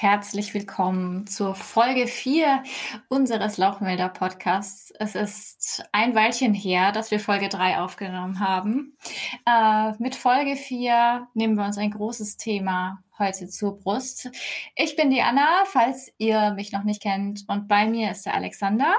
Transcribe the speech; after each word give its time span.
herzlich 0.00 0.54
willkommen 0.54 1.26
zur 1.26 1.54
Folge 1.54 2.06
4 2.06 2.62
unseres 3.10 3.58
Lauchmelder 3.58 4.08
Podcasts. 4.08 4.94
Es 4.98 5.14
ist 5.14 5.84
ein 5.92 6.14
Weilchen 6.14 6.54
her, 6.54 6.90
dass 6.90 7.10
wir 7.10 7.20
Folge 7.20 7.50
3 7.50 7.80
aufgenommen 7.80 8.40
haben. 8.40 8.96
Äh, 9.44 9.92
mit 9.98 10.14
Folge 10.14 10.56
4 10.56 11.28
nehmen 11.34 11.56
wir 11.56 11.66
uns 11.66 11.76
ein 11.76 11.90
großes 11.90 12.38
Thema 12.38 13.02
heute 13.18 13.48
zur 13.48 13.78
Brust. 13.78 14.30
Ich 14.74 14.96
bin 14.96 15.10
die 15.10 15.20
Anna, 15.20 15.64
falls 15.66 16.10
ihr 16.16 16.52
mich 16.52 16.72
noch 16.72 16.84
nicht 16.84 17.02
kennt, 17.02 17.44
und 17.46 17.68
bei 17.68 17.84
mir 17.84 18.12
ist 18.12 18.24
der 18.24 18.34
Alexander. 18.34 18.94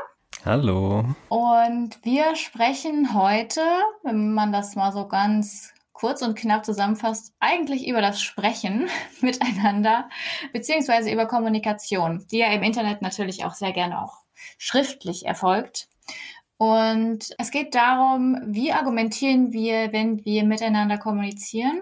Hallo. 0.46 1.04
Und 1.30 1.98
wir 2.04 2.36
sprechen 2.36 3.16
heute, 3.16 3.62
wenn 4.04 4.36
man 4.36 4.52
das 4.52 4.76
mal 4.76 4.92
so 4.92 5.08
ganz 5.08 5.74
kurz 6.02 6.24
und 6.24 6.36
knapp 6.36 6.66
zusammenfasst, 6.66 7.32
eigentlich 7.40 7.88
über 7.88 8.02
das 8.02 8.24
Sprechen 8.24 8.90
miteinander, 9.22 10.10
beziehungsweise 10.52 11.12
über 11.12 11.28
Kommunikation, 11.28 12.26
die 12.32 12.40
ja 12.40 12.52
im 12.52 12.64
Internet 12.64 13.04
natürlich 13.04 13.46
auch 13.46 13.54
sehr 13.54 13.72
gerne 13.72 14.02
auch 14.02 14.18
schriftlich 14.58 15.28
erfolgt. 15.28 15.88
Und 16.58 17.30
es 17.38 17.52
geht 17.52 17.76
darum, 17.76 18.36
wie 18.48 18.74
argumentieren 18.74 19.54
wir, 19.54 19.94
wenn 19.94 20.26
wir 20.26 20.44
miteinander 20.44 20.98
kommunizieren? 20.98 21.82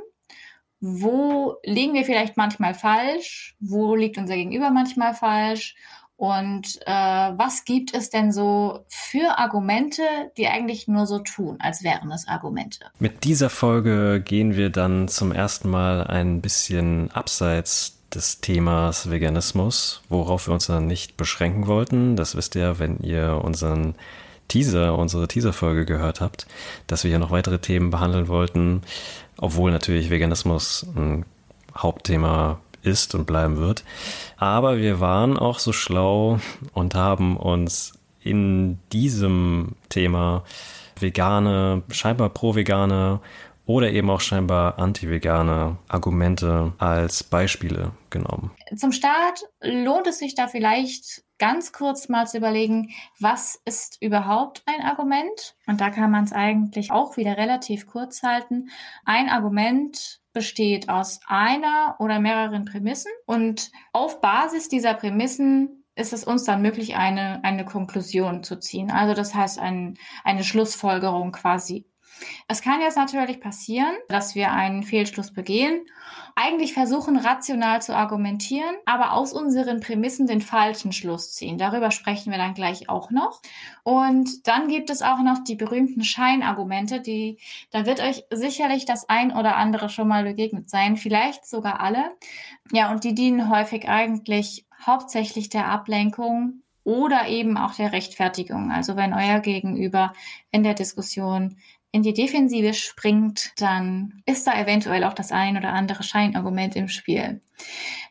Wo 0.81 1.55
liegen 1.63 1.93
wir 1.93 2.03
vielleicht 2.03 2.35
manchmal 2.35 2.73
falsch? 2.73 3.55
Wo 3.61 3.95
liegt 3.95 4.17
unser 4.17 4.35
Gegenüber 4.35 4.69
manchmal 4.69 5.13
falsch? 5.13 5.75
Und 6.19 6.81
äh, 6.85 6.91
was 6.91 7.63
gibt 7.63 7.93
es 7.93 8.09
denn 8.09 8.33
so 8.33 8.83
für 8.89 9.39
Argumente, 9.39 10.03
die 10.35 10.49
eigentlich 10.49 10.89
nur 10.89 11.07
so 11.07 11.19
tun, 11.19 11.55
als 11.61 11.81
wären 11.81 12.11
es 12.11 12.27
Argumente? 12.27 12.87
Mit 12.99 13.23
dieser 13.23 13.49
Folge 13.49 14.19
gehen 14.19 14.57
wir 14.57 14.69
dann 14.69 15.07
zum 15.07 15.31
ersten 15.31 15.69
Mal 15.69 16.03
ein 16.03 16.41
bisschen 16.41 17.09
abseits 17.11 17.99
des 18.13 18.41
Themas 18.41 19.09
Veganismus, 19.09 20.01
worauf 20.09 20.47
wir 20.47 20.53
uns 20.53 20.67
dann 20.67 20.87
nicht 20.87 21.15
beschränken 21.15 21.67
wollten. 21.67 22.17
Das 22.17 22.35
wisst 22.35 22.53
ihr, 22.55 22.79
wenn 22.79 22.97
ihr 22.97 23.39
unseren 23.41 23.95
Teaser, 24.49 24.97
unsere 24.97 25.25
Teaser-Folge 25.25 25.85
gehört 25.85 26.19
habt, 26.19 26.47
dass 26.87 27.05
wir 27.05 27.11
hier 27.11 27.19
noch 27.19 27.31
weitere 27.31 27.59
Themen 27.59 27.91
behandeln 27.91 28.27
wollten, 28.27 28.81
obwohl 29.37 29.71
natürlich 29.71 30.09
Veganismus 30.09 30.85
ein 30.97 31.25
Hauptthema 31.77 32.59
ist 32.83 33.15
und 33.15 33.25
bleiben 33.25 33.57
wird. 33.57 33.83
Aber 34.37 34.77
wir 34.77 34.99
waren 34.99 35.37
auch 35.37 35.59
so 35.59 35.73
schlau 35.73 36.39
und 36.73 36.95
haben 36.95 37.37
uns 37.37 37.93
in 38.21 38.79
diesem 38.91 39.75
Thema 39.89 40.43
vegane, 40.99 41.83
scheinbar 41.89 42.29
pro-vegane 42.29 43.21
oder 43.65 43.91
eben 43.91 44.09
auch 44.09 44.21
scheinbar 44.21 44.79
anti-vegane 44.79 45.77
Argumente 45.87 46.73
als 46.79 47.23
Beispiele 47.23 47.91
genommen. 48.09 48.51
Zum 48.75 48.91
Start 48.91 49.43
lohnt 49.61 50.07
es 50.07 50.17
sich 50.17 50.33
da 50.33 50.47
vielleicht 50.47 51.23
ganz 51.37 51.71
kurz 51.71 52.09
mal 52.09 52.27
zu 52.27 52.37
überlegen, 52.37 52.89
was 53.19 53.61
ist 53.65 53.97
überhaupt 54.01 54.63
ein 54.65 54.85
Argument? 54.85 55.55
Und 55.67 55.81
da 55.81 55.91
kann 55.91 56.11
man 56.11 56.23
es 56.25 56.33
eigentlich 56.33 56.91
auch 56.91 57.15
wieder 57.15 57.37
relativ 57.37 57.87
kurz 57.87 58.23
halten. 58.23 58.69
Ein 59.05 59.29
Argument 59.29 60.19
besteht 60.33 60.89
aus 60.89 61.19
einer 61.27 61.95
oder 61.99 62.19
mehreren 62.19 62.65
Prämissen 62.65 63.11
und 63.25 63.71
auf 63.93 64.21
Basis 64.21 64.69
dieser 64.69 64.93
Prämissen 64.93 65.85
ist 65.95 66.13
es 66.13 66.23
uns 66.23 66.45
dann 66.45 66.61
möglich, 66.61 66.95
eine, 66.95 67.43
eine 67.43 67.65
Konklusion 67.65 68.43
zu 68.43 68.57
ziehen. 68.57 68.89
Also 68.89 69.13
das 69.13 69.35
heißt 69.35 69.59
ein, 69.59 69.97
eine 70.23 70.43
Schlussfolgerung 70.43 71.33
quasi 71.33 71.85
es 72.47 72.61
kann 72.61 72.81
jetzt 72.81 72.97
natürlich 72.97 73.39
passieren, 73.39 73.93
dass 74.07 74.35
wir 74.35 74.51
einen 74.51 74.83
Fehlschluss 74.83 75.33
begehen, 75.33 75.85
eigentlich 76.35 76.73
versuchen 76.73 77.17
rational 77.17 77.81
zu 77.81 77.95
argumentieren, 77.95 78.75
aber 78.85 79.13
aus 79.13 79.33
unseren 79.33 79.79
Prämissen 79.79 80.27
den 80.27 80.41
falschen 80.41 80.91
Schluss 80.91 81.33
ziehen. 81.33 81.57
Darüber 81.57 81.91
sprechen 81.91 82.31
wir 82.31 82.37
dann 82.37 82.53
gleich 82.53 82.89
auch 82.89 83.11
noch. 83.11 83.41
Und 83.83 84.47
dann 84.47 84.67
gibt 84.67 84.89
es 84.89 85.01
auch 85.01 85.19
noch 85.19 85.43
die 85.43 85.55
berühmten 85.55 86.03
Scheinargumente, 86.03 87.01
die, 87.01 87.39
da 87.71 87.85
wird 87.85 87.99
euch 87.99 88.23
sicherlich 88.31 88.85
das 88.85 89.09
ein 89.09 89.35
oder 89.35 89.57
andere 89.57 89.89
schon 89.89 90.07
mal 90.07 90.23
begegnet 90.23 90.69
sein, 90.69 90.97
vielleicht 90.97 91.45
sogar 91.45 91.79
alle. 91.81 92.11
Ja, 92.71 92.91
und 92.91 93.03
die 93.03 93.15
dienen 93.15 93.49
häufig 93.49 93.89
eigentlich 93.89 94.65
hauptsächlich 94.85 95.49
der 95.49 95.67
Ablenkung 95.67 96.61
oder 96.83 97.27
eben 97.27 97.57
auch 97.57 97.75
der 97.75 97.91
Rechtfertigung. 97.91 98.71
Also 98.71 98.95
wenn 98.95 99.13
euer 99.13 99.39
Gegenüber 99.39 100.13
in 100.51 100.63
der 100.63 100.73
Diskussion 100.73 101.57
in 101.91 102.03
die 102.03 102.13
Defensive 102.13 102.73
springt, 102.73 103.51
dann 103.57 104.21
ist 104.25 104.45
da 104.45 104.59
eventuell 104.59 105.03
auch 105.03 105.13
das 105.13 105.31
ein 105.31 105.57
oder 105.57 105.73
andere 105.73 106.03
Scheinargument 106.03 106.75
im 106.75 106.87
Spiel. 106.87 107.41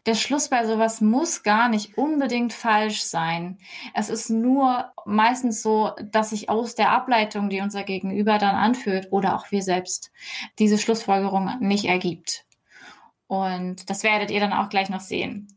Der 0.06 0.14
Schluss 0.14 0.48
bei 0.48 0.66
sowas 0.66 1.00
muss 1.00 1.42
gar 1.42 1.68
nicht 1.68 1.96
unbedingt 1.96 2.52
falsch 2.52 3.02
sein. 3.02 3.58
Es 3.94 4.08
ist 4.08 4.30
nur 4.30 4.92
meistens 5.04 5.62
so, 5.62 5.92
dass 6.02 6.30
sich 6.30 6.48
aus 6.48 6.74
der 6.74 6.90
Ableitung, 6.90 7.50
die 7.50 7.60
unser 7.60 7.84
Gegenüber 7.84 8.38
dann 8.38 8.56
anführt 8.56 9.08
oder 9.10 9.36
auch 9.36 9.50
wir 9.52 9.62
selbst, 9.62 10.10
diese 10.58 10.78
Schlussfolgerung 10.78 11.58
nicht 11.60 11.84
ergibt. 11.84 12.46
Und 13.28 13.90
das 13.90 14.02
werdet 14.02 14.30
ihr 14.30 14.40
dann 14.40 14.52
auch 14.52 14.70
gleich 14.70 14.88
noch 14.88 15.00
sehen. 15.00 15.48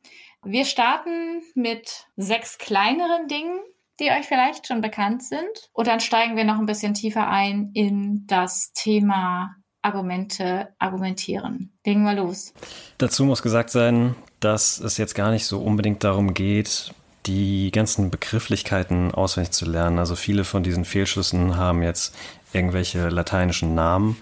Wir 0.44 0.66
starten 0.66 1.42
mit 1.56 2.08
sechs 2.18 2.58
kleineren 2.58 3.28
Dingen, 3.28 3.60
die 4.00 4.10
euch 4.10 4.26
vielleicht 4.26 4.68
schon 4.68 4.82
bekannt 4.82 5.24
sind. 5.24 5.70
Und 5.74 5.88
dann 5.88 6.00
steigen 6.00 6.36
wir 6.36 6.44
noch 6.44 6.60
ein 6.60 6.66
bisschen 6.66 6.94
tiefer 6.94 7.28
ein 7.28 7.72
in 7.74 8.26
das 8.28 8.72
Thema 8.74 9.56
Argumente, 9.82 10.70
argumentieren. 10.78 11.72
Legen 11.86 12.04
wir 12.04 12.14
los. 12.14 12.54
Dazu 12.98 13.26
muss 13.26 13.42
gesagt 13.42 13.72
sein, 13.72 14.16
dass 14.40 14.80
es 14.80 14.98
jetzt 14.98 15.16
gar 15.16 15.32
nicht 15.32 15.46
so 15.46 15.60
unbedingt 15.60 16.04
darum 16.04 16.34
geht, 16.34 16.94
die 17.26 17.72
ganzen 17.72 18.10
Begrifflichkeiten 18.10 19.14
auswendig 19.14 19.52
zu 19.52 19.66
lernen. 19.66 20.00
Also 20.00 20.16
viele 20.16 20.44
von 20.44 20.64
diesen 20.64 20.86
Fehlschlüssen 20.86 21.56
haben 21.58 21.84
jetzt 21.84 22.16
irgendwelche 22.54 23.10
lateinischen 23.10 23.76
Namen. 23.76 24.18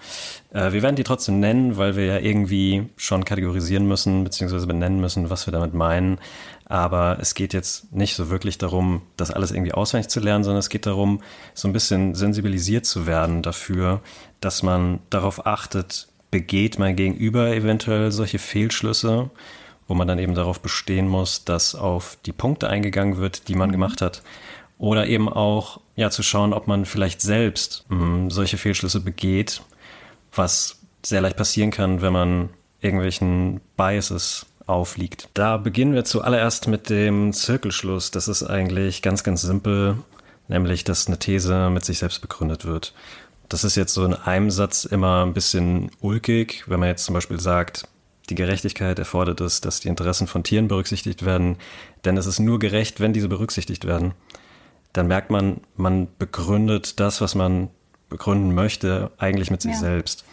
Äh, 0.54 0.72
wir 0.72 0.82
werden 0.82 0.96
die 0.96 1.04
trotzdem 1.04 1.40
nennen, 1.40 1.78
weil 1.78 1.96
wir 1.96 2.06
ja 2.06 2.20
irgendwie 2.20 2.90
schon 2.96 3.26
kategorisieren 3.26 3.88
müssen, 3.88 4.24
beziehungsweise 4.24 4.68
benennen 4.68 5.00
müssen, 5.00 5.30
was 5.30 5.48
wir 5.48 5.52
damit 5.52 5.74
meinen. 5.74 6.20
Aber 6.70 7.18
es 7.20 7.34
geht 7.34 7.54
jetzt 7.54 7.92
nicht 7.92 8.16
so 8.16 8.30
wirklich 8.30 8.60
darum, 8.60 9.02
das 9.18 9.32
alles 9.32 9.52
irgendwie 9.52 9.74
auswendig 9.74 10.10
zu 10.10 10.20
lernen, 10.20 10.44
sondern 10.44 10.60
es 10.60 10.70
geht 10.70 10.86
darum, 10.86 11.22
so 11.56 11.68
ein 11.68 11.74
bisschen 11.74 12.14
sensibilisiert 12.14 12.86
zu 12.86 13.08
werden 13.08 13.42
dafür, 13.42 14.02
dass 14.40 14.62
man 14.62 15.00
darauf 15.10 15.48
achtet, 15.48 16.08
begeht 16.30 16.78
mein 16.78 16.96
Gegenüber 16.96 17.52
eventuell 17.56 18.12
solche 18.12 18.38
Fehlschlüsse, 18.38 19.32
wo 19.88 19.96
man 19.96 20.08
dann 20.08 20.20
eben 20.20 20.36
darauf 20.36 20.62
bestehen 20.62 21.08
muss, 21.08 21.44
dass 21.44 21.74
auf 21.74 22.20
die 22.28 22.34
Punkte 22.34 22.70
eingegangen 22.70 23.18
wird, 23.18 23.48
die 23.48 23.56
man 23.56 23.70
mhm. 23.70 23.74
gemacht 23.74 24.02
hat. 24.02 24.22
Oder 24.78 25.08
eben 25.08 25.28
auch, 25.28 25.82
ja, 25.96 26.12
zu 26.12 26.22
schauen, 26.22 26.54
ob 26.54 26.68
man 26.68 26.86
vielleicht 26.86 27.20
selbst 27.20 27.86
mh, 27.90 28.00
hm, 28.00 28.30
solche 28.30 28.58
Fehlschlüsse 28.58 29.00
begeht, 29.00 29.64
was 30.34 30.78
sehr 31.04 31.22
leicht 31.22 31.36
passieren 31.36 31.72
kann, 31.72 32.04
wenn 32.04 32.14
man 32.14 32.50
irgendwelchen 32.80 33.60
Biases 33.76 34.46
aufliegt. 34.70 35.30
Da 35.34 35.58
beginnen 35.58 35.94
wir 35.94 36.06
zuallererst 36.06 36.68
mit 36.68 36.90
dem 36.90 37.34
Zirkelschluss. 37.34 38.12
Das 38.12 38.28
ist 38.28 38.44
eigentlich 38.44 39.02
ganz, 39.02 39.24
ganz 39.24 39.42
simpel, 39.42 39.98
nämlich, 40.48 40.84
dass 40.84 41.08
eine 41.08 41.20
These 41.20 41.70
mit 41.70 41.84
sich 41.84 42.00
selbst 42.00 42.22
begründet 42.22 42.66
wird. 42.66 42.94
Das 43.50 43.64
ist 43.64 43.76
jetzt 43.76 43.94
so 43.94 44.06
in 44.06 44.14
einem 44.14 44.52
Satz 44.52 44.86
immer 44.86 45.26
ein 45.26 45.34
bisschen 45.34 45.90
ulkig, 46.00 46.64
wenn 46.68 46.80
man 46.80 46.90
jetzt 46.90 47.06
zum 47.06 47.16
Beispiel 47.16 47.40
sagt, 47.40 47.88
die 48.30 48.36
Gerechtigkeit 48.36 49.00
erfordert 49.00 49.42
es, 49.42 49.60
dass 49.60 49.80
die 49.80 49.88
Interessen 49.88 50.28
von 50.28 50.44
Tieren 50.44 50.68
berücksichtigt 50.68 51.26
werden, 51.26 51.58
denn 52.06 52.16
es 52.16 52.28
ist 52.28 52.40
nur 52.40 52.60
gerecht, 52.60 53.00
wenn 53.00 53.12
diese 53.12 53.28
berücksichtigt 53.28 53.86
werden. 53.86 54.14
Dann 54.94 55.08
merkt 55.08 55.32
man, 55.32 55.62
man 55.76 56.08
begründet 56.20 57.00
das, 57.00 57.22
was 57.22 57.34
man 57.34 57.70
begründen 58.08 58.54
möchte, 58.54 59.12
eigentlich 59.18 59.50
mit 59.50 59.62
sich 59.62 59.74
ja. 59.74 59.80
selbst. 59.80 60.26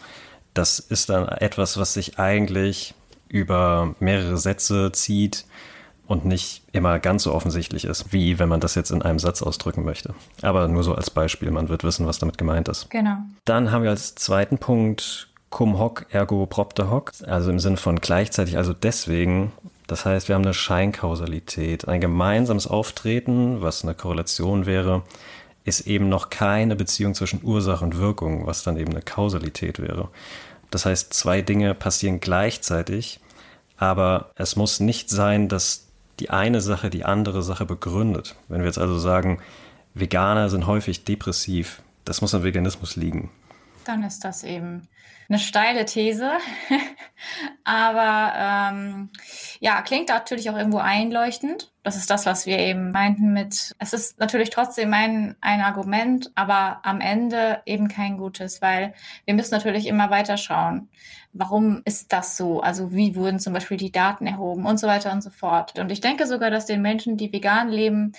Das 0.53 0.79
ist 0.79 1.09
dann 1.09 1.27
etwas, 1.27 1.77
was 1.77 1.93
sich 1.93 2.19
eigentlich 2.19 2.93
über 3.29 3.95
mehrere 3.99 4.37
Sätze 4.37 4.91
zieht 4.91 5.45
und 6.07 6.25
nicht 6.25 6.63
immer 6.71 6.99
ganz 6.99 7.23
so 7.23 7.33
offensichtlich 7.33 7.85
ist, 7.85 8.13
wie 8.13 8.39
wenn 8.39 8.49
man 8.49 8.61
das 8.61 8.75
jetzt 8.75 8.91
in 8.91 9.01
einem 9.01 9.19
Satz 9.19 9.41
ausdrücken 9.41 9.83
möchte. 9.83 10.15
Aber 10.41 10.67
nur 10.67 10.83
so 10.83 10.95
als 10.95 11.09
Beispiel, 11.09 11.51
man 11.51 11.69
wird 11.69 11.83
wissen, 11.83 12.05
was 12.07 12.19
damit 12.19 12.37
gemeint 12.37 12.69
ist. 12.69 12.89
Genau. 12.89 13.17
Dann 13.45 13.71
haben 13.71 13.83
wir 13.83 13.89
als 13.89 14.15
zweiten 14.15 14.57
Punkt 14.57 15.27
cum 15.49 15.77
hoc 15.77 16.05
ergo 16.09 16.45
propter 16.45 16.89
hoc, 16.89 17.11
also 17.25 17.49
im 17.49 17.59
Sinne 17.59 17.77
von 17.77 17.99
gleichzeitig, 17.99 18.57
also 18.57 18.73
deswegen. 18.73 19.51
Das 19.87 20.03
heißt, 20.03 20.27
wir 20.27 20.35
haben 20.35 20.43
eine 20.43 20.53
Scheinkausalität. 20.53 21.87
Ein 21.87 22.01
gemeinsames 22.01 22.67
Auftreten, 22.67 23.61
was 23.61 23.83
eine 23.83 23.95
Korrelation 23.95 24.65
wäre, 24.65 25.03
ist 25.63 25.87
eben 25.87 26.09
noch 26.09 26.29
keine 26.29 26.75
Beziehung 26.75 27.13
zwischen 27.13 27.41
Ursache 27.41 27.85
und 27.85 27.97
Wirkung, 27.97 28.45
was 28.45 28.63
dann 28.63 28.75
eben 28.75 28.91
eine 28.91 29.01
Kausalität 29.01 29.79
wäre. 29.79 30.09
Das 30.71 30.85
heißt, 30.85 31.13
zwei 31.13 31.41
Dinge 31.41 31.73
passieren 31.73 32.19
gleichzeitig, 32.19 33.21
aber 33.77 34.31
es 34.35 34.55
muss 34.55 34.79
nicht 34.79 35.09
sein, 35.09 35.47
dass 35.47 35.87
die 36.19 36.29
eine 36.29 36.61
Sache 36.61 36.89
die 36.89 37.05
andere 37.05 37.43
Sache 37.43 37.65
begründet. 37.65 38.35
Wenn 38.47 38.61
wir 38.61 38.67
jetzt 38.67 38.79
also 38.79 38.97
sagen, 38.97 39.39
Veganer 39.93 40.49
sind 40.49 40.67
häufig 40.67 41.05
depressiv, 41.05 41.81
das 42.05 42.21
muss 42.21 42.33
am 42.33 42.43
Veganismus 42.43 42.95
liegen. 42.95 43.29
dann 43.85 44.03
ist 44.03 44.23
das 44.23 44.43
eben 44.43 44.87
eine 45.29 45.39
steile 45.39 45.85
These. 45.85 46.31
Aber 47.63 48.33
ähm, 48.37 49.09
ja, 49.59 49.81
klingt 49.81 50.09
natürlich 50.09 50.49
auch 50.49 50.57
irgendwo 50.57 50.77
einleuchtend. 50.77 51.71
Das 51.83 51.95
ist 51.95 52.09
das, 52.09 52.25
was 52.25 52.45
wir 52.45 52.59
eben 52.59 52.91
meinten 52.91 53.33
mit, 53.33 53.75
es 53.79 53.93
ist 53.93 54.19
natürlich 54.19 54.49
trotzdem 54.49 54.93
ein, 54.93 55.35
ein 55.41 55.61
Argument, 55.61 56.31
aber 56.35 56.81
am 56.83 56.99
Ende 56.99 57.61
eben 57.65 57.87
kein 57.87 58.17
gutes, 58.17 58.61
weil 58.61 58.93
wir 59.23 59.33
müssen 59.33 59.53
natürlich 59.53 59.87
immer 59.87 60.09
weiter 60.09 60.35
schauen. 60.35 60.89
Warum 61.39 61.81
ist 61.85 62.13
das 62.13 62.37
so? 62.37 62.61
Also 62.61 62.91
wie 62.93 63.15
wurden 63.15 63.39
zum 63.39 63.53
Beispiel 63.53 63.77
die 63.77 63.91
Daten 63.91 64.27
erhoben 64.27 64.65
und 64.65 64.79
so 64.79 64.87
weiter 64.87 65.11
und 65.11 65.21
so 65.21 65.29
fort. 65.29 65.77
Und 65.79 65.91
ich 65.91 66.01
denke 66.01 66.27
sogar, 66.27 66.49
dass 66.49 66.65
den 66.65 66.81
Menschen, 66.81 67.17
die 67.17 67.31
vegan 67.31 67.69
leben, 67.69 68.13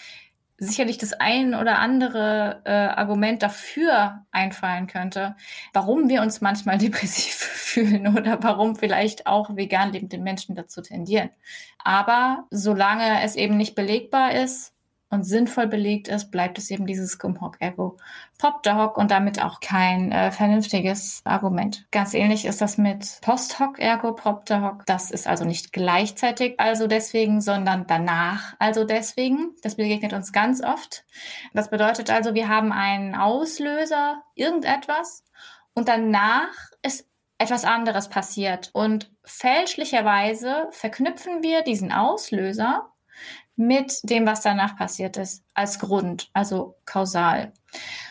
sicherlich 0.59 0.99
das 0.99 1.13
ein 1.13 1.55
oder 1.55 1.79
andere 1.79 2.63
äh, 2.65 2.71
Argument 2.71 3.43
dafür 3.43 4.27
einfallen 4.33 4.89
könnte, 4.89 5.37
warum 5.73 6.09
wir 6.09 6.21
uns 6.21 6.41
manchmal 6.41 6.79
depressiv 6.79 7.35
fühlen 7.35 8.17
oder 8.17 8.43
warum 8.43 8.77
vielleicht 8.77 9.27
auch 9.27 9.57
vegan 9.57 9.93
lebende 9.93 10.19
Menschen 10.19 10.57
dazu 10.57 10.83
tendieren. 10.83 11.31
Aber 11.79 12.47
solange 12.51 13.23
es 13.23 13.37
eben 13.37 13.57
nicht 13.57 13.77
belegbar 13.77 14.33
ist, 14.33 14.75
und 15.11 15.25
sinnvoll 15.25 15.67
belegt 15.67 16.09
ist, 16.09 16.31
bleibt 16.31 16.59
es 16.59 16.71
eben 16.71 16.87
dieses 16.87 17.13
Scum-Hoc 17.13 17.57
Ergo 17.61 17.97
Pop 18.39 18.63
Dog 18.63 18.97
und 18.99 19.11
damit 19.11 19.43
auch 19.43 19.61
kein 19.61 20.13
äh, 20.13 20.31
vernünftiges 20.31 21.23
Argument. 21.25 21.87
Ganz 21.91 22.15
ähnlich 22.15 22.45
ist 22.45 22.61
das 22.61 22.79
mit 22.79 23.19
Post 23.23 23.59
Hoc 23.59 23.79
Ergo 23.79 24.13
Pop 24.15 24.45
Dog. 24.45 24.85
Das 24.87 25.11
ist 25.11 25.27
also 25.27 25.45
nicht 25.45 25.73
gleichzeitig 25.73 26.61
also 26.61 26.87
deswegen, 26.87 27.41
sondern 27.41 27.87
danach 27.87 28.55
also 28.59 28.85
deswegen. 28.85 29.55
Das 29.63 29.77
begegnet 29.77 30.13
uns 30.13 30.33
ganz 30.33 30.63
oft. 30.63 31.05
Das 31.55 31.71
bedeutet 31.71 32.11
also, 32.11 32.35
wir 32.35 32.49
haben 32.49 32.73
einen 32.73 33.15
Auslöser, 33.15 34.23
irgendetwas 34.35 35.25
und 35.75 35.89
danach 35.89 36.53
ist 36.83 37.09
etwas 37.39 37.65
anderes 37.65 38.09
passiert 38.09 38.71
und 38.73 39.11
fälschlicherweise 39.25 40.67
verknüpfen 40.73 41.43
wir 41.43 41.63
diesen 41.63 41.93
Auslöser 41.93 42.91
mit 43.59 43.99
dem, 44.05 44.25
was 44.25 44.41
danach 44.41 44.77
passiert 44.77 45.17
ist, 45.17 45.43
als 45.53 45.81
Grund, 45.81 46.31
also 46.33 46.77
kausal. 46.87 47.53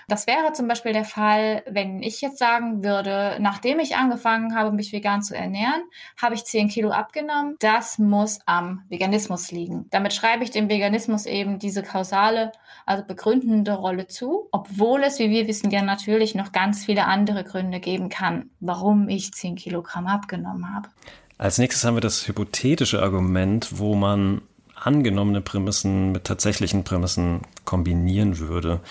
Das 0.09 0.27
wäre 0.27 0.51
zum 0.53 0.67
Beispiel 0.67 0.91
der 0.91 1.05
Fall, 1.05 1.63
wenn 1.69 2.03
ich 2.03 2.19
jetzt 2.21 2.37
sagen 2.37 2.83
würde, 2.83 3.37
nachdem 3.39 3.79
ich 3.79 3.95
angefangen 3.95 4.55
habe, 4.55 4.73
mich 4.73 4.91
vegan 4.91 5.21
zu 5.21 5.35
ernähren, 5.35 5.81
habe 6.21 6.35
ich 6.35 6.43
10 6.43 6.67
Kilo 6.67 6.91
abgenommen. 6.91 7.55
Das 7.59 7.97
muss 7.97 8.39
am 8.45 8.83
Veganismus 8.89 9.51
liegen. 9.51 9.87
Damit 9.89 10.13
schreibe 10.13 10.43
ich 10.43 10.51
dem 10.51 10.69
Veganismus 10.69 11.25
eben 11.25 11.59
diese 11.59 11.81
kausale, 11.81 12.51
also 12.85 13.05
begründende 13.05 13.73
Rolle 13.73 14.07
zu, 14.07 14.49
obwohl 14.51 15.03
es, 15.03 15.17
wie 15.17 15.29
wir 15.29 15.47
wissen, 15.47 15.71
ja 15.71 15.81
natürlich 15.81 16.35
noch 16.35 16.51
ganz 16.51 16.85
viele 16.85 17.05
andere 17.05 17.45
Gründe 17.45 17.79
geben 17.79 18.09
kann, 18.09 18.49
warum 18.59 19.07
ich 19.07 19.33
10 19.33 19.55
Kilogramm 19.55 20.07
abgenommen 20.07 20.75
habe. 20.75 20.89
Als 21.37 21.57
nächstes 21.57 21.85
haben 21.85 21.95
wir 21.95 22.01
das 22.01 22.27
hypothetische 22.27 23.01
Argument, 23.01 23.79
wo 23.79 23.95
man 23.95 24.41
angenommene 24.81 25.41
Prämissen 25.41 26.11
mit 26.11 26.25
tatsächlichen 26.25 26.83
Prämissen 26.83 27.41
kombinieren 27.65 28.39
würde. 28.39 28.81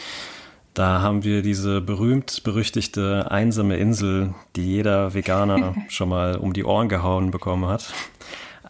Da 0.74 1.00
haben 1.00 1.24
wir 1.24 1.40
diese 1.40 1.80
berühmt-berüchtigte 1.80 3.30
einsame 3.30 3.78
Insel, 3.78 4.34
die 4.56 4.74
jeder 4.74 5.14
Veganer 5.14 5.74
schon 5.88 6.10
mal 6.10 6.36
um 6.36 6.52
die 6.52 6.64
Ohren 6.64 6.88
gehauen 6.88 7.30
bekommen 7.30 7.66
hat. 7.66 7.94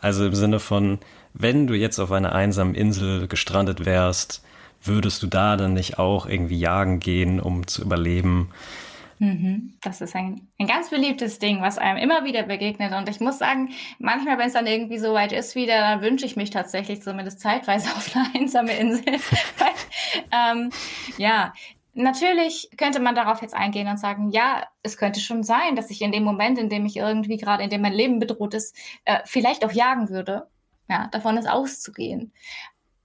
Also 0.01 0.27
im 0.27 0.35
Sinne 0.35 0.61
von, 0.61 0.99
wenn 1.35 1.67
du 1.67 1.75
jetzt 1.75 1.99
auf 1.99 2.13
einer 2.13 2.33
einsamen 2.33 2.75
Insel 2.75 3.27
gestrandet 3.27 3.85
wärst, 3.85 4.45
würdest 4.85 5.23
du 5.23 5.27
da 5.27 5.57
dann 5.57 5.75
nicht 5.75 5.99
auch 5.99 6.27
irgendwie 6.27 6.59
jagen 6.59 7.01
gehen, 7.01 7.41
um 7.41 7.67
zu 7.67 7.83
überleben? 7.83 8.51
Mhm. 9.19 9.75
Das 9.83 10.01
ist 10.01 10.15
ein, 10.15 10.49
ein 10.59 10.67
ganz 10.67 10.91
beliebtes 10.91 11.39
Ding, 11.39 11.63
was 11.63 11.79
einem 11.79 11.99
immer 11.99 12.25
wieder 12.25 12.43
begegnet. 12.43 12.93
Und 12.93 13.09
ich 13.09 13.21
muss 13.21 13.39
sagen, 13.39 13.71
manchmal, 13.99 14.39
wenn 14.39 14.49
es 14.49 14.53
dann 14.53 14.67
irgendwie 14.67 14.99
so 14.99 15.15
weit 15.15 15.33
ist 15.33 15.55
wieder, 15.55 15.81
dann 15.81 16.03
wünsche 16.03 16.27
ich 16.27 16.37
mich 16.37 16.51
tatsächlich 16.51 17.03
zumindest 17.03 17.41
zeitweise 17.41 17.89
auf 17.97 18.15
eine 18.15 18.27
einsame 18.35 18.77
Insel. 18.77 19.05
ähm, 20.33 20.71
ja, 21.17 21.53
Natürlich 21.99 22.69
könnte 22.77 23.01
man 23.01 23.15
darauf 23.15 23.41
jetzt 23.41 23.55
eingehen 23.55 23.89
und 23.89 23.99
sagen, 23.99 24.29
ja, 24.29 24.65
es 24.83 24.99
könnte 24.99 25.19
schon 25.19 25.43
sein, 25.43 25.77
dass 25.77 25.89
ich 25.89 26.03
in 26.03 26.13
dem 26.13 26.25
Moment, 26.25 26.59
in 26.59 26.69
dem 26.69 26.85
ich 26.85 26.99
irgendwie 26.99 27.39
gerade, 27.39 27.63
in 27.63 27.71
dem 27.71 27.81
mein 27.81 27.95
Leben 27.95 28.19
bedroht 28.19 28.53
ist, 28.53 28.77
äh, 29.07 29.21
vielleicht 29.25 29.65
auch 29.65 29.73
jagen 29.73 30.11
würde. 30.11 30.47
Ja, 30.91 31.07
davon 31.07 31.39
ist 31.39 31.49
auszugehen. 31.49 32.35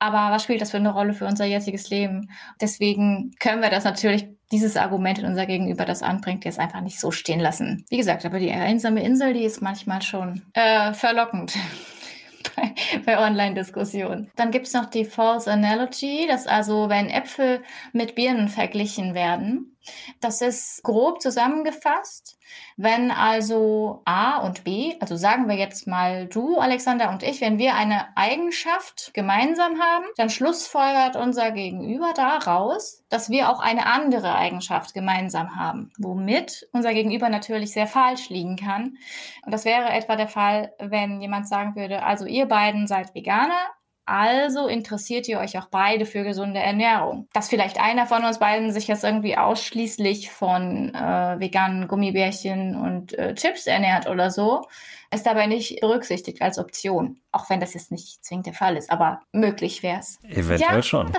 Aber 0.01 0.33
was 0.33 0.41
spielt 0.41 0.61
das 0.61 0.71
für 0.71 0.77
eine 0.77 0.91
Rolle 0.91 1.13
für 1.13 1.27
unser 1.27 1.45
jetziges 1.45 1.91
Leben? 1.91 2.31
Deswegen 2.59 3.35
können 3.39 3.61
wir 3.61 3.69
das 3.69 3.83
natürlich 3.83 4.27
dieses 4.51 4.75
Argument 4.75 5.19
in 5.19 5.25
unser 5.25 5.45
Gegenüber 5.45 5.85
das 5.85 6.01
anbringt, 6.01 6.43
jetzt 6.43 6.59
einfach 6.59 6.81
nicht 6.81 6.99
so 6.99 7.11
stehen 7.11 7.39
lassen. 7.39 7.85
Wie 7.87 7.97
gesagt, 7.97 8.25
aber 8.25 8.39
die 8.39 8.49
einsame 8.49 9.03
Insel, 9.03 9.33
die 9.33 9.43
ist 9.43 9.61
manchmal 9.61 10.01
schon 10.01 10.41
äh, 10.53 10.93
verlockend. 10.93 11.53
bei, 12.55 12.73
bei 13.05 13.19
Online-Diskussionen. 13.19 14.31
Dann 14.35 14.49
gibt's 14.49 14.73
noch 14.73 14.87
die 14.87 15.05
False 15.05 15.49
Analogy, 15.49 16.25
dass 16.27 16.47
also, 16.47 16.89
wenn 16.89 17.07
Äpfel 17.07 17.61
mit 17.93 18.15
Birnen 18.15 18.49
verglichen 18.49 19.13
werden, 19.13 19.70
das 20.19 20.41
ist 20.41 20.83
grob 20.83 21.21
zusammengefasst. 21.21 22.37
Wenn 22.75 23.11
also 23.11 24.01
A 24.05 24.39
und 24.39 24.63
B, 24.63 24.95
also 24.99 25.15
sagen 25.15 25.47
wir 25.47 25.55
jetzt 25.55 25.87
mal 25.87 26.27
du, 26.27 26.57
Alexander 26.57 27.09
und 27.09 27.23
ich, 27.23 27.39
wenn 27.39 27.57
wir 27.57 27.75
eine 27.75 28.15
Eigenschaft 28.17 29.13
gemeinsam 29.13 29.79
haben, 29.79 30.05
dann 30.17 30.29
schlussfolgert 30.29 31.15
unser 31.15 31.51
Gegenüber 31.51 32.13
daraus, 32.13 33.03
dass 33.09 33.29
wir 33.29 33.49
auch 33.49 33.59
eine 33.59 33.85
andere 33.85 34.35
Eigenschaft 34.35 34.93
gemeinsam 34.93 35.55
haben, 35.55 35.91
womit 35.97 36.67
unser 36.73 36.93
Gegenüber 36.93 37.29
natürlich 37.29 37.71
sehr 37.71 37.87
falsch 37.87 38.29
liegen 38.29 38.57
kann. 38.57 38.97
Und 39.45 39.53
das 39.53 39.65
wäre 39.65 39.89
etwa 39.89 40.15
der 40.15 40.27
Fall, 40.27 40.73
wenn 40.79 41.21
jemand 41.21 41.47
sagen 41.47 41.75
würde, 41.75 42.03
also 42.03 42.25
ihr 42.25 42.47
beiden 42.47 42.87
seid 42.87 43.15
Veganer, 43.15 43.71
also 44.11 44.67
interessiert 44.67 45.27
ihr 45.29 45.39
euch 45.39 45.57
auch 45.57 45.67
beide 45.67 46.05
für 46.05 46.23
gesunde 46.23 46.59
Ernährung. 46.59 47.27
Dass 47.33 47.47
vielleicht 47.47 47.79
einer 47.79 48.05
von 48.05 48.25
uns 48.25 48.39
beiden 48.39 48.73
sich 48.73 48.87
jetzt 48.87 49.05
irgendwie 49.05 49.37
ausschließlich 49.37 50.29
von 50.29 50.93
äh, 50.93 51.39
veganen 51.39 51.87
Gummibärchen 51.87 52.75
und 52.75 53.17
äh, 53.17 53.33
Chips 53.35 53.67
ernährt 53.67 54.07
oder 54.07 54.29
so, 54.29 54.67
ist 55.13 55.25
dabei 55.25 55.47
nicht 55.47 55.79
berücksichtigt 55.79 56.41
als 56.41 56.57
Option. 56.59 57.21
Auch 57.31 57.49
wenn 57.49 57.61
das 57.61 57.73
jetzt 57.73 57.91
nicht 57.91 58.23
zwingend 58.23 58.47
der 58.47 58.53
Fall 58.53 58.75
ist, 58.75 58.91
aber 58.91 59.21
möglich 59.31 59.81
wäre 59.81 59.99
es. 59.99 60.19
Eventuell 60.23 60.75
ja. 60.75 60.83
schon. 60.83 61.13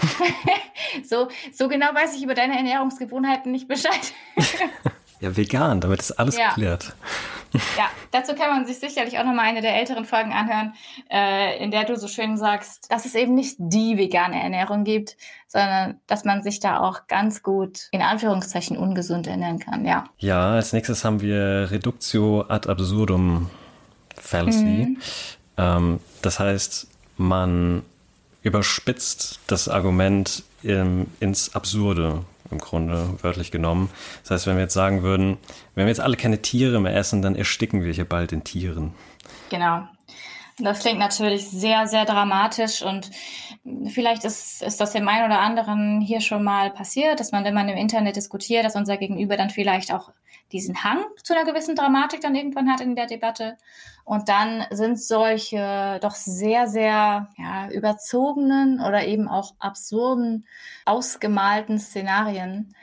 so, 1.04 1.28
so 1.50 1.68
genau 1.68 1.94
weiß 1.94 2.14
ich 2.16 2.22
über 2.22 2.34
deine 2.34 2.56
Ernährungsgewohnheiten 2.56 3.52
nicht 3.52 3.68
Bescheid. 3.68 4.12
ja, 5.22 5.36
vegan, 5.36 5.80
damit 5.80 6.00
ist 6.00 6.12
alles 6.12 6.36
ja. 6.36 6.48
geklärt. 6.48 6.94
Ja, 7.76 7.90
dazu 8.10 8.34
kann 8.34 8.50
man 8.50 8.66
sich 8.66 8.78
sicherlich 8.78 9.18
auch 9.18 9.24
nochmal 9.24 9.46
eine 9.46 9.60
der 9.60 9.76
älteren 9.76 10.04
Folgen 10.04 10.32
anhören, 10.32 10.72
äh, 11.10 11.62
in 11.62 11.70
der 11.70 11.84
du 11.84 11.96
so 11.96 12.08
schön 12.08 12.36
sagst, 12.36 12.90
dass 12.90 13.04
es 13.04 13.14
eben 13.14 13.34
nicht 13.34 13.56
die 13.58 13.98
vegane 13.98 14.42
Ernährung 14.42 14.84
gibt, 14.84 15.16
sondern 15.48 16.00
dass 16.06 16.24
man 16.24 16.42
sich 16.42 16.60
da 16.60 16.80
auch 16.80 17.06
ganz 17.08 17.42
gut 17.42 17.88
in 17.90 18.00
Anführungszeichen 18.00 18.76
ungesund 18.76 19.26
ernähren 19.26 19.58
kann, 19.58 19.84
ja. 19.84 20.04
Ja, 20.18 20.52
als 20.52 20.72
nächstes 20.72 21.04
haben 21.04 21.20
wir 21.20 21.70
Reductio 21.70 22.46
ad 22.48 22.68
absurdum 22.68 23.50
fallacy. 24.16 24.64
Mhm. 24.64 24.98
Ähm, 25.58 26.00
das 26.22 26.40
heißt, 26.40 26.88
man 27.18 27.82
überspitzt 28.42 29.40
das 29.46 29.68
Argument 29.68 30.42
im, 30.62 31.06
ins 31.20 31.54
Absurde 31.54 32.24
im 32.52 32.58
Grunde 32.58 33.18
wörtlich 33.22 33.50
genommen. 33.50 33.90
Das 34.22 34.30
heißt, 34.30 34.46
wenn 34.46 34.56
wir 34.56 34.62
jetzt 34.62 34.74
sagen 34.74 35.02
würden, 35.02 35.38
wenn 35.74 35.86
wir 35.86 35.90
jetzt 35.90 36.00
alle 36.00 36.16
keine 36.16 36.42
Tiere 36.42 36.80
mehr 36.80 36.94
essen, 36.94 37.22
dann 37.22 37.34
ersticken 37.34 37.82
wir 37.82 37.92
hier 37.92 38.04
bald 38.04 38.32
in 38.32 38.44
Tieren. 38.44 38.94
Genau. 39.50 39.82
Das 40.58 40.80
klingt 40.80 40.98
natürlich 40.98 41.48
sehr, 41.48 41.86
sehr 41.86 42.04
dramatisch 42.04 42.82
und 42.82 43.10
vielleicht 43.88 44.24
ist, 44.24 44.62
ist 44.62 44.80
das 44.80 44.92
dem 44.92 45.08
einen 45.08 45.26
oder 45.26 45.40
anderen 45.40 46.00
hier 46.00 46.20
schon 46.20 46.44
mal 46.44 46.70
passiert, 46.70 47.20
dass 47.20 47.32
man, 47.32 47.44
wenn 47.44 47.54
man 47.54 47.68
im 47.68 47.76
Internet 47.76 48.16
diskutiert, 48.16 48.64
dass 48.64 48.76
unser 48.76 48.98
Gegenüber 48.98 49.36
dann 49.36 49.50
vielleicht 49.50 49.92
auch 49.92 50.10
diesen 50.52 50.84
Hang 50.84 51.04
zu 51.22 51.34
einer 51.34 51.50
gewissen 51.50 51.74
Dramatik 51.74 52.20
dann 52.20 52.34
irgendwann 52.34 52.70
hat 52.70 52.80
in 52.80 52.94
der 52.94 53.06
Debatte. 53.06 53.56
Und 54.04 54.28
dann 54.28 54.64
sind 54.70 55.00
solche 55.00 55.98
doch 56.02 56.14
sehr, 56.14 56.66
sehr 56.66 57.28
ja, 57.38 57.68
überzogenen 57.70 58.80
oder 58.80 59.06
eben 59.06 59.28
auch 59.28 59.54
absurden, 59.58 60.46
ausgemalten 60.84 61.78
Szenarien 61.78 62.74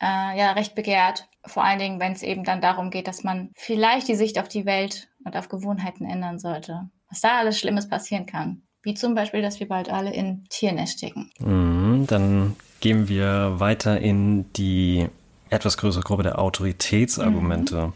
äh, 0.00 0.38
ja 0.38 0.52
recht 0.52 0.74
begehrt. 0.74 1.28
Vor 1.44 1.64
allen 1.64 1.78
Dingen, 1.78 2.00
wenn 2.00 2.12
es 2.12 2.22
eben 2.22 2.44
dann 2.44 2.60
darum 2.60 2.90
geht, 2.90 3.08
dass 3.08 3.24
man 3.24 3.50
vielleicht 3.54 4.08
die 4.08 4.16
Sicht 4.16 4.38
auf 4.38 4.48
die 4.48 4.66
Welt 4.66 5.08
und 5.24 5.36
auf 5.36 5.48
Gewohnheiten 5.48 6.04
ändern 6.04 6.38
sollte. 6.38 6.90
Was 7.08 7.20
da 7.20 7.38
alles 7.38 7.58
Schlimmes 7.58 7.88
passieren 7.88 8.26
kann. 8.26 8.62
Wie 8.82 8.94
zum 8.94 9.14
Beispiel, 9.14 9.42
dass 9.42 9.58
wir 9.58 9.68
bald 9.68 9.90
alle 9.90 10.12
in 10.12 10.44
Tieren 10.48 10.78
ersticken. 10.78 11.30
Mhm, 11.38 12.06
dann 12.06 12.56
gehen 12.80 13.08
wir 13.08 13.58
weiter 13.58 14.00
in 14.00 14.52
die 14.52 15.08
etwas 15.50 15.76
größere 15.76 16.02
Gruppe 16.02 16.22
der 16.22 16.38
Autoritätsargumente, 16.38 17.88
mhm. 17.88 17.92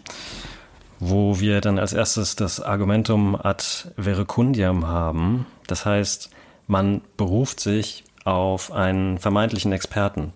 wo 0.99 1.41
wir 1.41 1.61
dann 1.61 1.79
als 1.79 1.93
erstes 1.93 2.37
das 2.37 2.61
Argumentum 2.61 3.35
ad 3.35 3.65
verecundiam 3.97 4.87
haben. 4.87 5.47
Das 5.67 5.85
heißt, 5.85 6.31
man 6.67 7.01
beruft 7.17 7.61
sich 7.61 8.05
auf 8.25 8.73
einen 8.73 9.19
vermeintlichen 9.19 9.73
Experten. 9.73 10.33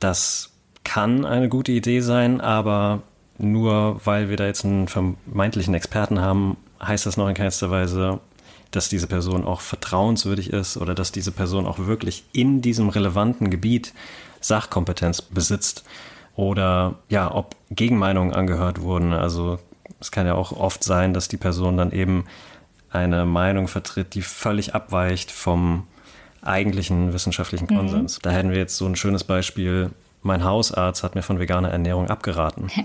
Das 0.00 0.50
kann 0.84 1.24
eine 1.24 1.48
gute 1.48 1.72
Idee 1.72 2.00
sein, 2.00 2.40
aber 2.40 3.02
nur 3.38 4.00
weil 4.04 4.28
wir 4.28 4.36
da 4.36 4.46
jetzt 4.46 4.64
einen 4.64 4.88
vermeintlichen 4.88 5.74
Experten 5.74 6.20
haben, 6.20 6.56
heißt 6.82 7.06
das 7.06 7.16
noch 7.16 7.28
in 7.28 7.34
keinster 7.34 7.70
Weise, 7.70 8.20
dass 8.70 8.88
diese 8.88 9.06
Person 9.06 9.44
auch 9.44 9.60
vertrauenswürdig 9.60 10.52
ist 10.52 10.76
oder 10.76 10.94
dass 10.94 11.12
diese 11.12 11.32
Person 11.32 11.66
auch 11.66 11.78
wirklich 11.78 12.24
in 12.32 12.62
diesem 12.62 12.88
relevanten 12.88 13.50
Gebiet 13.50 13.92
Sachkompetenz 14.40 15.22
besitzt 15.22 15.84
oder 16.36 16.96
ja, 17.08 17.34
ob 17.34 17.56
Gegenmeinungen 17.70 18.34
angehört 18.34 18.82
wurden. 18.82 19.12
Also 19.12 19.58
es 19.98 20.10
kann 20.10 20.26
ja 20.26 20.34
auch 20.34 20.52
oft 20.52 20.84
sein, 20.84 21.14
dass 21.14 21.28
die 21.28 21.38
Person 21.38 21.76
dann 21.76 21.90
eben 21.90 22.26
eine 22.90 23.24
Meinung 23.24 23.68
vertritt, 23.68 24.14
die 24.14 24.22
völlig 24.22 24.74
abweicht 24.74 25.32
vom 25.32 25.86
eigentlichen 26.42 27.12
wissenschaftlichen 27.12 27.66
mhm. 27.70 27.76
Konsens. 27.76 28.18
Mhm. 28.18 28.22
Da 28.22 28.30
hätten 28.30 28.50
wir 28.50 28.58
jetzt 28.58 28.76
so 28.76 28.86
ein 28.86 28.96
schönes 28.96 29.24
Beispiel. 29.24 29.90
Mein 30.22 30.44
Hausarzt 30.44 31.02
hat 31.02 31.14
mir 31.14 31.22
von 31.22 31.38
veganer 31.38 31.70
Ernährung 31.70 32.08
abgeraten. 32.08 32.70
Ja. 32.74 32.84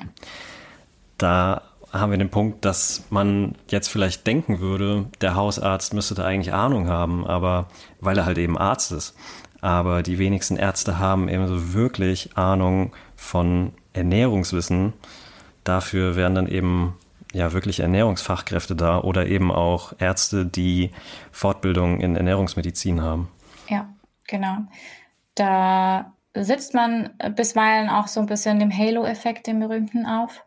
Da 1.17 1.61
haben 1.91 2.11
wir 2.11 2.17
den 2.17 2.29
Punkt, 2.29 2.63
dass 2.63 3.03
man 3.09 3.55
jetzt 3.67 3.89
vielleicht 3.89 4.25
denken 4.25 4.59
würde, 4.59 5.05
der 5.19 5.35
Hausarzt 5.35 5.93
müsste 5.93 6.15
da 6.15 6.23
eigentlich 6.23 6.53
Ahnung 6.53 6.87
haben, 6.87 7.27
aber 7.27 7.67
weil 7.99 8.17
er 8.17 8.25
halt 8.25 8.37
eben 8.37 8.57
Arzt 8.57 8.91
ist. 8.91 9.15
Aber 9.59 10.01
die 10.01 10.17
wenigsten 10.17 10.55
Ärzte 10.55 10.97
haben 10.97 11.27
eben 11.27 11.47
so 11.47 11.73
wirklich 11.73 12.35
Ahnung 12.35 12.93
von 13.21 13.71
Ernährungswissen. 13.93 14.93
Dafür 15.63 16.15
werden 16.15 16.35
dann 16.35 16.47
eben 16.47 16.97
ja 17.33 17.53
wirklich 17.53 17.79
Ernährungsfachkräfte 17.79 18.75
da 18.75 18.99
oder 18.99 19.27
eben 19.27 19.51
auch 19.51 19.93
Ärzte, 19.99 20.45
die 20.45 20.91
Fortbildung 21.31 22.01
in 22.01 22.15
Ernährungsmedizin 22.15 23.01
haben. 23.01 23.29
Ja, 23.69 23.93
genau. 24.27 24.57
Da 25.35 26.13
sitzt 26.33 26.73
man 26.73 27.11
bisweilen 27.35 27.89
auch 27.89 28.07
so 28.07 28.19
ein 28.19 28.25
bisschen 28.25 28.59
dem 28.59 28.75
Halo-Effekt, 28.75 29.47
dem 29.47 29.59
berühmten, 29.59 30.05
auf 30.05 30.43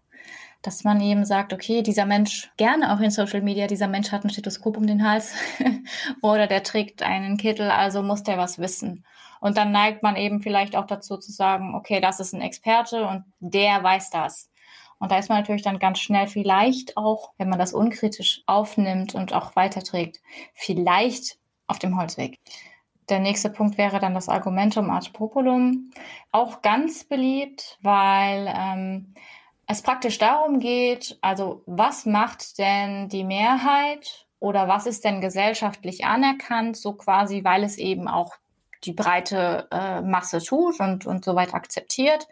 dass 0.65 0.83
man 0.83 0.99
eben 1.03 1.27
sagt, 1.27 1.53
okay, 1.53 1.83
dieser 1.83 2.07
Mensch, 2.07 2.51
gerne 2.57 2.95
auch 2.95 3.01
in 3.01 3.11
Social 3.11 3.43
Media, 3.43 3.67
dieser 3.67 3.87
Mensch 3.87 4.11
hat 4.13 4.25
ein 4.25 4.31
Stethoskop 4.31 4.79
um 4.79 4.87
den 4.87 5.07
Hals 5.07 5.35
oder 6.23 6.47
der 6.47 6.63
trägt 6.63 7.03
einen 7.03 7.37
Kittel, 7.37 7.71
also 7.71 8.03
muss 8.03 8.23
der 8.23 8.39
was 8.39 8.59
wissen. 8.59 9.05
Und 9.45 9.59
dann 9.59 9.73
neigt 9.73 10.03
man 10.03 10.17
eben 10.17 10.41
vielleicht 10.41 10.75
auch 10.75 10.87
dazu 10.87 11.19
zu 11.19 11.31
sagen, 11.31 11.75
okay, 11.75 12.01
das 12.01 12.19
ist 12.19 12.33
ein 12.33 12.41
Experte 12.41 13.07
und 13.07 13.25
der 13.41 13.83
weiß 13.83 14.09
das. 14.09 14.51
Und 14.99 15.13
da 15.13 15.19
ist 15.19 15.29
man 15.29 15.37
natürlich 15.37 15.61
dann 15.61 15.79
ganz 15.79 15.99
schnell 15.99 16.29
vielleicht 16.29 16.97
auch, 16.97 17.33
wenn 17.37 17.51
man 17.51 17.59
das 17.59 17.75
unkritisch 17.75 18.43
aufnimmt 18.47 19.15
und 19.15 19.35
auch 19.35 19.55
weiterträgt, 19.55 20.23
vielleicht 20.55 21.37
auf 21.67 21.79
dem 21.79 21.99
Holzweg. 21.99 22.39
Der 23.11 23.19
nächste 23.19 23.51
Punkt 23.51 23.77
wäre 23.77 24.01
dann 24.01 24.15
das 24.15 24.31
Argumentum 24.31 24.89
ad 24.89 25.11
populum. 25.13 25.91
Auch 26.33 26.63
ganz 26.63 27.05
beliebt, 27.05 27.79
weil 27.83 28.51
ähm, 28.57 29.13
es 29.67 29.83
praktisch 29.83 30.17
darum 30.17 30.59
geht, 30.59 31.19
also 31.21 31.63
was 31.67 32.07
macht 32.07 32.57
denn 32.57 33.11
die 33.11 33.25
Mehrheit 33.25 34.25
oder 34.41 34.69
was 34.69 34.87
ist 34.87 35.05
denn 35.05 35.21
gesellschaftlich 35.21 36.07
anerkannt, 36.07 36.79
so 36.79 36.95
quasi, 36.95 37.45
weil 37.45 37.63
es 37.63 37.77
eben 37.77 38.09
auch 38.09 38.39
die 38.87 38.93
breite 38.93 39.69
äh, 39.71 40.01
Masse 40.01 40.43
tut 40.43 40.81
und, 40.81 41.07
und 41.07 41.25
soweit 41.25 41.55
akzeptiert. 41.55 42.29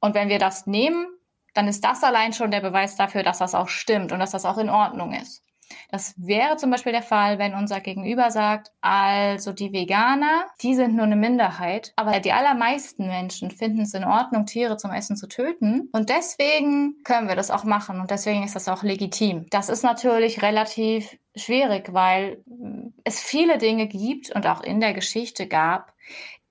Und 0.00 0.14
wenn 0.14 0.28
wir 0.28 0.38
das 0.38 0.66
nehmen, 0.66 1.06
dann 1.54 1.68
ist 1.68 1.84
das 1.84 2.02
allein 2.04 2.32
schon 2.32 2.50
der 2.50 2.60
Beweis 2.60 2.96
dafür, 2.96 3.22
dass 3.22 3.38
das 3.38 3.54
auch 3.54 3.68
stimmt 3.68 4.12
und 4.12 4.20
dass 4.20 4.30
das 4.30 4.44
auch 4.44 4.58
in 4.58 4.70
Ordnung 4.70 5.12
ist. 5.12 5.42
Das 5.90 6.14
wäre 6.16 6.56
zum 6.56 6.70
Beispiel 6.70 6.92
der 6.92 7.02
Fall, 7.02 7.38
wenn 7.38 7.54
unser 7.54 7.80
Gegenüber 7.80 8.30
sagt, 8.30 8.72
also 8.80 9.52
die 9.52 9.72
Veganer, 9.72 10.46
die 10.62 10.74
sind 10.74 10.94
nur 10.94 11.04
eine 11.04 11.16
Minderheit, 11.16 11.92
aber 11.96 12.20
die 12.20 12.32
allermeisten 12.32 13.06
Menschen 13.06 13.50
finden 13.50 13.82
es 13.82 13.94
in 13.94 14.04
Ordnung, 14.04 14.46
Tiere 14.46 14.76
zum 14.76 14.90
Essen 14.90 15.16
zu 15.16 15.28
töten. 15.28 15.88
Und 15.92 16.08
deswegen 16.08 16.96
können 17.04 17.28
wir 17.28 17.36
das 17.36 17.50
auch 17.50 17.64
machen 17.64 18.00
und 18.00 18.10
deswegen 18.10 18.42
ist 18.42 18.56
das 18.56 18.68
auch 18.68 18.82
legitim. 18.82 19.46
Das 19.50 19.68
ist 19.68 19.84
natürlich 19.84 20.42
relativ 20.42 21.18
schwierig, 21.36 21.92
weil 21.92 22.42
es 23.04 23.20
viele 23.20 23.58
Dinge 23.58 23.86
gibt 23.86 24.30
und 24.34 24.46
auch 24.46 24.62
in 24.62 24.80
der 24.80 24.94
Geschichte 24.94 25.46
gab, 25.46 25.92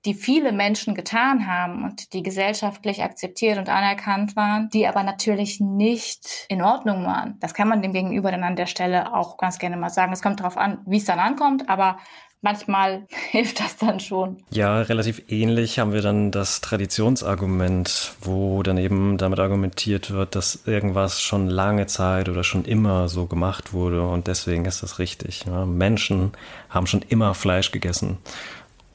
die 0.06 0.14
viele 0.14 0.52
Menschen 0.52 0.94
getan 0.94 1.46
haben 1.46 1.84
und 1.84 2.14
die 2.14 2.22
gesellschaftlich 2.22 3.02
akzeptiert 3.02 3.58
und 3.58 3.68
anerkannt 3.68 4.34
waren, 4.34 4.70
die 4.70 4.86
aber 4.86 5.02
natürlich 5.02 5.60
nicht 5.60 6.46
in 6.48 6.62
Ordnung 6.62 7.04
waren. 7.04 7.36
Das 7.40 7.52
kann 7.52 7.68
man 7.68 7.82
dem 7.82 7.92
Gegenüber 7.92 8.30
dann 8.30 8.42
an 8.42 8.56
der 8.56 8.66
Stelle 8.66 9.12
auch 9.14 9.36
ganz 9.36 9.58
gerne 9.58 9.76
mal 9.76 9.90
sagen. 9.90 10.12
Es 10.12 10.22
kommt 10.22 10.40
darauf 10.40 10.56
an, 10.56 10.82
wie 10.86 10.96
es 10.96 11.04
dann 11.04 11.18
ankommt, 11.18 11.68
aber 11.68 11.98
manchmal 12.42 13.06
hilft 13.30 13.60
das 13.60 13.76
dann 13.76 14.00
schon. 14.00 14.38
Ja, 14.50 14.82
relativ 14.82 15.22
ähnlich 15.28 15.78
haben 15.78 15.92
wir 15.92 16.02
dann 16.02 16.30
das 16.30 16.60
Traditionsargument, 16.60 18.14
wo 18.20 18.62
dann 18.62 18.78
eben 18.78 19.18
damit 19.18 19.38
argumentiert 19.38 20.10
wird, 20.10 20.34
dass 20.34 20.66
irgendwas 20.66 21.20
schon 21.20 21.48
lange 21.48 21.86
Zeit 21.86 22.28
oder 22.28 22.44
schon 22.44 22.64
immer 22.64 23.08
so 23.08 23.26
gemacht 23.26 23.72
wurde 23.72 24.02
und 24.02 24.26
deswegen 24.26 24.64
ist 24.64 24.82
das 24.82 24.98
richtig. 24.98 25.44
Ja, 25.46 25.64
Menschen 25.64 26.32
haben 26.68 26.86
schon 26.86 27.02
immer 27.08 27.34
Fleisch 27.34 27.70
gegessen. 27.70 28.18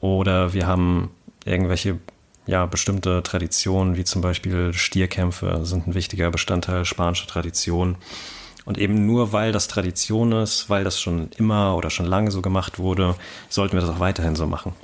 Oder 0.00 0.52
wir 0.52 0.66
haben 0.66 1.10
irgendwelche 1.44 1.98
ja, 2.46 2.66
bestimmte 2.66 3.22
Traditionen, 3.22 3.96
wie 3.96 4.04
zum 4.04 4.22
Beispiel 4.22 4.72
Stierkämpfe, 4.72 5.60
sind 5.64 5.86
ein 5.86 5.94
wichtiger 5.94 6.30
Bestandteil 6.30 6.84
spanischer 6.84 7.26
Tradition. 7.26 7.96
Und 8.66 8.76
eben 8.76 9.06
nur 9.06 9.32
weil 9.32 9.52
das 9.52 9.68
Tradition 9.68 10.32
ist, 10.32 10.68
weil 10.68 10.84
das 10.84 11.00
schon 11.00 11.30
immer 11.38 11.76
oder 11.76 11.88
schon 11.88 12.04
lange 12.04 12.30
so 12.30 12.42
gemacht 12.42 12.78
wurde, 12.78 13.14
sollten 13.48 13.74
wir 13.74 13.80
das 13.80 13.88
auch 13.88 14.00
weiterhin 14.00 14.36
so 14.36 14.46
machen. 14.46 14.74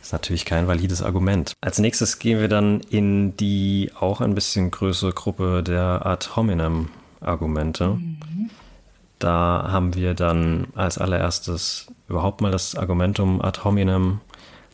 Das 0.00 0.08
ist 0.08 0.12
natürlich 0.12 0.44
kein 0.44 0.66
valides 0.66 1.02
Argument. 1.02 1.52
Als 1.60 1.78
nächstes 1.78 2.18
gehen 2.18 2.40
wir 2.40 2.48
dann 2.48 2.80
in 2.90 3.36
die 3.36 3.92
auch 4.00 4.20
ein 4.20 4.34
bisschen 4.34 4.72
größere 4.72 5.12
Gruppe 5.12 5.62
der 5.62 6.04
Ad 6.04 6.30
hominem 6.34 6.88
Argumente. 7.20 7.90
Mhm. 7.90 8.50
Da 9.20 9.68
haben 9.70 9.94
wir 9.94 10.14
dann 10.14 10.68
als 10.74 10.96
allererstes 10.96 11.86
überhaupt 12.08 12.40
mal 12.40 12.50
das 12.50 12.74
Argumentum 12.74 13.42
ad 13.42 13.60
hominem 13.62 14.20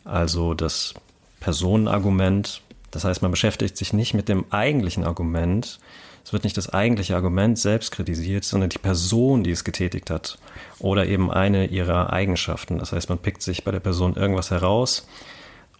also 0.07 0.53
das 0.53 0.93
Personenargument. 1.39 2.61
Das 2.91 3.03
heißt, 3.03 3.21
man 3.21 3.31
beschäftigt 3.31 3.77
sich 3.77 3.93
nicht 3.93 4.13
mit 4.13 4.29
dem 4.29 4.45
eigentlichen 4.49 5.03
Argument. 5.03 5.79
Es 6.27 6.33
wird 6.33 6.43
nicht 6.43 6.57
das 6.57 6.67
eigentliche 6.67 7.15
Argument 7.15 7.57
selbst 7.57 7.93
kritisiert, 7.93 8.43
sondern 8.43 8.69
die 8.69 8.79
Person, 8.79 9.45
die 9.45 9.51
es 9.51 9.63
getätigt 9.63 10.09
hat. 10.09 10.37
Oder 10.77 11.05
eben 11.05 11.31
eine 11.31 11.67
ihrer 11.67 12.11
Eigenschaften. 12.11 12.79
Das 12.79 12.91
heißt, 12.91 13.07
man 13.07 13.17
pickt 13.17 13.41
sich 13.41 13.63
bei 13.63 13.71
der 13.71 13.79
Person 13.79 14.17
irgendwas 14.17 14.51
heraus 14.51 15.07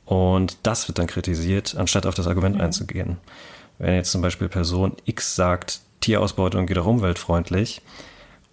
und 0.06 0.56
das 0.64 0.88
wird 0.88 1.00
dann 1.00 1.08
kritisiert, 1.08 1.76
anstatt 1.76 2.06
auf 2.06 2.16
das 2.16 2.28
Argument 2.28 2.56
mhm. 2.56 2.62
einzugehen. 2.62 3.18
Wenn 3.78 3.96
jetzt 3.96 4.14
zum 4.14 4.22
Beispiel 4.22 4.48
Person 4.48 4.94
X 5.04 5.36
sagt, 5.36 5.82
Tierausbeutung 6.00 6.66
geht 6.66 6.78
auch 6.78 6.86
umweltfreundlich, 6.86 7.82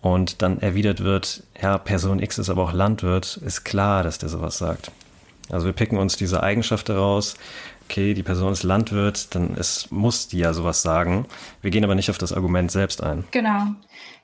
und 0.01 0.43
dann 0.43 0.59
erwidert 0.61 1.05
wird, 1.05 1.45
ja, 1.63 1.79
Person 1.79 2.21
X 2.21 2.39
ist 2.39 2.51
aber 2.51 2.65
auch 2.65 2.73
Landwirt, 2.73 3.37
ist 3.37 3.65
klar, 3.65 4.03
dass 4.03 4.19
der 4.19 4.29
sowas 4.29 4.59
sagt. 4.59 4.91
Also 5.51 5.67
wir 5.67 5.73
picken 5.73 5.99
uns 5.99 6.17
diese 6.17 6.43
Eigenschaft 6.43 6.89
heraus. 6.89 7.37
Okay, 7.85 8.15
die 8.15 8.23
Person 8.23 8.53
ist 8.53 8.63
Landwirt, 8.63 9.35
dann 9.35 9.57
ist, 9.57 9.93
muss 9.93 10.29
die 10.29 10.39
ja 10.39 10.53
sowas 10.53 10.83
sagen. 10.83 11.27
Wir 11.63 11.71
gehen 11.71 11.85
aber 11.85 11.95
nicht 11.95 12.11
auf 12.11 12.19
das 12.19 12.33
Argument 12.33 12.71
selbst 12.71 13.03
ein. 13.03 13.25
Genau. 13.31 13.67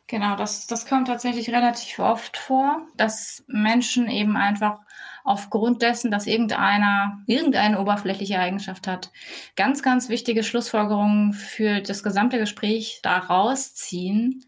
Genau, 0.07 0.35
das, 0.35 0.67
das 0.67 0.87
kommt 0.87 1.07
tatsächlich 1.07 1.51
relativ 1.51 2.01
oft 2.01 2.37
vor, 2.37 2.83
dass 2.97 3.45
Menschen 3.47 4.09
eben 4.09 4.37
einfach 4.37 4.81
aufgrund 5.23 5.83
dessen, 5.83 6.11
dass 6.11 6.27
irgendeiner 6.27 7.21
irgendeine 7.27 7.81
oberflächliche 7.81 8.41
Eigenschaft 8.41 8.89
hat, 8.89 9.13
ganz, 9.55 9.85
ganz 9.85 10.09
wichtige 10.09 10.43
Schlussfolgerungen 10.43 11.33
für 11.33 11.81
das 11.81 12.03
gesamte 12.03 12.39
Gespräch 12.39 12.99
daraus 13.05 13.75
ziehen 13.75 14.45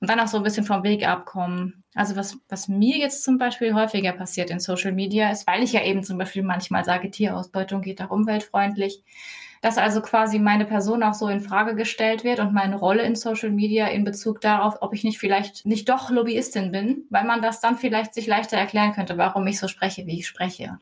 und 0.00 0.10
dann 0.10 0.18
auch 0.18 0.26
so 0.26 0.38
ein 0.38 0.42
bisschen 0.42 0.66
vom 0.66 0.82
Weg 0.82 1.06
abkommen. 1.06 1.84
Also 1.96 2.14
was, 2.14 2.38
was 2.48 2.68
mir 2.68 2.98
jetzt 2.98 3.24
zum 3.24 3.38
Beispiel 3.38 3.74
häufiger 3.74 4.12
passiert 4.12 4.50
in 4.50 4.60
Social 4.60 4.92
Media 4.92 5.30
ist, 5.30 5.46
weil 5.46 5.62
ich 5.62 5.72
ja 5.72 5.82
eben 5.82 6.04
zum 6.04 6.18
Beispiel 6.18 6.42
manchmal 6.42 6.84
sage, 6.84 7.10
Tierausbeutung 7.10 7.80
geht 7.80 8.02
auch 8.02 8.10
umweltfreundlich, 8.10 9.02
dass 9.62 9.78
also 9.78 10.02
quasi 10.02 10.38
meine 10.38 10.66
Person 10.66 11.02
auch 11.02 11.14
so 11.14 11.26
in 11.28 11.40
Frage 11.40 11.74
gestellt 11.74 12.22
wird 12.22 12.38
und 12.38 12.52
meine 12.52 12.76
Rolle 12.76 13.02
in 13.02 13.16
Social 13.16 13.50
Media 13.50 13.86
in 13.86 14.04
Bezug 14.04 14.42
darauf, 14.42 14.76
ob 14.82 14.92
ich 14.92 15.04
nicht 15.04 15.18
vielleicht 15.18 15.64
nicht 15.64 15.88
doch 15.88 16.10
Lobbyistin 16.10 16.70
bin, 16.70 17.06
weil 17.08 17.24
man 17.24 17.40
das 17.40 17.60
dann 17.60 17.78
vielleicht 17.78 18.12
sich 18.12 18.26
leichter 18.26 18.58
erklären 18.58 18.92
könnte, 18.92 19.16
warum 19.16 19.46
ich 19.46 19.58
so 19.58 19.66
spreche, 19.66 20.06
wie 20.06 20.18
ich 20.20 20.26
spreche. 20.26 20.78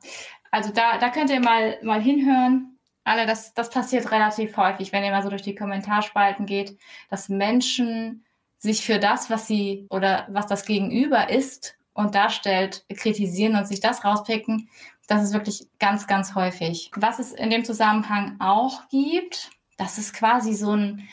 Also 0.50 0.72
da, 0.72 0.98
da 0.98 1.10
könnt 1.10 1.30
ihr 1.30 1.40
mal, 1.40 1.78
mal 1.82 2.02
hinhören. 2.02 2.76
Alle, 3.04 3.26
das, 3.26 3.54
das 3.54 3.70
passiert 3.70 4.10
relativ 4.10 4.56
häufig, 4.56 4.92
wenn 4.92 5.04
ihr 5.04 5.12
mal 5.12 5.22
so 5.22 5.30
durch 5.30 5.42
die 5.42 5.54
Kommentarspalten 5.54 6.44
geht, 6.44 6.76
dass 7.08 7.28
Menschen 7.28 8.24
sich 8.64 8.84
für 8.84 8.98
das, 8.98 9.28
was 9.28 9.46
sie 9.46 9.86
oder 9.90 10.26
was 10.30 10.46
das 10.46 10.64
Gegenüber 10.64 11.28
ist 11.28 11.76
und 11.92 12.14
darstellt, 12.14 12.84
kritisieren 12.88 13.56
und 13.56 13.68
sich 13.68 13.78
das 13.78 14.04
rauspicken, 14.04 14.70
das 15.06 15.22
ist 15.22 15.34
wirklich 15.34 15.66
ganz, 15.78 16.06
ganz 16.06 16.34
häufig. 16.34 16.90
Was 16.96 17.18
es 17.18 17.32
in 17.32 17.50
dem 17.50 17.64
Zusammenhang 17.66 18.40
auch 18.40 18.88
gibt, 18.88 19.50
das 19.76 19.98
ist 19.98 20.14
quasi 20.14 20.54
so 20.54 20.72
ein, 20.72 21.06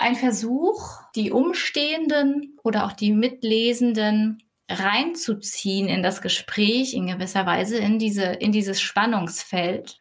ein 0.00 0.16
Versuch, 0.16 0.98
die 1.14 1.30
Umstehenden 1.30 2.58
oder 2.64 2.86
auch 2.86 2.92
die 2.92 3.12
Mitlesenden 3.12 4.42
reinzuziehen 4.68 5.86
in 5.86 6.02
das 6.02 6.22
Gespräch 6.22 6.92
in 6.94 7.06
gewisser 7.06 7.46
Weise, 7.46 7.78
in 7.78 8.00
diese, 8.00 8.24
in 8.24 8.50
dieses 8.50 8.80
Spannungsfeld. 8.80 9.96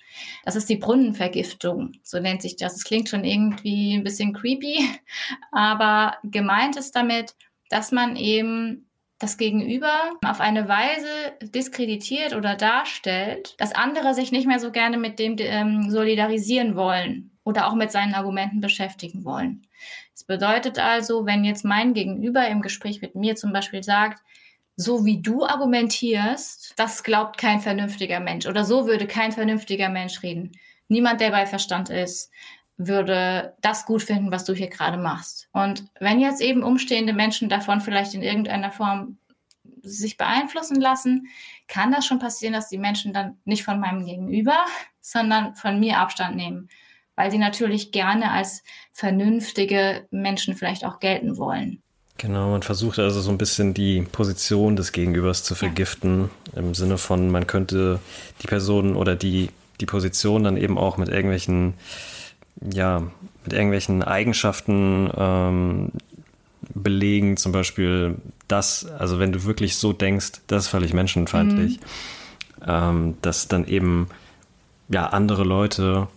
Das 0.46 0.56
ist 0.56 0.70
die 0.70 0.78
Brunnenvergiftung. 0.78 1.94
So 2.04 2.20
nennt 2.20 2.42
sich 2.42 2.56
das. 2.56 2.76
Es 2.76 2.84
klingt 2.84 3.10
schon 3.10 3.24
irgendwie 3.24 3.96
ein 3.96 4.04
bisschen 4.04 4.34
creepy, 4.34 4.88
aber 5.52 6.18
gemeint 6.24 6.78
ist 6.78 6.96
damit, 6.96 7.36
dass 7.70 7.92
man 7.92 8.16
eben 8.16 8.90
das 9.20 9.38
Gegenüber 9.38 9.94
auf 10.26 10.40
eine 10.40 10.70
Weise 10.70 11.08
diskreditiert 11.42 12.34
oder 12.34 12.56
darstellt, 12.56 13.56
dass 13.58 13.76
andere 13.76 14.14
sich 14.14 14.32
nicht 14.32 14.48
mehr 14.48 14.60
so 14.60 14.72
gerne 14.72 14.98
mit 14.98 15.20
dem 15.20 15.36
ähm, 15.40 15.92
solidarisieren 15.92 16.76
wollen 16.76 17.32
oder 17.44 17.68
auch 17.68 17.76
mit 17.76 17.92
seinen 17.92 18.14
Argumenten 18.14 18.62
beschäftigen 18.62 19.26
wollen. 19.26 19.64
Das 20.14 20.24
bedeutet 20.24 20.80
also, 20.80 21.26
wenn 21.26 21.44
jetzt 21.44 21.66
mein 21.66 21.94
Gegenüber 21.94 22.48
im 22.48 22.62
Gespräch 22.62 23.02
mit 23.02 23.16
mir 23.16 23.36
zum 23.36 23.52
Beispiel 23.52 23.84
sagt, 23.84 24.22
so 24.82 25.04
wie 25.04 25.22
du 25.22 25.44
argumentierst, 25.46 26.74
das 26.78 27.04
glaubt 27.04 27.38
kein 27.38 27.60
vernünftiger 27.60 28.22
Mensch 28.22 28.48
oder 28.48 28.64
so 28.64 28.88
würde 28.88 29.08
kein 29.08 29.34
vernünftiger 29.34 29.90
Mensch 29.90 30.24
reden. 30.24 30.54
Niemand, 30.88 31.20
der 31.20 31.32
bei 31.32 31.46
Verstand 31.46 31.90
ist, 31.90 32.32
würde 32.78 33.58
das 33.60 33.86
gut 33.86 34.04
finden, 34.04 34.32
was 34.32 34.46
du 34.46 34.54
hier 34.54 34.70
gerade 34.70 34.98
machst. 34.98 35.50
Und 35.52 35.84
wenn 36.00 36.22
jetzt 36.22 36.40
eben 36.40 36.64
umstehende 36.64 37.12
Menschen 37.12 37.50
davon 37.50 37.82
vielleicht 37.82 38.14
in 38.14 38.22
irgendeiner 38.22 38.72
Form 38.72 39.18
sich 39.84 40.16
beeinflussen 40.16 40.80
lassen, 40.80 41.28
kann 41.68 41.92
das 41.92 42.06
schon 42.06 42.20
passieren, 42.20 42.54
dass 42.54 42.70
die 42.70 42.78
Menschen 42.78 43.12
dann 43.12 43.38
nicht 43.44 43.64
von 43.64 43.82
meinem 43.82 44.06
Gegenüber, 44.06 44.60
sondern 45.02 45.56
von 45.56 45.78
mir 45.82 45.98
Abstand 45.98 46.38
nehmen, 46.38 46.70
weil 47.16 47.32
sie 47.32 47.38
natürlich 47.38 47.92
gerne 47.92 48.32
als 48.32 48.64
vernünftige 48.94 50.08
Menschen 50.10 50.56
vielleicht 50.56 50.86
auch 50.86 51.02
gelten 51.02 51.38
wollen. 51.38 51.84
Genau, 52.20 52.52
man 52.52 52.64
versucht 52.64 53.00
also 53.00 53.22
so 53.22 53.32
ein 53.32 53.38
bisschen 53.38 53.74
die 53.74 54.02
Position 54.02 54.76
des 54.76 54.92
Gegenübers 54.92 55.44
zu 55.44 55.56
vergiften, 55.56 56.30
ja. 56.54 56.60
im 56.60 56.76
Sinne 56.76 56.98
von, 56.98 57.32
man 57.32 57.48
könnte 57.48 58.00
die 58.42 58.48
Person 58.48 58.96
oder 58.96 59.16
die, 59.16 59.50
die 59.80 59.86
Position 59.86 60.44
dann 60.44 60.58
eben 60.58 60.78
auch 60.78 60.98
mit 60.98 61.08
irgendwelchen 61.08 61.76
ja, 62.62 63.04
mit 63.44 63.54
irgendwelchen 63.54 64.04
Eigenschaften 64.04 65.10
ähm, 65.16 65.92
belegen, 66.74 67.38
zum 67.38 67.52
Beispiel 67.52 68.16
das, 68.48 68.86
also 68.86 69.20
wenn 69.20 69.32
du 69.32 69.46
wirklich 69.46 69.78
so 69.78 69.94
denkst, 69.94 70.42
das 70.48 70.66
ist 70.66 70.70
völlig 70.70 70.94
menschenfeindlich, 70.94 71.80
mhm. 71.80 72.66
ähm, 72.68 73.18
dass 73.22 73.48
dann 73.48 73.66
eben 73.66 74.10
ja 74.90 75.08
andere 75.08 75.44
Leute 75.44 76.08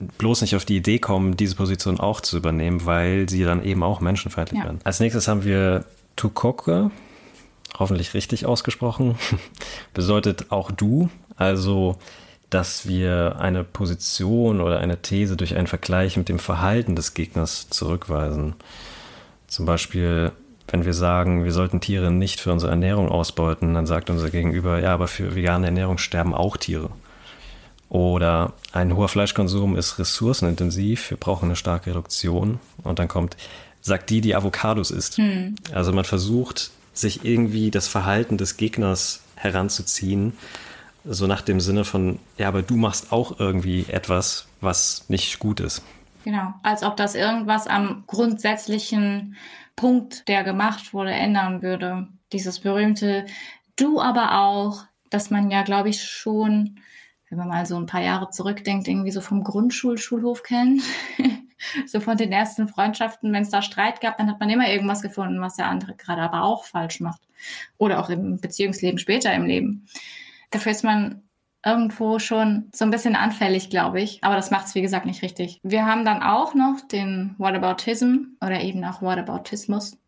bloß 0.00 0.42
nicht 0.42 0.54
auf 0.54 0.64
die 0.64 0.76
Idee 0.76 0.98
kommen, 0.98 1.36
diese 1.36 1.56
Position 1.56 1.98
auch 1.98 2.20
zu 2.20 2.36
übernehmen, 2.36 2.86
weil 2.86 3.28
sie 3.28 3.44
dann 3.44 3.64
eben 3.64 3.82
auch 3.82 4.00
menschenfeindlich 4.00 4.58
ja. 4.58 4.64
werden. 4.66 4.80
Als 4.84 5.00
nächstes 5.00 5.28
haben 5.28 5.44
wir 5.44 5.84
Tukoke, 6.16 6.90
hoffentlich 7.78 8.14
richtig 8.14 8.46
ausgesprochen, 8.46 9.16
bedeutet 9.94 10.50
auch 10.50 10.70
du, 10.70 11.10
also 11.36 11.96
dass 12.50 12.88
wir 12.88 13.36
eine 13.38 13.62
Position 13.62 14.60
oder 14.60 14.78
eine 14.78 15.02
These 15.02 15.36
durch 15.36 15.54
einen 15.54 15.66
Vergleich 15.66 16.16
mit 16.16 16.28
dem 16.28 16.38
Verhalten 16.38 16.96
des 16.96 17.12
Gegners 17.12 17.68
zurückweisen. 17.68 18.54
Zum 19.48 19.66
Beispiel, 19.66 20.32
wenn 20.68 20.84
wir 20.86 20.94
sagen, 20.94 21.44
wir 21.44 21.52
sollten 21.52 21.80
Tiere 21.80 22.10
nicht 22.10 22.40
für 22.40 22.52
unsere 22.52 22.70
Ernährung 22.70 23.10
ausbeuten, 23.10 23.74
dann 23.74 23.86
sagt 23.86 24.08
unser 24.08 24.30
Gegenüber, 24.30 24.80
ja, 24.80 24.94
aber 24.94 25.08
für 25.08 25.34
vegane 25.34 25.66
Ernährung 25.66 25.98
sterben 25.98 26.34
auch 26.34 26.56
Tiere. 26.56 26.90
Oder 27.88 28.52
ein 28.72 28.94
hoher 28.94 29.08
Fleischkonsum 29.08 29.76
ist 29.76 29.98
ressourcenintensiv, 29.98 31.10
wir 31.10 31.16
brauchen 31.16 31.46
eine 31.46 31.56
starke 31.56 31.90
Reduktion. 31.90 32.60
Und 32.82 32.98
dann 32.98 33.08
kommt, 33.08 33.36
sagt 33.80 34.10
die, 34.10 34.20
die 34.20 34.34
Avocados 34.34 34.90
isst. 34.90 35.16
Hm. 35.16 35.56
Also 35.72 35.92
man 35.92 36.04
versucht, 36.04 36.70
sich 36.92 37.24
irgendwie 37.24 37.70
das 37.70 37.88
Verhalten 37.88 38.36
des 38.36 38.56
Gegners 38.56 39.22
heranzuziehen 39.36 40.32
so 41.04 41.26
nach 41.26 41.40
dem 41.40 41.60
Sinne 41.60 41.84
von, 41.84 42.18
ja, 42.36 42.48
aber 42.48 42.62
du 42.62 42.76
machst 42.76 43.12
auch 43.12 43.40
irgendwie 43.40 43.86
etwas, 43.88 44.46
was 44.60 45.08
nicht 45.08 45.38
gut 45.38 45.60
ist. 45.60 45.82
Genau, 46.24 46.54
als 46.62 46.82
ob 46.82 46.96
das 46.96 47.14
irgendwas 47.14 47.66
am 47.66 48.04
grundsätzlichen 48.06 49.36
Punkt, 49.76 50.28
der 50.28 50.44
gemacht 50.44 50.92
wurde, 50.92 51.12
ändern 51.12 51.62
würde. 51.62 52.08
Dieses 52.32 52.60
berühmte 52.60 53.24
Du 53.76 54.00
aber 54.00 54.40
auch, 54.40 54.84
dass 55.08 55.30
man 55.30 55.50
ja, 55.50 55.62
glaube 55.62 55.88
ich, 55.88 56.02
schon, 56.02 56.80
wenn 57.30 57.38
man 57.38 57.48
mal 57.48 57.66
so 57.66 57.76
ein 57.76 57.86
paar 57.86 58.02
Jahre 58.02 58.30
zurückdenkt, 58.30 58.88
irgendwie 58.88 59.10
so 59.10 59.20
vom 59.20 59.44
Grundschulschulhof 59.44 60.42
kennt. 60.42 60.82
so 61.86 62.00
von 62.00 62.16
den 62.16 62.32
ersten 62.32 62.68
Freundschaften, 62.68 63.32
wenn 63.32 63.42
es 63.42 63.50
da 63.50 63.62
Streit 63.62 64.00
gab, 64.00 64.16
dann 64.16 64.30
hat 64.30 64.40
man 64.40 64.50
immer 64.50 64.68
irgendwas 64.68 65.02
gefunden, 65.02 65.40
was 65.40 65.56
der 65.56 65.66
andere 65.66 65.94
gerade 65.94 66.22
aber 66.22 66.42
auch 66.42 66.64
falsch 66.64 67.00
macht. 67.00 67.22
Oder 67.76 68.00
auch 68.00 68.10
im 68.10 68.40
Beziehungsleben 68.40 68.98
später 68.98 69.32
im 69.34 69.44
Leben. 69.44 69.86
Dafür 70.50 70.72
ist 70.72 70.84
man 70.84 71.22
irgendwo 71.64 72.18
schon 72.18 72.70
so 72.74 72.84
ein 72.84 72.90
bisschen 72.90 73.16
anfällig, 73.16 73.68
glaube 73.68 74.00
ich. 74.00 74.22
Aber 74.22 74.36
das 74.36 74.50
macht 74.50 74.66
es, 74.66 74.74
wie 74.74 74.82
gesagt, 74.82 75.06
nicht 75.06 75.22
richtig. 75.22 75.60
Wir 75.62 75.86
haben 75.86 76.04
dann 76.04 76.22
auch 76.22 76.54
noch 76.54 76.80
den 76.80 77.34
Whataboutism 77.38 78.36
oder 78.40 78.60
eben 78.60 78.84
auch 78.84 79.02
Whataboutismus. 79.02 79.98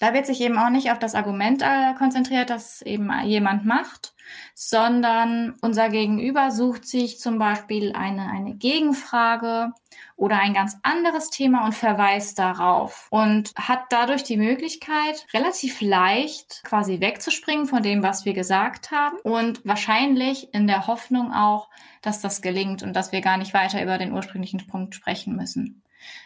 Da 0.00 0.12
wird 0.12 0.26
sich 0.26 0.40
eben 0.40 0.58
auch 0.58 0.70
nicht 0.70 0.90
auf 0.90 0.98
das 0.98 1.14
Argument 1.14 1.62
äh, 1.62 1.94
konzentriert, 1.96 2.50
das 2.50 2.82
eben 2.82 3.10
jemand 3.24 3.64
macht, 3.64 4.14
sondern 4.54 5.54
unser 5.62 5.88
Gegenüber 5.88 6.50
sucht 6.50 6.86
sich 6.86 7.18
zum 7.18 7.38
Beispiel 7.38 7.92
eine, 7.94 8.30
eine 8.30 8.54
Gegenfrage 8.54 9.72
oder 10.16 10.38
ein 10.38 10.54
ganz 10.54 10.76
anderes 10.82 11.30
Thema 11.30 11.64
und 11.64 11.74
verweist 11.74 12.38
darauf 12.38 13.08
und 13.10 13.52
hat 13.56 13.84
dadurch 13.90 14.22
die 14.22 14.36
Möglichkeit, 14.36 15.26
relativ 15.32 15.80
leicht 15.80 16.62
quasi 16.64 17.00
wegzuspringen 17.00 17.66
von 17.66 17.82
dem, 17.82 18.02
was 18.02 18.24
wir 18.24 18.34
gesagt 18.34 18.90
haben 18.90 19.16
und 19.22 19.64
wahrscheinlich 19.64 20.52
in 20.52 20.66
der 20.66 20.86
Hoffnung 20.86 21.32
auch, 21.32 21.68
dass 22.02 22.20
das 22.20 22.42
gelingt 22.42 22.82
und 22.82 22.94
dass 22.94 23.12
wir 23.12 23.20
gar 23.20 23.36
nicht 23.36 23.54
weiter 23.54 23.82
über 23.82 23.98
den 23.98 24.12
ursprünglichen 24.12 24.66
Punkt 24.66 24.94
sprechen 24.94 25.36
müssen. 25.36 25.82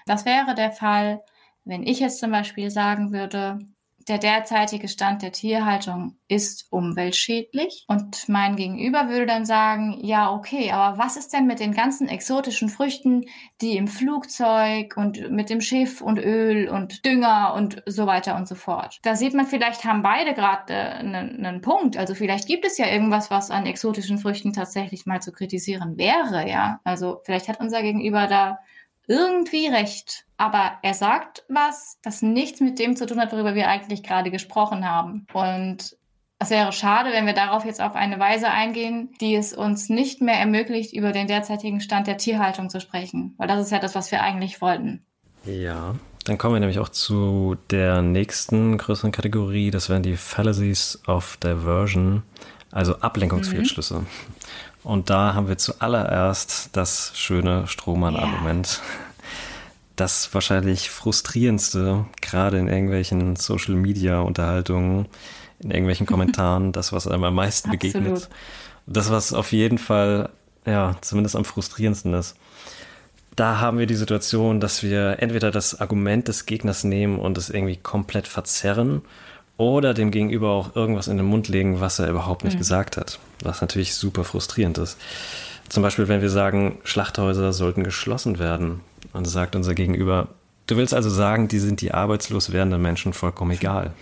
Das 0.07 0.25
wäre 0.25 0.55
der 0.55 0.73
Fall, 0.73 1.23
wenn 1.65 1.83
ich 1.83 2.01
jetzt 2.01 2.19
zum 2.19 2.31
Beispiel 2.31 2.71
sagen 2.71 3.13
würde, 3.13 3.59
der 4.09 4.19
derzeitige 4.19 4.89
Stand 4.89 5.23
der 5.23 5.33
Tierhaltung 5.33 6.17
ist 6.29 6.67
umweltschädlich. 6.71 7.85
Und 7.89 8.29
mein 8.29 8.57
Gegenüber 8.57 9.09
würde 9.09 9.27
dann 9.27 9.45
sagen, 9.45 9.99
ja, 10.03 10.33
okay, 10.33 10.71
aber 10.71 10.99
was 10.99 11.17
ist 11.17 11.33
denn 11.33 11.47
mit 11.47 11.61
den 11.61 11.73
ganzen 11.73 12.09
exotischen 12.09 12.69
Früchten, 12.69 13.25
die 13.61 13.77
im 13.77 13.89
Flugzeug 13.89 14.97
und 14.97 15.31
mit 15.31 15.51
dem 15.51 15.61
Schiff 15.61 16.01
und 16.01 16.19
Öl 16.19 16.69
und 16.69 17.05
Dünger 17.05 17.55
und 17.57 17.83
so 17.87 18.07
weiter 18.07 18.37
und 18.37 18.49
so 18.49 18.55
fort? 18.55 18.99
Da 19.03 19.17
sieht 19.17 19.35
man, 19.35 19.47
vielleicht 19.47 19.85
haben 19.85 20.03
beide 20.03 20.35
gerade 20.35 20.75
einen, 20.75 21.45
einen 21.45 21.61
Punkt. 21.61 21.97
Also 21.97 22.15
vielleicht 22.15 22.47
gibt 22.47 22.65
es 22.65 22.79
ja 22.79 22.87
irgendwas, 22.87 23.31
was 23.31 23.51
an 23.51 23.67
exotischen 23.67 24.19
Früchten 24.19 24.53
tatsächlich 24.53 25.07
mal 25.07 25.21
zu 25.21 25.33
kritisieren 25.33 25.97
wäre, 25.97 26.49
ja. 26.49 26.81
Also 26.85 27.21
vielleicht 27.25 27.49
hat 27.49 27.61
unser 27.61 27.83
Gegenüber 27.83 28.27
da 28.27 28.59
irgendwie 29.07 29.67
recht. 29.69 30.25
Aber 30.37 30.73
er 30.83 30.95
sagt 30.95 31.45
was, 31.49 31.99
das 32.03 32.23
nichts 32.23 32.61
mit 32.61 32.79
dem 32.79 32.97
zu 32.97 33.07
tun 33.07 33.21
hat, 33.21 33.33
worüber 33.33 33.55
wir 33.55 33.69
eigentlich 33.69 34.03
gerade 34.03 34.31
gesprochen 34.31 34.89
haben. 34.89 35.27
Und 35.33 35.97
es 36.39 36.51
wäre 36.51 36.73
schade, 36.73 37.11
wenn 37.13 37.27
wir 37.27 37.33
darauf 37.33 37.65
jetzt 37.65 37.81
auf 37.81 37.95
eine 37.95 38.19
Weise 38.19 38.51
eingehen, 38.51 39.11
die 39.21 39.35
es 39.35 39.53
uns 39.53 39.89
nicht 39.89 40.21
mehr 40.21 40.39
ermöglicht, 40.39 40.93
über 40.93 41.13
den 41.13 41.27
derzeitigen 41.27 41.81
Stand 41.81 42.07
der 42.07 42.19
Tierhaltung 42.19 42.69
zu 42.69 42.81
sprechen. 42.81 43.35
Weil 43.39 43.49
das 43.49 43.61
ist 43.61 43.71
ja 43.73 43.79
das, 43.79 43.95
was 43.95 44.11
wir 44.11 44.23
eigentlich 44.23 44.61
wollten. 44.61 45.05
Ja, 45.45 45.95
dann 46.25 46.39
kommen 46.39 46.55
wir 46.55 46.61
nämlich 46.61 46.79
auch 46.79 46.89
zu 46.89 47.57
der 47.71 48.03
nächsten 48.03 48.79
größeren 48.79 49.13
Kategorie. 49.13 49.71
Das 49.71 49.89
wären 49.89 50.03
die 50.03 50.17
Fallacies 50.17 51.03
of 51.07 51.37
Diversion, 51.37 52.23
also 52.73 52.97
Ablenkungsfehlschlüsse. 52.97 54.01
Mhm. 54.01 54.07
Und 54.85 55.09
da 55.09 55.35
haben 55.35 55.49
wir 55.49 55.57
zuallererst 55.57 56.69
das 56.73 57.13
schöne 57.15 57.67
Strohmann-Argument. 57.67 58.81
Yeah. 58.85 59.05
Das 59.97 60.35
wahrscheinlich 60.35 60.91
frustrierendste, 60.91 62.05
gerade 62.21 62.59
in 62.59 62.69
irgendwelchen 62.69 63.37
Social-Media-Unterhaltungen, 63.37 65.07
in 65.61 65.71
irgendwelchen 65.71 66.07
Kommentaren, 66.07 66.73
das, 66.73 66.93
was 66.93 67.09
einem 67.09 67.25
am 67.25 67.35
meisten 67.35 67.71
begegnet. 67.71 68.29
Das, 68.87 69.11
was 69.11 69.33
auf 69.33 69.53
jeden 69.53 69.79
Fall, 69.79 70.29
ja, 70.67 70.97
zumindest 71.01 71.37
am 71.37 71.47
frustrierendsten 71.47 72.13
ist. 72.13 72.37
Da 73.37 73.61
haben 73.61 73.79
wir 73.79 73.87
die 73.87 73.95
Situation, 73.95 74.61
dass 74.61 74.83
wir 74.83 75.17
entweder 75.21 75.51
das 75.51 75.81
Argument 75.81 76.29
des 76.29 76.45
Gegners 76.45 76.85
nehmen 76.85 77.19
und 77.19 77.39
es 77.39 77.49
irgendwie 77.49 77.77
komplett 77.77 78.29
verzerren 78.29 79.03
oder 79.57 79.95
dem 79.95 80.11
Gegenüber 80.11 80.51
auch 80.51 80.75
irgendwas 80.75 81.09
in 81.09 81.17
den 81.17 81.27
Mund 81.27 81.49
legen, 81.49 81.81
was 81.81 81.99
er 81.99 82.11
überhaupt 82.11 82.45
nicht 82.45 82.55
mhm. 82.55 82.59
gesagt 82.59 82.97
hat, 82.97 83.19
was 83.43 83.61
natürlich 83.61 83.95
super 83.95 84.25
frustrierend 84.25 84.79
ist. 84.79 84.99
Zum 85.69 85.83
Beispiel, 85.83 86.09
wenn 86.09 86.23
wir 86.23 86.31
sagen, 86.31 86.79
Schlachthäuser 86.85 87.53
sollten 87.53 87.85
geschlossen 87.85 88.39
werden 88.39 88.81
und 89.13 89.27
sagt 89.27 89.57
unser 89.57 89.75
Gegenüber, 89.75 90.29
du 90.67 90.77
willst 90.77 90.95
also 90.95 91.09
sagen, 91.09 91.49
die 91.49 91.59
sind 91.59 91.81
die 91.81 91.93
arbeitslos 91.93 92.53
werdenden 92.53 92.83
Menschen 92.83 93.13
vollkommen 93.13 93.53
egal. 93.53 93.93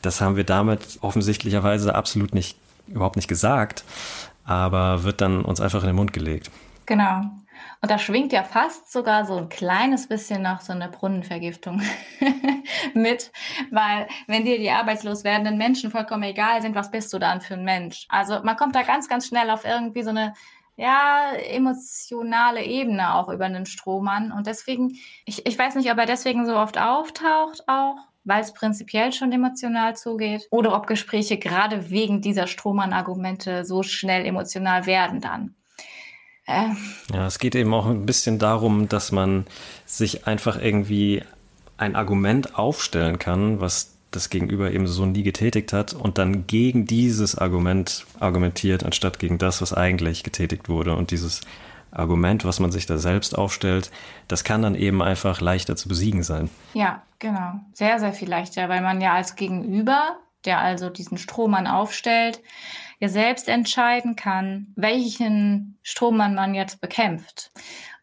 Das 0.00 0.20
haben 0.20 0.36
wir 0.36 0.44
damit 0.44 0.98
offensichtlicherweise 1.00 1.94
absolut 1.94 2.34
nicht, 2.34 2.56
überhaupt 2.88 3.16
nicht 3.16 3.28
gesagt, 3.28 3.84
aber 4.44 5.04
wird 5.04 5.20
dann 5.20 5.44
uns 5.44 5.60
einfach 5.60 5.82
in 5.82 5.88
den 5.88 5.96
Mund 5.96 6.12
gelegt. 6.12 6.50
Genau. 6.86 7.22
Und 7.82 7.90
da 7.90 7.98
schwingt 7.98 8.32
ja 8.32 8.44
fast 8.44 8.92
sogar 8.92 9.26
so 9.26 9.36
ein 9.36 9.48
kleines 9.48 10.06
bisschen 10.06 10.42
noch 10.42 10.60
so 10.60 10.72
eine 10.72 10.88
Brunnenvergiftung 10.88 11.82
mit, 12.94 13.32
weil 13.72 14.06
wenn 14.28 14.44
dir 14.44 14.56
die 14.58 14.70
arbeitslos 14.70 15.24
werdenden 15.24 15.58
Menschen 15.58 15.90
vollkommen 15.90 16.22
egal 16.22 16.62
sind, 16.62 16.76
was 16.76 16.92
bist 16.92 17.12
du 17.12 17.18
dann 17.18 17.40
für 17.40 17.54
ein 17.54 17.64
Mensch? 17.64 18.06
Also 18.08 18.40
man 18.44 18.56
kommt 18.56 18.76
da 18.76 18.82
ganz, 18.82 19.08
ganz 19.08 19.26
schnell 19.26 19.50
auf 19.50 19.64
irgendwie 19.64 20.04
so 20.04 20.10
eine 20.10 20.32
ja, 20.76 21.32
emotionale 21.32 22.64
Ebene 22.64 23.14
auch 23.14 23.28
über 23.28 23.46
einen 23.46 23.66
Strohmann. 23.66 24.30
Und 24.30 24.46
deswegen, 24.46 24.96
ich, 25.24 25.44
ich 25.44 25.58
weiß 25.58 25.74
nicht, 25.74 25.90
ob 25.90 25.98
er 25.98 26.06
deswegen 26.06 26.46
so 26.46 26.56
oft 26.56 26.78
auftaucht 26.78 27.68
auch, 27.68 27.96
weil 28.22 28.42
es 28.42 28.54
prinzipiell 28.54 29.12
schon 29.12 29.32
emotional 29.32 29.96
zugeht, 29.96 30.46
oder 30.50 30.76
ob 30.76 30.86
Gespräche 30.86 31.36
gerade 31.36 31.90
wegen 31.90 32.22
dieser 32.22 32.46
Strohmann-Argumente 32.46 33.64
so 33.64 33.82
schnell 33.82 34.24
emotional 34.24 34.86
werden 34.86 35.20
dann. 35.20 35.56
Ja, 37.12 37.26
es 37.26 37.38
geht 37.38 37.54
eben 37.54 37.72
auch 37.74 37.86
ein 37.86 38.06
bisschen 38.06 38.38
darum, 38.38 38.88
dass 38.88 39.12
man 39.12 39.46
sich 39.86 40.26
einfach 40.26 40.60
irgendwie 40.60 41.22
ein 41.76 41.96
Argument 41.96 42.58
aufstellen 42.58 43.18
kann, 43.18 43.60
was 43.60 43.92
das 44.10 44.30
Gegenüber 44.30 44.70
eben 44.70 44.86
so 44.86 45.06
nie 45.06 45.22
getätigt 45.22 45.72
hat 45.72 45.94
und 45.94 46.18
dann 46.18 46.46
gegen 46.46 46.86
dieses 46.86 47.36
Argument 47.36 48.06
argumentiert, 48.20 48.84
anstatt 48.84 49.18
gegen 49.18 49.38
das, 49.38 49.62
was 49.62 49.72
eigentlich 49.72 50.22
getätigt 50.22 50.68
wurde. 50.68 50.94
Und 50.94 51.10
dieses 51.10 51.40
Argument, 51.90 52.44
was 52.44 52.60
man 52.60 52.70
sich 52.70 52.86
da 52.86 52.98
selbst 52.98 53.36
aufstellt, 53.36 53.90
das 54.28 54.44
kann 54.44 54.62
dann 54.62 54.74
eben 54.74 55.02
einfach 55.02 55.40
leichter 55.40 55.76
zu 55.76 55.88
besiegen 55.88 56.22
sein. 56.22 56.50
Ja, 56.74 57.02
genau. 57.18 57.60
Sehr, 57.72 57.98
sehr 58.00 58.12
viel 58.12 58.28
leichter, 58.28 58.68
weil 58.68 58.80
man 58.80 59.00
ja 59.00 59.14
als 59.14 59.34
Gegenüber, 59.36 60.16
der 60.44 60.60
also 60.60 60.88
diesen 60.90 61.18
Strohmann 61.18 61.66
aufstellt, 61.66 62.40
ja 63.02 63.08
selbst 63.08 63.48
entscheiden 63.48 64.14
kann, 64.14 64.68
welchen 64.76 65.76
Strohmann 65.82 66.36
man 66.36 66.54
jetzt 66.54 66.80
bekämpft. 66.80 67.50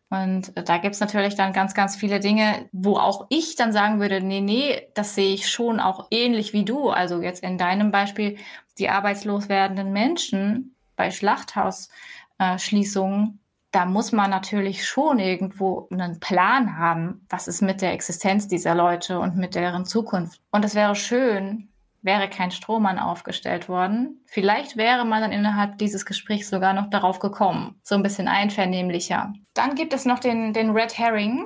Und 0.10 0.52
da 0.68 0.78
gibt's 0.78 1.00
natürlich 1.00 1.36
dann 1.36 1.54
ganz, 1.54 1.74
ganz 1.74 1.96
viele 1.96 2.20
Dinge, 2.20 2.68
wo 2.74 2.98
auch 2.98 3.28
ich 3.30 3.56
dann 3.56 3.72
sagen 3.72 4.02
würde, 4.02 4.20
nee, 4.20 4.42
nee, 4.42 4.90
das 4.96 5.16
sehe 5.16 5.34
ich 5.34 5.50
schon 5.50 5.80
auch 5.80 6.08
ähnlich 6.12 6.52
wie 6.52 6.66
du. 6.66 6.90
Also 6.90 7.22
jetzt 7.22 7.42
in 7.44 7.58
deinem 7.58 7.92
Beispiel, 7.92 8.36
die 8.78 8.90
arbeitslos 8.90 9.48
werdenden 9.48 9.94
Menschen 9.94 10.76
bei 10.98 11.12
Schlachthausschließungen, 11.12 13.26
äh, 13.26 13.30
da 13.72 13.86
muss 13.86 14.12
man 14.12 14.32
natürlich 14.32 14.86
schon 14.86 15.20
irgendwo 15.20 15.88
einen 15.92 16.20
Plan 16.20 16.78
haben, 16.78 17.26
was 17.30 17.48
ist 17.48 17.62
mit 17.62 17.82
der 17.82 17.94
Existenz 17.94 18.50
dieser 18.50 18.76
Leute 18.76 19.20
und 19.20 19.38
mit 19.38 19.56
deren 19.56 19.86
Zukunft. 19.86 20.42
Und 20.52 20.66
es 20.66 20.76
wäre 20.76 20.96
schön, 20.96 21.69
wäre 22.02 22.30
kein 22.30 22.52
Strohmann 22.52 23.00
aufgestellt 23.00 23.70
worden. 23.70 24.24
Vielleicht 24.26 24.78
wäre 24.78 25.06
man 25.06 25.22
dann 25.22 25.32
innerhalb 25.32 25.78
dieses 25.78 26.06
Gesprächs 26.06 26.50
sogar 26.50 26.74
noch 26.74 26.90
darauf 26.90 27.20
gekommen. 27.20 27.80
So 27.84 27.96
ein 27.96 28.04
bisschen 28.04 28.28
einvernehmlicher. 28.28 29.34
Dann 29.54 29.76
gibt 29.76 29.94
es 29.94 30.06
noch 30.06 30.20
den, 30.20 30.54
den 30.54 30.72
Red 30.72 30.98
Herring 30.98 31.46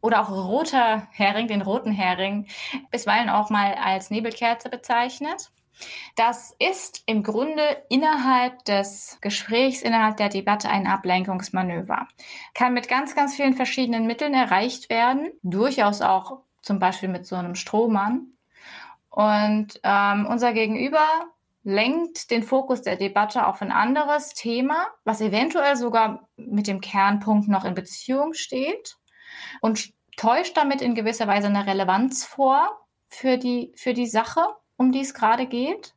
oder 0.00 0.20
auch 0.20 0.30
roter 0.30 1.06
Hering, 1.12 1.46
den 1.46 1.62
roten 1.62 1.92
Hering, 1.92 2.48
bisweilen 2.90 3.30
auch 3.30 3.50
mal 3.50 3.74
als 3.74 4.10
Nebelkerze 4.10 4.68
bezeichnet. 4.68 5.50
Das 6.16 6.54
ist 6.58 7.02
im 7.06 7.22
Grunde 7.22 7.62
innerhalb 7.88 8.64
des 8.64 9.18
Gesprächs, 9.20 9.82
innerhalb 9.82 10.16
der 10.16 10.28
Debatte 10.28 10.68
ein 10.68 10.86
Ablenkungsmanöver. 10.86 12.06
Kann 12.54 12.74
mit 12.74 12.88
ganz, 12.88 13.14
ganz 13.14 13.34
vielen 13.34 13.54
verschiedenen 13.54 14.06
Mitteln 14.06 14.34
erreicht 14.34 14.90
werden, 14.90 15.30
durchaus 15.42 16.02
auch 16.02 16.42
zum 16.60 16.78
Beispiel 16.78 17.08
mit 17.08 17.26
so 17.26 17.36
einem 17.36 17.54
Strohmann. 17.54 18.28
Und 19.12 19.78
ähm, 19.82 20.26
unser 20.26 20.54
Gegenüber 20.54 21.06
lenkt 21.64 22.30
den 22.30 22.42
Fokus 22.42 22.80
der 22.80 22.96
Debatte 22.96 23.46
auf 23.46 23.60
ein 23.60 23.70
anderes 23.70 24.30
Thema, 24.30 24.86
was 25.04 25.20
eventuell 25.20 25.76
sogar 25.76 26.28
mit 26.36 26.66
dem 26.66 26.80
Kernpunkt 26.80 27.46
noch 27.46 27.64
in 27.64 27.74
Beziehung 27.74 28.32
steht 28.32 28.96
und 29.60 29.92
täuscht 30.16 30.56
damit 30.56 30.80
in 30.80 30.94
gewisser 30.94 31.28
Weise 31.28 31.48
eine 31.48 31.66
Relevanz 31.66 32.24
vor 32.24 32.86
für 33.08 33.36
die, 33.36 33.72
für 33.76 33.92
die 33.92 34.06
Sache, 34.06 34.40
um 34.76 34.92
die 34.92 35.02
es 35.02 35.12
gerade 35.12 35.46
geht. 35.46 35.94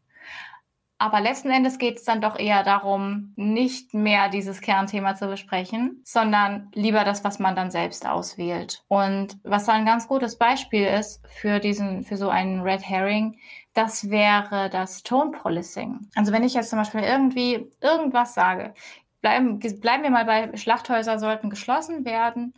Aber 0.98 1.20
letzten 1.20 1.50
Endes 1.50 1.78
geht 1.78 1.98
es 1.98 2.06
dann 2.06 2.22
doch 2.22 2.40
eher 2.40 2.64
darum, 2.64 3.34
nicht 3.36 3.94
mehr 3.94 4.30
dieses 4.30 4.62
Kernthema 4.62 5.16
zu 5.16 5.28
besprechen, 5.28 6.02
sondern 6.06 6.70
lieber 6.74 7.04
das, 7.04 7.24
was 7.26 7.38
man 7.38 7.56
dann 7.56 7.70
selbst 7.70 8.08
auswählt. 8.08 8.84
Und 8.88 9.38
was 9.44 9.68
ein 9.68 9.86
ganz 9.86 10.08
gutes 10.08 10.38
Beispiel 10.38 10.86
ist 10.86 11.22
für 11.28 11.60
diesen, 11.60 12.04
für 12.04 12.16
so 12.16 12.30
einen 12.30 12.62
Red 12.62 12.88
Herring, 12.88 13.38
das 13.74 14.10
wäre 14.10 14.70
das 14.70 15.04
Tone 15.04 15.32
Policing. 15.32 16.08
Also 16.16 16.32
wenn 16.32 16.44
ich 16.44 16.54
jetzt 16.54 16.70
zum 16.70 16.80
Beispiel 16.80 17.02
irgendwie 17.02 17.70
irgendwas 17.82 18.34
sage, 18.34 18.74
bleiben, 19.22 19.60
bleiben 19.60 20.04
wir 20.04 20.12
mal 20.12 20.26
bei 20.26 20.56
Schlachthäuser 20.56 21.20
sollten 21.20 21.50
geschlossen 21.50 22.06
werden 22.06 22.54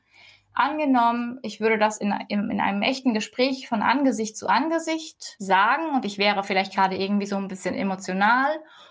Angenommen, 0.59 1.37
ich 1.43 1.59
würde 1.59 1.77
das 1.77 1.99
in, 1.99 2.11
in, 2.29 2.49
in, 2.49 2.59
einem 2.59 2.81
echten 2.81 3.13
Gespräch 3.13 3.67
von 3.67 3.83
Angesicht 3.83 4.35
zu 4.35 4.47
Angesicht 4.47 5.35
sagen 5.37 5.93
und 5.93 6.03
ich 6.03 6.17
wäre 6.17 6.43
vielleicht 6.43 6.73
gerade 6.73 6.97
irgendwie 6.97 7.27
so 7.27 7.35
ein 7.35 7.47
bisschen 7.47 7.75
emotional 7.75 8.49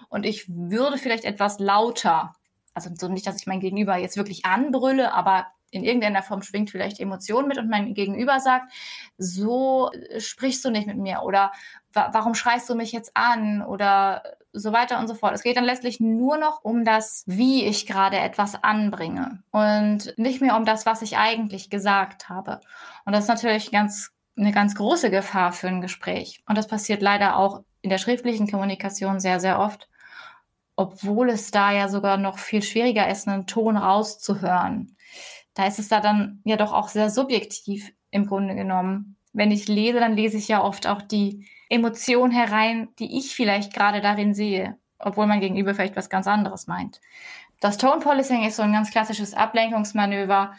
und 0.08 0.24
ich 0.24 0.48
würde 0.48 0.96
vielleicht 0.96 1.24
etwas 1.24 1.58
lauter, 1.58 2.36
also 2.72 2.88
so 2.94 3.08
nicht, 3.08 3.26
dass 3.26 3.40
ich 3.40 3.48
mein 3.48 3.58
Gegenüber 3.58 3.96
jetzt 3.96 4.16
wirklich 4.16 4.44
anbrülle, 4.44 5.12
aber 5.12 5.48
in 5.72 5.82
irgendeiner 5.82 6.22
Form 6.22 6.42
schwingt 6.42 6.70
vielleicht 6.70 7.00
Emotion 7.00 7.48
mit 7.48 7.58
und 7.58 7.68
mein 7.68 7.94
Gegenüber 7.94 8.38
sagt, 8.38 8.72
so 9.18 9.90
sprichst 10.18 10.64
du 10.64 10.70
nicht 10.70 10.86
mit 10.86 10.98
mir 10.98 11.22
oder 11.24 11.50
warum 11.92 12.36
schreist 12.36 12.70
du 12.70 12.76
mich 12.76 12.92
jetzt 12.92 13.10
an 13.16 13.62
oder 13.62 14.22
so 14.58 14.72
weiter 14.72 14.98
und 14.98 15.08
so 15.08 15.14
fort. 15.14 15.34
Es 15.34 15.42
geht 15.42 15.56
dann 15.56 15.64
letztlich 15.64 16.00
nur 16.00 16.38
noch 16.38 16.64
um 16.64 16.84
das, 16.84 17.22
wie 17.26 17.64
ich 17.64 17.86
gerade 17.86 18.18
etwas 18.18 18.62
anbringe 18.62 19.42
und 19.50 20.14
nicht 20.16 20.40
mehr 20.40 20.56
um 20.56 20.64
das, 20.64 20.86
was 20.86 21.02
ich 21.02 21.18
eigentlich 21.18 21.70
gesagt 21.70 22.28
habe. 22.28 22.60
Und 23.04 23.12
das 23.12 23.24
ist 23.24 23.28
natürlich 23.28 23.70
ganz, 23.70 24.12
eine 24.36 24.52
ganz 24.52 24.74
große 24.74 25.10
Gefahr 25.10 25.52
für 25.52 25.68
ein 25.68 25.80
Gespräch. 25.80 26.42
Und 26.48 26.58
das 26.58 26.66
passiert 26.66 27.02
leider 27.02 27.36
auch 27.36 27.62
in 27.82 27.90
der 27.90 27.98
schriftlichen 27.98 28.50
Kommunikation 28.50 29.20
sehr, 29.20 29.40
sehr 29.40 29.58
oft, 29.60 29.88
obwohl 30.74 31.30
es 31.30 31.50
da 31.50 31.72
ja 31.72 31.88
sogar 31.88 32.16
noch 32.16 32.38
viel 32.38 32.62
schwieriger 32.62 33.08
ist, 33.08 33.28
einen 33.28 33.46
Ton 33.46 33.76
rauszuhören. 33.76 34.96
Da 35.54 35.66
ist 35.66 35.78
es 35.78 35.88
da 35.88 36.00
dann 36.00 36.40
ja 36.44 36.56
doch 36.56 36.72
auch 36.72 36.88
sehr 36.88 37.10
subjektiv 37.10 37.92
im 38.10 38.26
Grunde 38.26 38.54
genommen. 38.54 39.15
Wenn 39.36 39.50
ich 39.50 39.68
lese, 39.68 40.00
dann 40.00 40.16
lese 40.16 40.38
ich 40.38 40.48
ja 40.48 40.62
oft 40.62 40.86
auch 40.86 41.02
die 41.02 41.46
Emotion 41.68 42.30
herein, 42.30 42.88
die 42.98 43.18
ich 43.18 43.34
vielleicht 43.34 43.74
gerade 43.74 44.00
darin 44.00 44.32
sehe, 44.32 44.76
obwohl 44.98 45.26
mein 45.26 45.40
Gegenüber 45.40 45.74
vielleicht 45.74 45.94
was 45.94 46.08
ganz 46.08 46.26
anderes 46.26 46.68
meint. 46.68 47.02
Das 47.60 47.76
Tone 47.76 48.00
Policing 48.00 48.44
ist 48.44 48.56
so 48.56 48.62
ein 48.62 48.72
ganz 48.72 48.90
klassisches 48.90 49.34
Ablenkungsmanöver, 49.34 50.52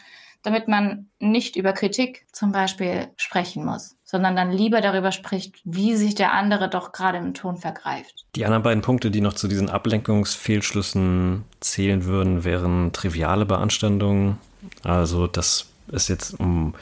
damit 0.44 0.68
man 0.68 1.08
nicht 1.18 1.56
über 1.56 1.72
Kritik 1.72 2.24
zum 2.30 2.52
Beispiel 2.52 3.08
sprechen 3.16 3.64
muss, 3.64 3.96
sondern 4.04 4.36
dann 4.36 4.52
lieber 4.52 4.80
darüber 4.80 5.10
spricht, 5.10 5.56
wie 5.64 5.96
sich 5.96 6.14
der 6.14 6.32
andere 6.32 6.70
doch 6.70 6.92
gerade 6.92 7.18
im 7.18 7.34
Ton 7.34 7.56
vergreift. 7.56 8.26
Die 8.36 8.44
anderen 8.44 8.62
beiden 8.62 8.82
Punkte, 8.82 9.10
die 9.10 9.20
noch 9.20 9.32
zu 9.32 9.48
diesen 9.48 9.70
Ablenkungsfehlschlüssen 9.70 11.44
zählen 11.58 12.04
würden, 12.04 12.44
wären 12.44 12.92
triviale 12.92 13.44
Beanstandungen. 13.44 14.38
Also 14.84 15.26
das 15.26 15.66
ist 15.88 16.08
jetzt 16.08 16.38
um 16.38 16.74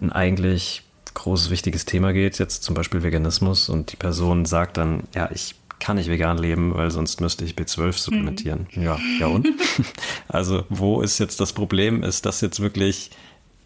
ein 0.00 0.12
eigentlich 0.12 0.84
großes, 1.14 1.50
wichtiges 1.50 1.84
Thema 1.84 2.12
geht, 2.12 2.38
jetzt 2.38 2.62
zum 2.62 2.74
Beispiel 2.74 3.02
Veganismus, 3.02 3.68
und 3.68 3.92
die 3.92 3.96
Person 3.96 4.44
sagt 4.44 4.76
dann, 4.76 5.04
ja, 5.14 5.30
ich 5.32 5.54
kann 5.82 5.96
nicht 5.96 6.08
vegan 6.08 6.38
leben, 6.38 6.74
weil 6.74 6.90
sonst 6.90 7.20
müsste 7.20 7.44
ich 7.44 7.54
B12 7.54 7.98
supplementieren. 7.98 8.68
Mhm. 8.72 8.82
Ja, 8.82 8.98
ja 9.18 9.26
und? 9.26 9.48
also 10.28 10.64
wo 10.68 11.02
ist 11.02 11.18
jetzt 11.18 11.40
das 11.40 11.52
Problem? 11.52 12.04
Ist 12.04 12.24
das 12.24 12.40
jetzt 12.40 12.60
wirklich 12.60 13.10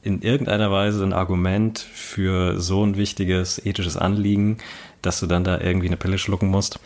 in 0.03 0.23
irgendeiner 0.23 0.71
Weise 0.71 1.05
ein 1.05 1.13
Argument 1.13 1.79
für 1.79 2.59
so 2.59 2.85
ein 2.85 2.97
wichtiges 2.97 3.65
ethisches 3.65 3.97
Anliegen, 3.97 4.59
dass 5.03 5.21
du 5.21 5.27
dann 5.27 5.45
da 5.45 5.61
irgendwie 5.61 5.89
eine 5.89 5.99
Pille 5.99 6.17
schlucken 6.17 6.49
musst? 6.49 6.81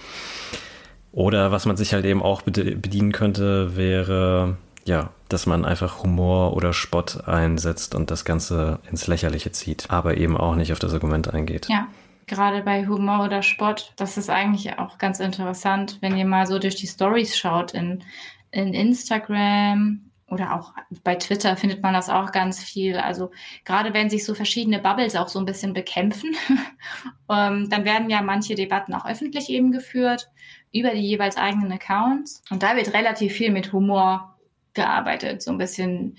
Oder 1.13 1.53
was 1.53 1.67
man 1.67 1.77
sich 1.77 1.93
halt 1.93 2.05
eben 2.07 2.23
auch 2.23 2.43
bedienen 2.43 3.13
könnte, 3.13 3.77
wäre 3.77 4.57
ja, 4.85 5.11
dass 5.29 5.47
man 5.47 5.65
einfach 5.65 6.03
Humor 6.03 6.57
oder 6.57 6.73
Spott 6.73 7.29
einsetzt 7.29 7.95
und 7.95 8.11
das 8.11 8.25
Ganze 8.25 8.81
ins 8.91 9.07
Lächerliche 9.07 9.53
zieht, 9.53 9.91
aber 9.91 10.17
eben 10.17 10.37
auch 10.37 10.55
nicht 10.55 10.73
auf 10.73 10.79
das 10.79 10.93
Argument 10.93 11.33
eingeht. 11.33 11.69
Ja, 11.69 11.89
gerade 12.27 12.63
bei 12.63 12.87
Humor 12.87 13.25
oder 13.25 13.43
Spott, 13.43 13.93
das 13.97 14.17
ist 14.17 14.31
eigentlich 14.31 14.79
auch 14.79 14.99
ganz 14.99 15.21
interessant, 15.21 15.99
wenn 16.01 16.17
ihr 16.17 16.27
mal 16.27 16.47
so 16.47 16.59
durch 16.59 16.77
die 16.77 16.87
Stories 16.87 17.37
schaut 17.37 17.73
in, 17.73 18.03
in 18.51 18.73
Instagram 18.75 20.11
oder 20.31 20.55
auch 20.55 20.73
bei 21.03 21.17
Twitter 21.17 21.57
findet 21.57 21.83
man 21.83 21.93
das 21.93 22.09
auch 22.09 22.31
ganz 22.31 22.63
viel. 22.63 22.97
Also 22.97 23.33
gerade 23.65 23.93
wenn 23.93 24.09
sich 24.09 24.25
so 24.25 24.35
verschiedene 24.35 24.79
Bubbles 24.79 25.17
auch 25.17 25.29
so 25.29 25.41
ein 25.41 25.45
bisschen 25.45 25.73
bekämpfen, 25.75 26.37
ähm, 27.29 27.69
dann 27.69 27.85
werden 27.85 28.09
ja 28.11 28.23
manche 28.23 28.55
Debatten 28.55 28.95
auch 28.95 29.07
öffentlich 29.07 29.51
eben 29.51 29.73
geführt 29.73 30.31
über 30.73 30.91
die 30.91 31.01
jeweils 31.01 31.37
eigenen 31.37 31.73
Accounts. 31.73 32.45
Und 32.49 32.63
da 32.63 32.77
wird 32.77 32.95
relativ 32.95 33.33
viel 33.33 33.51
mit 33.51 33.73
Humor 33.73 34.30
gearbeitet, 34.75 35.43
so 35.43 35.51
ein 35.51 35.59
bisschen 35.59 36.17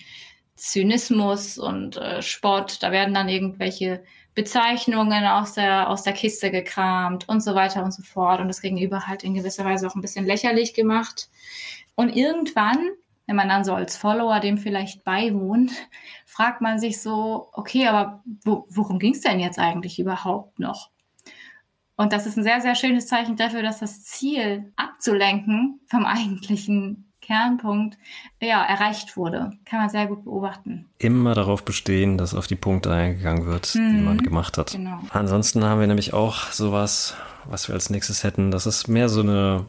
Zynismus 0.55 1.57
und 1.57 1.97
äh, 1.97 2.21
Spott. 2.21 2.81
Da 2.81 2.91
werden 2.91 3.13
dann 3.13 3.29
irgendwelche 3.29 4.03
Bezeichnungen 4.35 5.25
aus 5.25 5.53
der, 5.53 5.89
aus 5.89 6.03
der 6.03 6.13
Kiste 6.13 6.51
gekramt 6.51 7.27
und 7.27 7.41
so 7.41 7.55
weiter 7.55 7.83
und 7.83 7.93
so 7.93 8.03
fort 8.03 8.39
und 8.39 8.47
das 8.47 8.61
Gegenüber 8.61 9.07
halt 9.07 9.23
in 9.23 9.33
gewisser 9.33 9.65
Weise 9.65 9.87
auch 9.87 9.95
ein 9.95 10.01
bisschen 10.01 10.25
lächerlich 10.25 10.73
gemacht. 10.73 11.29
Und 11.95 12.15
irgendwann 12.15 12.91
wenn 13.31 13.37
man 13.37 13.47
dann 13.47 13.63
so 13.63 13.73
als 13.73 13.95
Follower 13.95 14.41
dem 14.41 14.57
vielleicht 14.57 15.05
beiwohnt, 15.05 15.71
fragt 16.25 16.59
man 16.59 16.79
sich 16.79 17.01
so, 17.01 17.47
okay, 17.53 17.87
aber 17.87 18.21
wo, 18.43 18.65
worum 18.69 18.99
ging 18.99 19.13
es 19.13 19.21
denn 19.21 19.39
jetzt 19.39 19.57
eigentlich 19.57 19.99
überhaupt 19.99 20.59
noch? 20.59 20.89
Und 21.95 22.11
das 22.11 22.25
ist 22.25 22.37
ein 22.37 22.43
sehr, 22.43 22.59
sehr 22.59 22.75
schönes 22.75 23.07
Zeichen 23.07 23.37
dafür, 23.37 23.63
dass 23.63 23.79
das 23.79 24.03
Ziel 24.03 24.73
abzulenken 24.75 25.79
vom 25.85 26.05
eigentlichen 26.05 27.11
Kernpunkt 27.31 27.97
ja, 28.41 28.63
erreicht 28.63 29.15
wurde. 29.15 29.51
Kann 29.65 29.79
man 29.79 29.89
sehr 29.89 30.07
gut 30.07 30.25
beobachten. 30.25 30.87
Immer 30.97 31.33
darauf 31.33 31.63
bestehen, 31.63 32.17
dass 32.17 32.35
auf 32.35 32.47
die 32.47 32.55
Punkte 32.55 32.91
eingegangen 32.91 33.45
wird, 33.45 33.73
mhm. 33.73 33.95
die 33.95 34.01
man 34.01 34.17
gemacht 34.17 34.57
hat. 34.57 34.71
Genau. 34.71 34.99
Ansonsten 35.11 35.63
haben 35.63 35.79
wir 35.79 35.87
nämlich 35.87 36.13
auch 36.13 36.51
sowas, 36.51 37.15
was 37.45 37.69
wir 37.69 37.75
als 37.75 37.89
nächstes 37.89 38.25
hätten. 38.25 38.51
Das 38.51 38.65
ist 38.65 38.89
mehr 38.89 39.07
so 39.07 39.21
eine, 39.21 39.65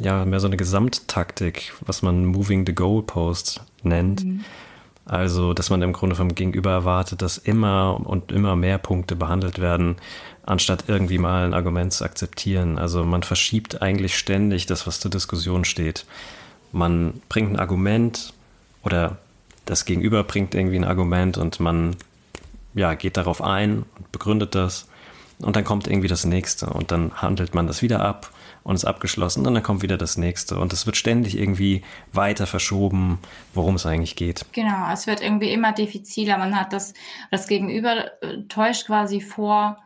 ja, 0.00 0.24
mehr 0.24 0.38
so 0.38 0.46
eine 0.46 0.56
Gesamttaktik, 0.56 1.72
was 1.84 2.02
man 2.02 2.26
Moving 2.26 2.64
the 2.64 2.74
Goalpost 2.74 3.64
nennt. 3.82 4.24
Mhm. 4.24 4.44
Also, 5.04 5.52
dass 5.52 5.68
man 5.68 5.82
im 5.82 5.92
Grunde 5.92 6.14
vom 6.14 6.32
Gegenüber 6.32 6.70
erwartet, 6.70 7.22
dass 7.22 7.36
immer 7.36 8.00
und 8.04 8.30
immer 8.30 8.54
mehr 8.54 8.78
Punkte 8.78 9.16
behandelt 9.16 9.58
werden, 9.58 9.96
anstatt 10.44 10.84
irgendwie 10.86 11.18
mal 11.18 11.44
ein 11.44 11.54
Argument 11.54 11.92
zu 11.92 12.04
akzeptieren. 12.04 12.78
Also 12.78 13.04
man 13.04 13.24
verschiebt 13.24 13.82
eigentlich 13.82 14.16
ständig 14.16 14.66
das, 14.66 14.86
was 14.86 15.00
zur 15.00 15.10
Diskussion 15.10 15.64
steht. 15.64 16.06
Man 16.72 17.20
bringt 17.28 17.52
ein 17.52 17.58
Argument 17.58 18.32
oder 18.82 19.18
das 19.64 19.84
Gegenüber 19.84 20.24
bringt 20.24 20.54
irgendwie 20.54 20.76
ein 20.76 20.84
Argument 20.84 21.38
und 21.38 21.60
man 21.60 21.96
ja, 22.74 22.94
geht 22.94 23.16
darauf 23.16 23.42
ein 23.42 23.84
und 23.96 24.12
begründet 24.12 24.54
das. 24.54 24.88
Und 25.40 25.56
dann 25.56 25.64
kommt 25.64 25.86
irgendwie 25.86 26.08
das 26.08 26.24
nächste 26.24 26.66
und 26.66 26.92
dann 26.92 27.12
handelt 27.20 27.54
man 27.54 27.66
das 27.66 27.82
wieder 27.82 28.00
ab 28.00 28.30
und 28.62 28.76
ist 28.76 28.84
abgeschlossen 28.84 29.44
und 29.46 29.54
dann 29.54 29.62
kommt 29.62 29.82
wieder 29.82 29.98
das 29.98 30.16
nächste 30.16 30.56
und 30.56 30.72
es 30.72 30.86
wird 30.86 30.96
ständig 30.96 31.36
irgendwie 31.36 31.82
weiter 32.12 32.46
verschoben, 32.46 33.18
worum 33.54 33.74
es 33.74 33.84
eigentlich 33.84 34.14
geht. 34.14 34.46
Genau, 34.52 34.92
es 34.92 35.06
wird 35.08 35.20
irgendwie 35.20 35.52
immer 35.52 35.72
diffiziler. 35.72 36.38
Man 36.38 36.56
hat 36.56 36.72
das, 36.72 36.94
das 37.30 37.48
Gegenüber 37.48 38.22
äh, 38.22 38.42
täuscht 38.48 38.86
quasi 38.86 39.20
vor, 39.20 39.78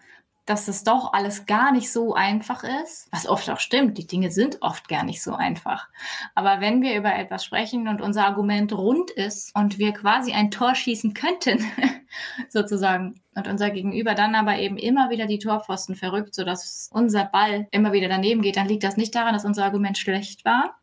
dass 0.46 0.68
es 0.68 0.84
doch 0.84 1.12
alles 1.12 1.44
gar 1.44 1.72
nicht 1.72 1.92
so 1.92 2.14
einfach 2.14 2.62
ist, 2.82 3.08
was 3.10 3.28
oft 3.28 3.50
auch 3.50 3.58
stimmt. 3.58 3.98
Die 3.98 4.06
Dinge 4.06 4.30
sind 4.30 4.62
oft 4.62 4.88
gar 4.88 5.02
nicht 5.02 5.20
so 5.20 5.34
einfach. 5.34 5.88
Aber 6.36 6.60
wenn 6.60 6.82
wir 6.82 6.96
über 6.96 7.14
etwas 7.14 7.44
sprechen 7.44 7.88
und 7.88 8.00
unser 8.00 8.24
Argument 8.24 8.72
rund 8.72 9.10
ist 9.10 9.54
und 9.56 9.78
wir 9.78 9.92
quasi 9.92 10.32
ein 10.32 10.52
Tor 10.52 10.76
schießen 10.76 11.14
könnten, 11.14 11.64
sozusagen, 12.48 13.20
und 13.34 13.48
unser 13.48 13.70
Gegenüber 13.70 14.14
dann 14.14 14.34
aber 14.34 14.56
eben 14.58 14.78
immer 14.78 15.10
wieder 15.10 15.26
die 15.26 15.40
Torpfosten 15.40 15.96
verrückt, 15.96 16.34
sodass 16.34 16.88
unser 16.92 17.24
Ball 17.24 17.66
immer 17.72 17.92
wieder 17.92 18.08
daneben 18.08 18.40
geht, 18.40 18.56
dann 18.56 18.68
liegt 18.68 18.84
das 18.84 18.96
nicht 18.96 19.14
daran, 19.14 19.34
dass 19.34 19.44
unser 19.44 19.64
Argument 19.64 19.98
schlecht 19.98 20.44
war, 20.44 20.76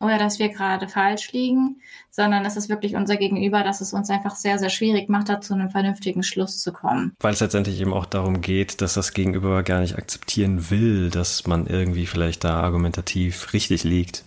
oder 0.00 0.18
dass 0.18 0.38
wir 0.38 0.48
gerade 0.48 0.88
falsch 0.88 1.30
liegen, 1.32 1.76
sondern 2.10 2.44
es 2.46 2.56
ist 2.56 2.70
wirklich 2.70 2.96
unser 2.96 3.16
Gegenüber, 3.16 3.62
dass 3.62 3.82
es 3.82 3.92
uns 3.92 4.08
einfach 4.08 4.34
sehr, 4.34 4.58
sehr 4.58 4.70
schwierig 4.70 5.08
macht, 5.10 5.28
da 5.28 5.40
zu 5.40 5.54
einem 5.54 5.70
vernünftigen 5.70 6.22
Schluss 6.22 6.60
zu 6.60 6.72
kommen. 6.72 7.14
Weil 7.20 7.34
es 7.34 7.40
letztendlich 7.40 7.80
eben 7.80 7.92
auch 7.92 8.06
darum 8.06 8.40
geht, 8.40 8.80
dass 8.80 8.94
das 8.94 9.12
Gegenüber 9.12 9.62
gar 9.62 9.80
nicht 9.80 9.96
akzeptieren 9.96 10.70
will, 10.70 11.10
dass 11.10 11.46
man 11.46 11.66
irgendwie 11.66 12.06
vielleicht 12.06 12.44
da 12.44 12.60
argumentativ 12.60 13.52
richtig 13.52 13.84
liegt, 13.84 14.24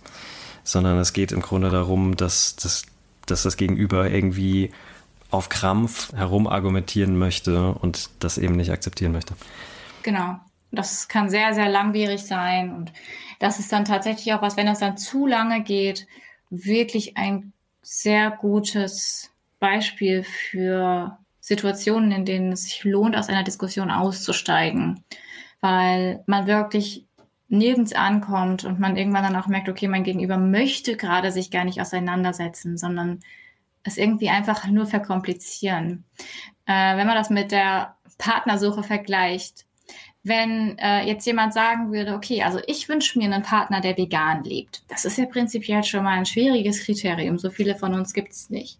sondern 0.62 0.96
es 0.98 1.12
geht 1.12 1.32
im 1.32 1.42
Grunde 1.42 1.70
darum, 1.70 2.16
dass, 2.16 2.54
dass, 2.54 2.86
dass 3.26 3.42
das 3.42 3.56
Gegenüber 3.56 4.08
irgendwie 4.08 4.70
auf 5.32 5.48
Krampf 5.48 6.12
herum 6.12 6.46
argumentieren 6.46 7.18
möchte 7.18 7.74
und 7.74 8.10
das 8.20 8.38
eben 8.38 8.54
nicht 8.54 8.70
akzeptieren 8.70 9.10
möchte. 9.10 9.34
Genau. 10.04 10.38
Das 10.74 11.08
kann 11.08 11.30
sehr, 11.30 11.54
sehr 11.54 11.68
langwierig 11.68 12.22
sein 12.22 12.74
und 12.74 12.92
das 13.38 13.58
ist 13.58 13.72
dann 13.72 13.84
tatsächlich 13.84 14.32
auch 14.34 14.42
was, 14.42 14.56
wenn 14.56 14.66
das 14.66 14.78
dann 14.78 14.96
zu 14.96 15.26
lange 15.26 15.62
geht, 15.62 16.06
wirklich 16.50 17.16
ein 17.16 17.52
sehr 17.82 18.30
gutes 18.30 19.30
Beispiel 19.58 20.22
für 20.22 21.18
Situationen, 21.40 22.10
in 22.12 22.24
denen 22.24 22.52
es 22.52 22.64
sich 22.64 22.84
lohnt, 22.84 23.16
aus 23.16 23.28
einer 23.28 23.42
Diskussion 23.42 23.90
auszusteigen, 23.90 25.04
weil 25.60 26.22
man 26.26 26.46
wirklich 26.46 27.06
nirgends 27.48 27.92
ankommt 27.92 28.64
und 28.64 28.80
man 28.80 28.96
irgendwann 28.96 29.24
dann 29.24 29.36
auch 29.36 29.46
merkt, 29.46 29.68
okay, 29.68 29.88
mein 29.88 30.04
Gegenüber 30.04 30.38
möchte 30.38 30.96
gerade 30.96 31.30
sich 31.30 31.50
gar 31.50 31.64
nicht 31.64 31.80
auseinandersetzen, 31.80 32.78
sondern 32.78 33.20
es 33.82 33.98
irgendwie 33.98 34.30
einfach 34.30 34.66
nur 34.66 34.86
verkomplizieren. 34.86 36.04
Äh, 36.66 36.96
wenn 36.96 37.06
man 37.06 37.16
das 37.16 37.30
mit 37.30 37.52
der 37.52 37.96
Partnersuche 38.16 38.82
vergleicht, 38.82 39.66
wenn 40.24 40.78
äh, 40.78 41.06
jetzt 41.06 41.26
jemand 41.26 41.52
sagen 41.52 41.92
würde, 41.92 42.14
okay, 42.14 42.42
also 42.42 42.58
ich 42.66 42.88
wünsche 42.88 43.18
mir 43.18 43.26
einen 43.26 43.42
Partner, 43.42 43.82
der 43.82 43.96
vegan 43.96 44.42
lebt. 44.42 44.82
Das 44.88 45.04
ist 45.04 45.18
ja 45.18 45.26
prinzipiell 45.26 45.84
schon 45.84 46.02
mal 46.02 46.16
ein 46.16 46.24
schwieriges 46.24 46.82
Kriterium. 46.82 47.38
So 47.38 47.50
viele 47.50 47.76
von 47.76 47.94
uns 47.94 48.14
gibt 48.14 48.32
es 48.32 48.48
nicht. 48.48 48.78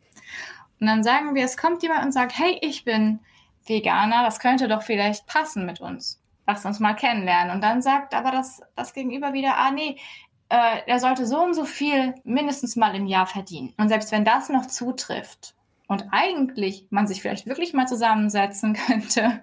Und 0.80 0.86
dann 0.86 1.04
sagen 1.04 1.34
wir, 1.34 1.44
es 1.44 1.58
kommt 1.58 1.82
jemand 1.82 2.02
und 2.04 2.12
sagt, 2.12 2.38
hey, 2.38 2.58
ich 2.62 2.84
bin 2.84 3.20
Veganer, 3.66 4.22
das 4.24 4.40
könnte 4.40 4.68
doch 4.68 4.82
vielleicht 4.82 5.26
passen 5.26 5.66
mit 5.66 5.80
uns. 5.80 6.18
Lass 6.46 6.64
uns 6.64 6.80
mal 6.80 6.94
kennenlernen. 6.94 7.54
Und 7.54 7.62
dann 7.62 7.82
sagt 7.82 8.14
aber 8.14 8.30
das, 8.30 8.62
das 8.74 8.94
Gegenüber 8.94 9.34
wieder, 9.34 9.56
ah 9.56 9.70
nee, 9.70 9.98
äh, 10.48 10.80
er 10.86 10.98
sollte 10.98 11.26
so 11.26 11.42
und 11.42 11.54
so 11.54 11.66
viel 11.66 12.14
mindestens 12.24 12.74
mal 12.74 12.94
im 12.94 13.06
Jahr 13.06 13.26
verdienen. 13.26 13.74
Und 13.76 13.90
selbst 13.90 14.12
wenn 14.12 14.24
das 14.24 14.48
noch 14.48 14.66
zutrifft, 14.66 15.54
und 15.94 16.08
eigentlich 16.10 16.88
man 16.90 17.06
sich 17.06 17.22
vielleicht 17.22 17.46
wirklich 17.46 17.72
mal 17.72 17.86
zusammensetzen 17.86 18.74
könnte, 18.86 19.40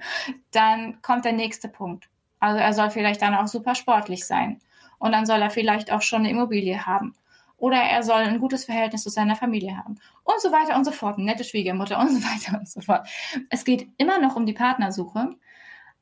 dann 0.51 1.01
kommt 1.01 1.23
der 1.23 1.31
nächste 1.31 1.69
Punkt. 1.69 2.09
Also 2.41 2.59
er 2.59 2.73
soll 2.73 2.89
vielleicht 2.89 3.21
dann 3.21 3.35
auch 3.35 3.47
super 3.47 3.73
sportlich 3.73 4.25
sein. 4.25 4.59
Und 4.99 5.13
dann 5.13 5.25
soll 5.25 5.41
er 5.41 5.49
vielleicht 5.49 5.91
auch 5.93 6.01
schon 6.01 6.19
eine 6.19 6.29
Immobilie 6.29 6.85
haben. 6.85 7.13
Oder 7.55 7.77
er 7.77 8.03
soll 8.03 8.21
ein 8.21 8.39
gutes 8.39 8.65
Verhältnis 8.65 9.03
zu 9.03 9.09
seiner 9.09 9.37
Familie 9.37 9.77
haben. 9.77 9.97
Und 10.23 10.41
so 10.41 10.51
weiter 10.51 10.75
und 10.75 10.83
so 10.83 10.91
fort. 10.91 11.17
Eine 11.17 11.25
nette 11.27 11.45
Schwiegermutter 11.45 11.99
und 12.01 12.09
so 12.09 12.21
weiter 12.21 12.59
und 12.59 12.67
so 12.67 12.81
fort. 12.81 13.07
Es 13.49 13.63
geht 13.63 13.87
immer 13.97 14.19
noch 14.19 14.35
um 14.35 14.45
die 14.45 14.53
Partnersuche. 14.53 15.29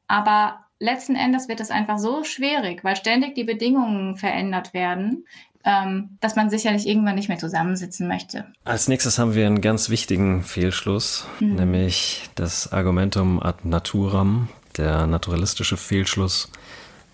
Aber 0.08 0.66
letzten 0.80 1.16
Endes 1.16 1.48
wird 1.48 1.60
es 1.60 1.72
einfach 1.72 2.00
so 2.00 2.24
schwierig, 2.24 2.84
weil 2.84 2.96
ständig 2.96 3.36
die 3.36 3.44
Bedingungen 3.44 4.16
verändert 4.16 4.74
werden, 4.74 5.26
ähm, 5.66 6.18
dass 6.22 6.36
man 6.36 6.50
sicherlich 6.50 6.88
irgendwann 6.88 7.16
nicht 7.16 7.28
mehr 7.28 7.38
zusammensitzen 7.38 8.08
möchte. 8.08 8.46
Als 8.64 8.88
nächstes 8.88 9.20
haben 9.20 9.36
wir 9.36 9.46
einen 9.46 9.62
ganz 9.62 9.90
wichtigen 9.90 10.44
Fehlschluss, 10.44 11.28
mhm. 11.40 11.56
nämlich 11.56 12.30
das 12.36 12.72
Argumentum 12.72 13.42
ad 13.42 13.60
naturam, 13.64 14.48
der 14.78 15.06
naturalistische 15.06 15.78
Fehlschluss, 15.78 16.50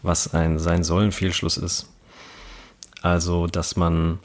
was 0.03 0.33
ein 0.33 0.59
sein 0.59 0.83
sollen 0.83 1.11
Fehlschluss 1.11 1.57
ist. 1.57 1.89
Also, 3.01 3.47
dass 3.47 3.75
man 3.75 4.19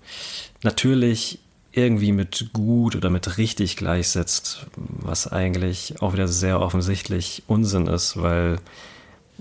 natürlich 0.62 1.38
irgendwie 1.72 2.12
mit 2.12 2.50
gut 2.52 2.96
oder 2.96 3.10
mit 3.10 3.38
richtig 3.38 3.76
gleichsetzt, 3.76 4.66
was 4.76 5.30
eigentlich 5.30 6.02
auch 6.02 6.12
wieder 6.12 6.28
sehr 6.28 6.60
offensichtlich 6.60 7.44
Unsinn 7.46 7.86
ist, 7.86 8.20
weil 8.20 8.58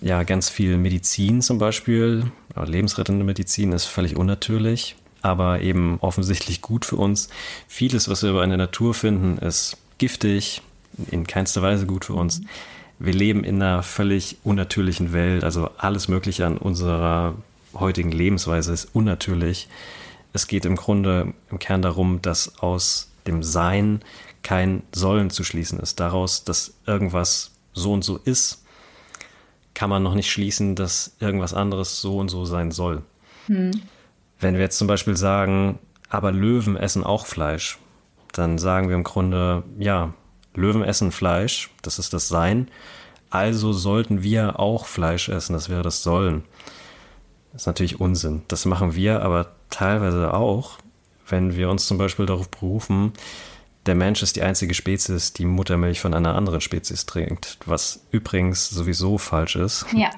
ja, 0.02 0.24
ganz 0.24 0.50
viel 0.50 0.78
Medizin 0.78 1.42
zum 1.42 1.58
Beispiel, 1.58 2.32
lebensrettende 2.56 3.26
Medizin 3.26 3.72
ist 3.72 3.86
völlig 3.86 4.16
unnatürlich, 4.16 4.96
aber 5.22 5.62
eben 5.62 5.98
offensichtlich 6.00 6.62
gut 6.62 6.86
für 6.86 6.96
uns. 6.96 7.30
Vieles, 7.68 8.10
was 8.10 8.24
wir 8.24 8.42
in 8.44 8.50
der 8.50 8.58
Natur 8.58 8.94
finden, 8.94 9.38
ist 9.38 9.78
giftig, 9.98 10.62
in 11.12 11.28
keinster 11.28 11.62
Weise 11.62 11.86
gut 11.86 12.06
für 12.06 12.14
uns. 12.14 12.42
Wir 12.98 13.14
leben 13.14 13.44
in 13.44 13.62
einer 13.62 13.84
völlig 13.84 14.38
unnatürlichen 14.44 15.14
Welt, 15.14 15.44
also 15.44 15.70
alles 15.78 16.08
Mögliche 16.08 16.46
an 16.46 16.58
unserer 16.58 17.36
heutigen 17.74 18.12
Lebensweise 18.12 18.74
ist 18.74 18.90
unnatürlich. 18.94 19.70
Es 20.34 20.48
geht 20.48 20.66
im 20.66 20.76
Grunde 20.76 21.34
im 21.50 21.60
Kern 21.60 21.82
darum, 21.82 22.22
dass 22.22 22.60
aus 22.60 23.10
dem 23.26 23.44
Sein 23.44 24.02
kein 24.44 24.84
Sollen 24.94 25.30
zu 25.30 25.44
schließen 25.44 25.80
ist. 25.80 26.00
Daraus, 26.00 26.44
dass 26.44 26.74
irgendwas 26.86 27.52
so 27.74 27.94
und 27.94 28.04
so 28.04 28.18
ist, 28.18 28.64
kann 29.80 29.90
man 29.90 30.04
noch 30.04 30.14
nicht 30.14 30.30
schließen, 30.30 30.76
dass 30.76 31.16
irgendwas 31.22 31.54
anderes 31.54 32.02
so 32.02 32.18
und 32.18 32.28
so 32.28 32.44
sein 32.44 32.70
soll. 32.70 33.02
Hm. 33.46 33.72
Wenn 34.38 34.56
wir 34.56 34.62
jetzt 34.62 34.78
zum 34.78 34.90
Beispiel 34.90 35.16
sagen, 35.16 35.80
aber 36.10 36.34
Löwen 36.34 36.76
essen 36.76 37.06
auch 37.06 37.26
Fleisch, 37.26 37.78
dann 38.34 38.58
sagen 38.58 38.90
wir 38.90 38.96
im 38.98 39.06
Grunde, 39.06 39.64
ja, 39.78 40.14
Löwen 40.54 40.84
essen 40.84 41.14
Fleisch, 41.14 41.70
das 41.82 41.98
ist 41.98 42.12
das 42.12 42.28
Sein, 42.28 42.68
also 43.30 43.72
sollten 43.72 44.22
wir 44.22 44.60
auch 44.60 44.86
Fleisch 44.86 45.30
essen, 45.30 45.54
das 45.54 45.70
wäre 45.70 45.82
das 45.82 46.04
Sollen. 46.04 46.44
Das 47.54 47.62
ist 47.62 47.68
natürlich 47.68 48.02
Unsinn. 48.02 48.42
Das 48.50 48.66
machen 48.66 48.96
wir 48.96 49.22
aber 49.22 49.54
teilweise 49.70 50.34
auch, 50.34 50.80
wenn 51.30 51.56
wir 51.56 51.70
uns 51.70 51.88
zum 51.88 51.98
Beispiel 51.98 52.26
darauf 52.26 52.50
berufen, 52.50 53.14
der 53.86 53.96
Mensch 53.96 54.22
ist 54.22 54.36
die 54.36 54.44
einzige 54.44 54.74
Spezies, 54.74 55.34
die 55.34 55.46
Muttermilch 55.46 56.02
von 56.02 56.14
einer 56.14 56.36
anderen 56.36 56.62
Spezies 56.62 57.06
trinkt, 57.06 57.58
was 57.66 58.02
übrigens 58.12 58.70
sowieso 58.70 59.18
falsch 59.18 59.56
ist. 59.56 59.86
Ja. 59.96 60.10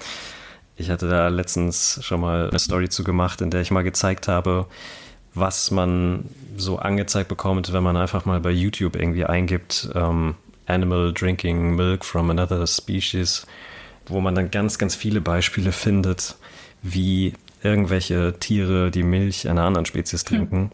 Ich 0.75 0.89
hatte 0.89 1.07
da 1.07 1.27
letztens 1.27 1.99
schon 2.01 2.21
mal 2.21 2.49
eine 2.49 2.59
Story 2.59 2.89
zu 2.89 3.03
gemacht, 3.03 3.41
in 3.41 3.51
der 3.51 3.61
ich 3.61 3.71
mal 3.71 3.83
gezeigt 3.83 4.27
habe, 4.27 4.65
was 5.33 5.71
man 5.71 6.25
so 6.57 6.79
angezeigt 6.79 7.29
bekommt, 7.29 7.71
wenn 7.71 7.83
man 7.83 7.97
einfach 7.97 8.25
mal 8.25 8.39
bei 8.39 8.51
YouTube 8.51 8.95
irgendwie 8.95 9.25
eingibt, 9.25 9.89
ähm, 9.95 10.35
Animal 10.65 11.13
Drinking 11.13 11.75
Milk 11.75 12.03
from 12.03 12.29
Another 12.29 12.65
Species, 12.65 13.45
wo 14.07 14.19
man 14.21 14.35
dann 14.35 14.51
ganz, 14.51 14.77
ganz 14.77 14.95
viele 14.95 15.21
Beispiele 15.21 15.71
findet, 15.71 16.35
wie 16.81 17.33
irgendwelche 17.61 18.39
Tiere 18.39 18.89
die 18.89 19.03
Milch 19.03 19.47
einer 19.47 19.63
anderen 19.63 19.85
Spezies 19.85 20.21
hm. 20.21 20.27
trinken. 20.27 20.57
Hm 20.57 20.71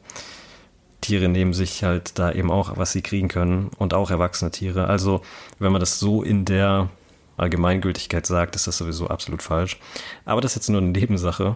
Tiere 1.08 1.30
nehmen 1.30 1.54
sich 1.54 1.86
halt 1.86 2.20
da 2.20 2.34
eben 2.34 2.52
auch, 2.52 2.76
was 2.76 2.92
sie 2.92 3.02
kriegen 3.02 3.30
können 3.30 3.70
und 3.78 3.94
auch 3.94 4.12
erwachsene 4.12 4.52
Tiere. 4.52 4.88
Also 4.88 5.22
wenn 5.58 5.72
man 5.72 5.80
das 5.80 6.00
so 6.00 6.22
in 6.22 6.44
der 6.44 6.90
Allgemeingültigkeit 7.38 8.26
sagt, 8.26 8.58
ist 8.58 8.68
das 8.68 8.78
sowieso 8.78 9.08
absolut 9.08 9.42
falsch. 9.42 9.80
Aber 10.26 10.42
das 10.42 10.52
ist 10.52 10.56
jetzt 10.56 10.70
nur 10.70 10.82
eine 10.82 10.90
Nebensache. 10.90 11.56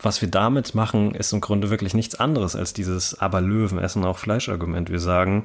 Was 0.00 0.20
wir 0.20 0.28
damit 0.28 0.74
machen, 0.74 1.14
ist 1.14 1.32
im 1.32 1.40
Grunde 1.40 1.70
wirklich 1.70 1.94
nichts 1.94 2.16
anderes 2.16 2.56
als 2.56 2.72
dieses 2.72 3.20
Aber 3.20 3.40
Löwen 3.40 3.78
essen 3.78 4.04
auch 4.04 4.18
Fleischargument. 4.18 4.90
Wir 4.90 5.00
sagen, 5.00 5.44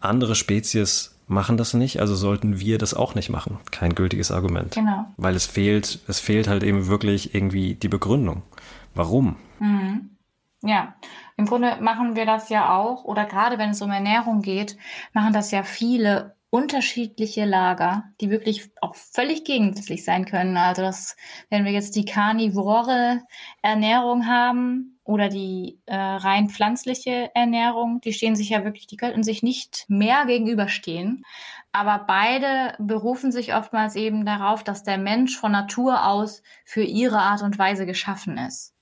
andere 0.00 0.36
Spezies 0.36 1.16
machen 1.26 1.56
das 1.56 1.74
nicht, 1.74 1.98
also 1.98 2.14
sollten 2.14 2.60
wir 2.60 2.78
das 2.78 2.94
auch 2.94 3.16
nicht 3.16 3.30
machen. 3.30 3.58
Kein 3.72 3.96
gültiges 3.96 4.30
Argument. 4.30 4.76
Genau. 4.76 5.06
Weil 5.16 5.34
es 5.34 5.46
fehlt, 5.46 5.98
es 6.06 6.20
fehlt 6.20 6.46
halt 6.46 6.62
eben 6.62 6.86
wirklich 6.86 7.34
irgendwie 7.34 7.74
die 7.74 7.88
Begründung. 7.88 8.42
Warum? 8.94 9.36
Mhm. 9.58 10.10
Ja, 10.64 10.94
im 11.42 11.48
Grunde 11.48 11.76
machen 11.80 12.14
wir 12.14 12.24
das 12.24 12.50
ja 12.50 12.72
auch, 12.76 13.02
oder 13.02 13.24
gerade 13.24 13.58
wenn 13.58 13.70
es 13.70 13.82
um 13.82 13.90
Ernährung 13.90 14.42
geht, 14.42 14.76
machen 15.12 15.32
das 15.32 15.50
ja 15.50 15.64
viele 15.64 16.36
unterschiedliche 16.50 17.46
Lager, 17.46 18.04
die 18.20 18.30
wirklich 18.30 18.70
auch 18.80 18.94
völlig 18.94 19.42
gegensätzlich 19.42 20.04
sein 20.04 20.24
können. 20.24 20.56
Also 20.56 20.82
das, 20.82 21.16
wenn 21.50 21.64
wir 21.64 21.72
jetzt 21.72 21.96
die 21.96 22.04
karnivore 22.04 23.22
Ernährung 23.60 24.28
haben 24.28 25.00
oder 25.02 25.28
die 25.28 25.80
äh, 25.86 25.96
rein 25.96 26.48
pflanzliche 26.48 27.30
Ernährung, 27.34 28.00
die 28.02 28.12
stehen 28.12 28.36
sich 28.36 28.50
ja 28.50 28.62
wirklich, 28.62 28.86
die 28.86 28.98
könnten 28.98 29.24
sich 29.24 29.42
nicht 29.42 29.84
mehr 29.88 30.24
gegenüberstehen. 30.26 31.24
Aber 31.72 32.04
beide 32.06 32.76
berufen 32.78 33.32
sich 33.32 33.54
oftmals 33.54 33.96
eben 33.96 34.24
darauf, 34.24 34.62
dass 34.62 34.84
der 34.84 34.98
Mensch 34.98 35.36
von 35.36 35.50
Natur 35.50 36.06
aus 36.06 36.44
für 36.64 36.84
ihre 36.84 37.18
Art 37.18 37.42
und 37.42 37.58
Weise 37.58 37.84
geschaffen 37.84 38.38
ist. 38.38 38.76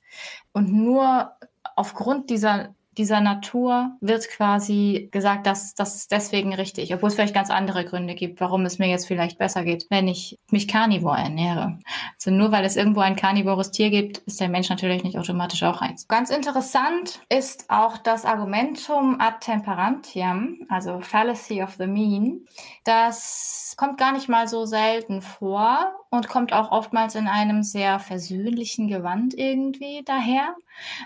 Und 0.52 0.72
nur 0.72 1.32
aufgrund 1.80 2.28
dieser 2.28 2.74
dieser 3.00 3.22
Natur 3.22 3.96
wird 4.02 4.28
quasi 4.28 5.08
gesagt, 5.10 5.46
dass 5.46 5.74
das 5.74 5.96
ist 5.96 6.12
deswegen 6.12 6.52
richtig, 6.52 6.94
obwohl 6.94 7.08
es 7.08 7.14
vielleicht 7.14 7.32
ganz 7.32 7.48
andere 7.48 7.86
Gründe 7.86 8.14
gibt, 8.14 8.42
warum 8.42 8.66
es 8.66 8.78
mir 8.78 8.88
jetzt 8.88 9.06
vielleicht 9.06 9.38
besser 9.38 9.64
geht, 9.64 9.86
wenn 9.88 10.06
ich 10.06 10.38
mich 10.50 10.68
karnivor 10.68 11.16
ernähre. 11.16 11.78
Also 12.16 12.30
nur 12.30 12.52
weil 12.52 12.66
es 12.66 12.76
irgendwo 12.76 13.00
ein 13.00 13.16
karnivores 13.16 13.70
Tier 13.70 13.88
gibt, 13.88 14.18
ist 14.18 14.38
der 14.38 14.50
Mensch 14.50 14.68
natürlich 14.68 15.02
nicht 15.02 15.16
automatisch 15.16 15.62
auch 15.62 15.80
eins. 15.80 16.08
Ganz 16.08 16.28
interessant 16.28 17.20
ist 17.30 17.70
auch 17.70 17.96
das 17.96 18.26
Argumentum 18.26 19.18
ad 19.18 19.38
temperantiam, 19.40 20.58
also 20.68 21.00
fallacy 21.00 21.62
of 21.62 21.76
the 21.78 21.86
mean. 21.86 22.44
Das 22.84 23.74
kommt 23.78 23.96
gar 23.96 24.12
nicht 24.12 24.28
mal 24.28 24.46
so 24.46 24.66
selten 24.66 25.22
vor 25.22 25.94
und 26.10 26.28
kommt 26.28 26.52
auch 26.52 26.70
oftmals 26.70 27.14
in 27.14 27.28
einem 27.28 27.62
sehr 27.62 27.98
versöhnlichen 27.98 28.88
Gewand 28.88 29.32
irgendwie 29.32 30.02
daher. 30.04 30.54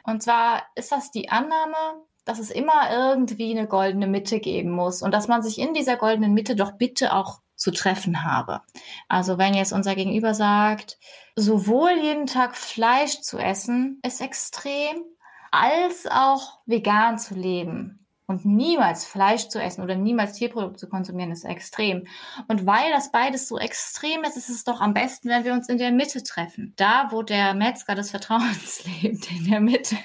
Und 0.03 0.23
zwar 0.23 0.63
ist 0.75 0.91
das 0.93 1.11
die 1.11 1.29
Annahme, 1.29 1.77
dass 2.25 2.39
es 2.39 2.51
immer 2.51 2.91
irgendwie 2.91 3.57
eine 3.57 3.67
goldene 3.67 4.07
Mitte 4.07 4.41
geben 4.41 4.71
muss 4.71 5.03
und 5.03 5.13
dass 5.13 5.29
man 5.29 5.43
sich 5.43 5.59
in 5.59 5.75
dieser 5.75 5.97
goldenen 5.97 6.35
Mitte 6.35 6.57
doch 6.57 6.73
bitte 6.73 7.15
auch 7.15 7.41
zu 7.55 7.71
treffen 7.71 8.25
habe. 8.25 8.63
Also 9.09 9.39
wenn 9.39 9.55
jetzt 9.55 9.73
unser 9.73 9.95
Gegenüber 9.95 10.35
sagt, 10.35 10.99
sowohl 11.37 11.93
jeden 12.01 12.27
Tag 12.27 12.57
Fleisch 12.57 13.21
zu 13.21 13.39
essen 13.39 14.01
ist 14.03 14.21
extrem, 14.21 15.03
als 15.51 16.07
auch 16.11 16.61
vegan 16.67 17.19
zu 17.19 17.35
leben 17.35 18.04
und 18.27 18.45
niemals 18.45 19.05
Fleisch 19.05 19.49
zu 19.49 19.61
essen 19.61 19.83
oder 19.83 19.97
niemals 19.97 20.33
Tierprodukte 20.33 20.79
zu 20.79 20.89
konsumieren, 20.89 21.31
ist 21.31 21.45
extrem. 21.45 22.07
Und 22.49 22.67
weil 22.67 22.91
das 22.91 23.11
beides 23.11 23.49
so 23.49 23.59
extrem 23.59 24.25
ist, 24.25 24.37
ist 24.37 24.49
es 24.49 24.65
doch 24.65 24.81
am 24.81 24.95
besten, 24.95 25.29
wenn 25.29 25.45
wir 25.45 25.53
uns 25.53 25.69
in 25.69 25.79
der 25.79 25.93
Mitte 25.93 26.23
treffen. 26.23 26.73
Da, 26.77 27.09
wo 27.11 27.23
der 27.23 27.55
Metzger 27.55 27.95
des 27.95 28.11
Vertrauens 28.11 28.85
lebt, 29.03 29.31
in 29.31 29.51
der 29.51 29.61
Mitte. 29.61 29.97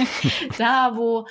da, 0.58 0.96
wo 0.96 1.26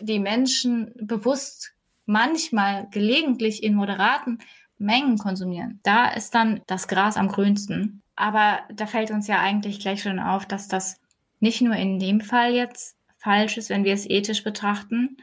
die 0.00 0.18
Menschen 0.18 0.92
bewusst 0.96 1.72
manchmal 2.04 2.88
gelegentlich 2.90 3.62
in 3.62 3.74
moderaten 3.74 4.38
Mengen 4.78 5.16
konsumieren. 5.16 5.80
Da 5.82 6.08
ist 6.08 6.34
dann 6.34 6.60
das 6.66 6.88
Gras 6.88 7.16
am 7.16 7.28
grünsten. 7.28 8.02
Aber 8.16 8.60
da 8.72 8.86
fällt 8.86 9.10
uns 9.10 9.26
ja 9.26 9.40
eigentlich 9.40 9.80
gleich 9.80 10.02
schon 10.02 10.18
auf, 10.18 10.46
dass 10.46 10.68
das 10.68 11.00
nicht 11.40 11.62
nur 11.62 11.74
in 11.74 11.98
dem 11.98 12.20
Fall 12.20 12.52
jetzt 12.52 12.96
falsch 13.18 13.56
ist, 13.56 13.70
wenn 13.70 13.84
wir 13.84 13.92
es 13.92 14.08
ethisch 14.08 14.44
betrachten, 14.44 15.16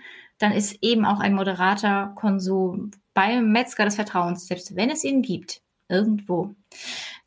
dann 0.43 0.51
ist 0.51 0.77
eben 0.82 1.06
auch 1.06 1.19
ein 1.19 1.34
moderater 1.34 2.12
Konsum 2.15 2.91
beim 3.13 3.51
Metzger 3.51 3.86
des 3.86 3.95
Vertrauens, 3.95 4.47
selbst 4.47 4.75
wenn 4.75 4.89
es 4.89 5.03
ihn 5.03 5.21
gibt, 5.21 5.62
irgendwo, 5.88 6.53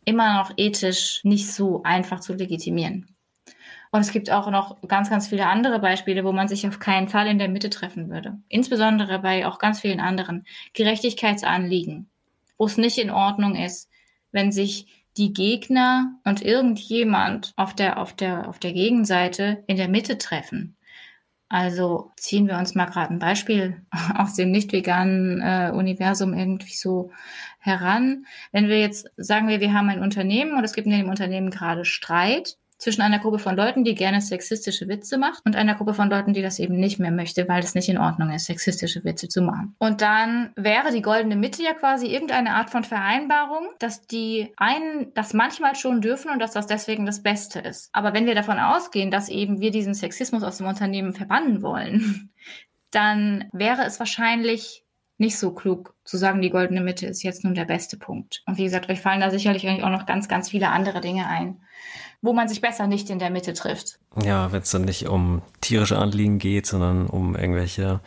immer 0.04 0.38
noch 0.38 0.52
ethisch 0.56 1.20
nicht 1.24 1.50
so 1.50 1.82
einfach 1.82 2.20
zu 2.20 2.34
legitimieren. 2.34 3.16
Und 3.90 4.00
es 4.00 4.12
gibt 4.12 4.30
auch 4.30 4.50
noch 4.50 4.82
ganz, 4.86 5.08
ganz 5.08 5.28
viele 5.28 5.46
andere 5.46 5.78
Beispiele, 5.78 6.24
wo 6.24 6.32
man 6.32 6.48
sich 6.48 6.66
auf 6.66 6.78
keinen 6.78 7.08
Fall 7.08 7.26
in 7.26 7.38
der 7.38 7.48
Mitte 7.48 7.70
treffen 7.70 8.10
würde. 8.10 8.38
Insbesondere 8.48 9.20
bei 9.20 9.46
auch 9.46 9.58
ganz 9.58 9.80
vielen 9.80 10.00
anderen 10.00 10.44
Gerechtigkeitsanliegen, 10.74 12.10
wo 12.58 12.66
es 12.66 12.76
nicht 12.76 12.98
in 12.98 13.10
Ordnung 13.10 13.54
ist, 13.54 13.88
wenn 14.32 14.52
sich 14.52 14.86
die 15.16 15.32
Gegner 15.32 16.18
und 16.24 16.42
irgendjemand 16.42 17.54
auf 17.56 17.74
der, 17.74 17.98
auf 17.98 18.12
der, 18.12 18.48
auf 18.48 18.58
der 18.58 18.74
Gegenseite 18.74 19.64
in 19.66 19.78
der 19.78 19.88
Mitte 19.88 20.18
treffen. 20.18 20.75
Also 21.48 22.10
ziehen 22.16 22.48
wir 22.48 22.58
uns 22.58 22.74
mal 22.74 22.86
gerade 22.86 23.14
ein 23.14 23.18
Beispiel 23.18 23.82
aus 24.16 24.34
dem 24.34 24.50
nicht 24.50 24.72
veganen 24.72 25.40
äh, 25.40 25.70
Universum 25.72 26.34
irgendwie 26.34 26.74
so 26.74 27.10
heran. 27.58 28.26
Wenn 28.52 28.68
wir 28.68 28.80
jetzt 28.80 29.10
sagen 29.16 29.48
wir, 29.48 29.60
wir 29.60 29.72
haben 29.72 29.88
ein 29.88 30.02
Unternehmen 30.02 30.56
und 30.56 30.64
es 30.64 30.72
gibt 30.72 30.86
in 30.86 30.92
dem 30.92 31.08
Unternehmen 31.08 31.50
gerade 31.50 31.84
Streit 31.84 32.56
zwischen 32.78 33.00
einer 33.00 33.18
Gruppe 33.18 33.38
von 33.38 33.56
Leuten, 33.56 33.84
die 33.84 33.94
gerne 33.94 34.20
sexistische 34.20 34.86
Witze 34.88 35.16
macht 35.16 35.44
und 35.46 35.56
einer 35.56 35.74
Gruppe 35.74 35.94
von 35.94 36.10
Leuten, 36.10 36.34
die 36.34 36.42
das 36.42 36.58
eben 36.58 36.76
nicht 36.76 36.98
mehr 36.98 37.10
möchte, 37.10 37.48
weil 37.48 37.62
es 37.62 37.74
nicht 37.74 37.88
in 37.88 37.98
Ordnung 37.98 38.30
ist, 38.30 38.46
sexistische 38.46 39.02
Witze 39.04 39.28
zu 39.28 39.40
machen. 39.40 39.74
Und 39.78 40.02
dann 40.02 40.52
wäre 40.56 40.92
die 40.92 41.02
goldene 41.02 41.36
Mitte 41.36 41.62
ja 41.62 41.72
quasi 41.72 42.06
irgendeine 42.06 42.54
Art 42.54 42.70
von 42.70 42.84
Vereinbarung, 42.84 43.68
dass 43.78 44.02
die 44.02 44.52
einen 44.56 45.12
das 45.14 45.32
manchmal 45.32 45.74
schon 45.74 46.02
dürfen 46.02 46.30
und 46.30 46.38
dass 46.38 46.52
das 46.52 46.66
deswegen 46.66 47.06
das 47.06 47.22
Beste 47.22 47.60
ist. 47.60 47.88
Aber 47.92 48.12
wenn 48.12 48.26
wir 48.26 48.34
davon 48.34 48.58
ausgehen, 48.58 49.10
dass 49.10 49.28
eben 49.28 49.60
wir 49.60 49.70
diesen 49.70 49.94
Sexismus 49.94 50.42
aus 50.42 50.58
dem 50.58 50.66
Unternehmen 50.66 51.14
verbannen 51.14 51.62
wollen, 51.62 52.30
dann 52.90 53.48
wäre 53.52 53.84
es 53.84 53.98
wahrscheinlich 53.98 54.84
nicht 55.18 55.38
so 55.38 55.54
klug 55.54 55.94
zu 56.04 56.18
sagen, 56.18 56.42
die 56.42 56.50
goldene 56.50 56.82
Mitte 56.82 57.06
ist 57.06 57.22
jetzt 57.22 57.42
nun 57.42 57.54
der 57.54 57.64
beste 57.64 57.96
Punkt. 57.96 58.42
Und 58.46 58.58
wie 58.58 58.64
gesagt, 58.64 58.90
euch 58.90 59.00
fallen 59.00 59.20
da 59.20 59.30
sicherlich 59.30 59.66
auch 59.82 59.88
noch 59.88 60.04
ganz, 60.04 60.28
ganz 60.28 60.50
viele 60.50 60.68
andere 60.68 61.00
Dinge 61.00 61.26
ein 61.26 61.58
wo 62.22 62.32
man 62.32 62.48
sich 62.48 62.60
besser 62.60 62.86
nicht 62.86 63.10
in 63.10 63.18
der 63.18 63.30
Mitte 63.30 63.54
trifft. 63.54 63.98
Ja, 64.22 64.52
wenn 64.52 64.62
es 64.62 64.70
dann 64.70 64.82
nicht 64.82 65.08
um 65.08 65.42
tierische 65.60 65.98
Anliegen 65.98 66.38
geht, 66.38 66.66
sondern 66.66 67.06
um 67.06 67.36
irgendwelche 67.36 68.00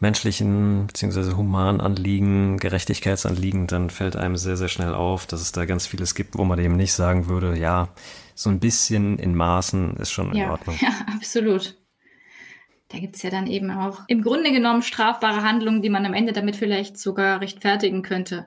menschlichen 0.00 0.86
bzw. 0.86 1.34
humanen 1.34 1.80
Anliegen, 1.80 2.58
Gerechtigkeitsanliegen, 2.58 3.66
dann 3.66 3.90
fällt 3.90 4.16
einem 4.16 4.36
sehr, 4.36 4.56
sehr 4.56 4.68
schnell 4.68 4.94
auf, 4.94 5.26
dass 5.26 5.40
es 5.40 5.52
da 5.52 5.64
ganz 5.64 5.86
vieles 5.86 6.14
gibt, 6.14 6.36
wo 6.36 6.44
man 6.44 6.58
eben 6.58 6.76
nicht 6.76 6.92
sagen 6.92 7.28
würde, 7.28 7.56
ja, 7.58 7.88
so 8.34 8.50
ein 8.50 8.60
bisschen 8.60 9.18
in 9.18 9.34
Maßen 9.34 9.96
ist 9.96 10.10
schon 10.10 10.32
in 10.32 10.38
ja, 10.38 10.50
Ordnung. 10.50 10.76
Ja, 10.80 10.90
absolut. 11.14 11.76
Da 12.88 12.98
gibt 12.98 13.16
es 13.16 13.22
ja 13.22 13.30
dann 13.30 13.46
eben 13.46 13.70
auch 13.70 14.00
im 14.08 14.22
Grunde 14.22 14.52
genommen 14.52 14.82
strafbare 14.82 15.42
Handlungen, 15.42 15.82
die 15.82 15.90
man 15.90 16.04
am 16.04 16.14
Ende 16.14 16.32
damit 16.32 16.56
vielleicht 16.56 16.98
sogar 16.98 17.40
rechtfertigen 17.40 18.02
könnte. 18.02 18.46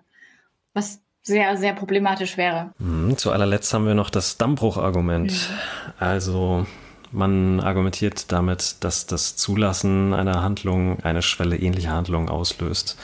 Was 0.74 1.02
sehr, 1.28 1.58
sehr 1.58 1.74
problematisch 1.74 2.38
wäre. 2.38 2.72
Mhm, 2.80 3.18
zu 3.18 3.32
allerletzt 3.32 3.74
haben 3.74 3.86
wir 3.86 3.94
noch 3.94 4.10
das 4.10 4.38
Dammbruchargument. 4.38 5.32
Mhm. 5.32 5.94
Also 6.00 6.66
man 7.12 7.60
argumentiert 7.60 8.32
damit, 8.32 8.78
dass 8.80 9.06
das 9.06 9.36
Zulassen 9.36 10.14
einer 10.14 10.42
Handlung 10.42 11.00
eine 11.02 11.22
Schwelle 11.22 11.58
ähnlicher 11.58 11.92
Handlungen 11.92 12.30
auslöst. 12.30 12.98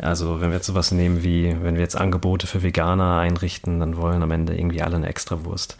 Also 0.00 0.40
wenn 0.40 0.50
wir 0.50 0.56
jetzt 0.56 0.66
sowas 0.66 0.92
nehmen 0.92 1.22
wie, 1.22 1.56
wenn 1.62 1.74
wir 1.74 1.82
jetzt 1.82 1.96
Angebote 1.96 2.46
für 2.46 2.62
Veganer 2.62 3.18
einrichten, 3.18 3.80
dann 3.80 3.96
wollen 3.96 4.22
am 4.22 4.30
Ende 4.30 4.54
irgendwie 4.54 4.82
alle 4.82 4.96
eine 4.96 5.06
Extrawurst. 5.06 5.76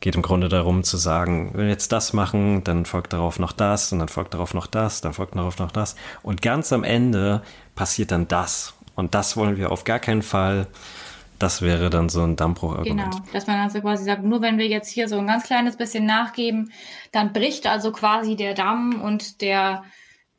Geht 0.00 0.14
im 0.14 0.22
Grunde 0.22 0.48
darum 0.48 0.84
zu 0.84 0.96
sagen, 0.96 1.50
wenn 1.54 1.64
wir 1.64 1.72
jetzt 1.72 1.90
das 1.90 2.12
machen, 2.12 2.62
dann 2.62 2.84
folgt 2.84 3.12
darauf 3.12 3.40
noch 3.40 3.52
das 3.52 3.92
und 3.92 3.98
dann 3.98 4.08
folgt 4.08 4.34
darauf 4.34 4.54
noch 4.54 4.68
das, 4.68 5.00
dann 5.00 5.12
folgt 5.12 5.34
darauf 5.34 5.58
noch 5.58 5.72
das. 5.72 5.96
Und 6.22 6.40
ganz 6.40 6.72
am 6.72 6.84
Ende 6.84 7.42
passiert 7.74 8.12
dann 8.12 8.28
das. 8.28 8.74
Und 8.98 9.14
das 9.14 9.36
wollen 9.36 9.56
wir 9.56 9.70
auf 9.70 9.84
gar 9.84 10.00
keinen 10.00 10.22
Fall. 10.22 10.66
Das 11.38 11.62
wäre 11.62 11.88
dann 11.88 12.08
so 12.08 12.24
ein 12.24 12.34
Dammbruchargument. 12.34 13.12
Genau, 13.12 13.24
dass 13.32 13.46
man 13.46 13.60
also 13.60 13.80
quasi 13.80 14.02
sagt, 14.02 14.24
nur 14.24 14.42
wenn 14.42 14.58
wir 14.58 14.66
jetzt 14.66 14.90
hier 14.90 15.06
so 15.06 15.18
ein 15.18 15.26
ganz 15.28 15.44
kleines 15.44 15.76
bisschen 15.76 16.04
nachgeben, 16.04 16.72
dann 17.12 17.32
bricht 17.32 17.68
also 17.68 17.92
quasi 17.92 18.34
der 18.34 18.54
Damm 18.54 19.00
und 19.00 19.40
der 19.40 19.84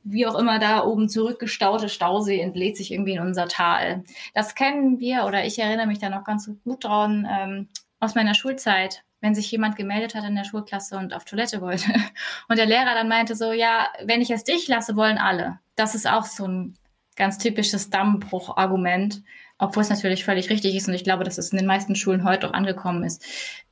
wie 0.03 0.27
auch 0.27 0.35
immer 0.35 0.59
da 0.59 0.83
oben 0.83 1.07
zurückgestaute 1.07 1.87
Stausee 1.87 2.41
entlädt 2.41 2.75
sich 2.75 2.91
irgendwie 2.91 3.13
in 3.13 3.21
unser 3.21 3.47
Tal. 3.47 4.03
Das 4.33 4.55
kennen 4.55 4.99
wir 4.99 5.23
oder 5.23 5.45
ich 5.45 5.57
erinnere 5.57 5.87
mich 5.87 5.99
da 5.99 6.09
noch 6.09 6.25
ganz 6.25 6.51
gut 6.65 6.83
dran 6.83 7.25
ähm, 7.31 7.69
aus 8.01 8.15
meiner 8.15 8.33
Schulzeit, 8.33 9.03
wenn 9.21 9.35
sich 9.35 9.49
jemand 9.51 9.77
gemeldet 9.77 10.15
hat 10.15 10.25
in 10.25 10.35
der 10.35 10.43
Schulklasse 10.43 10.97
und 10.97 11.13
auf 11.13 11.23
Toilette 11.23 11.61
wollte 11.61 11.93
und 12.49 12.57
der 12.57 12.65
Lehrer 12.65 12.93
dann 12.93 13.07
meinte 13.07 13.35
so, 13.35 13.53
ja, 13.53 13.87
wenn 14.03 14.21
ich 14.21 14.31
es 14.31 14.43
dich 14.43 14.67
lasse, 14.67 14.97
wollen 14.97 15.17
alle. 15.17 15.59
Das 15.77 15.95
ist 15.95 16.09
auch 16.09 16.25
so 16.25 16.45
ein 16.45 16.75
ganz 17.19 17.37
typisches 17.37 17.91
Dammbruchargument, 17.91 19.21
obwohl 19.59 19.83
es 19.83 19.89
natürlich 19.89 20.25
völlig 20.25 20.49
richtig 20.49 20.75
ist 20.75 20.87
und 20.87 20.95
ich 20.95 21.03
glaube, 21.03 21.23
dass 21.23 21.37
es 21.37 21.51
in 21.51 21.57
den 21.57 21.67
meisten 21.67 21.95
Schulen 21.95 22.23
heute 22.23 22.49
auch 22.49 22.53
angekommen 22.53 23.03
ist, 23.03 23.23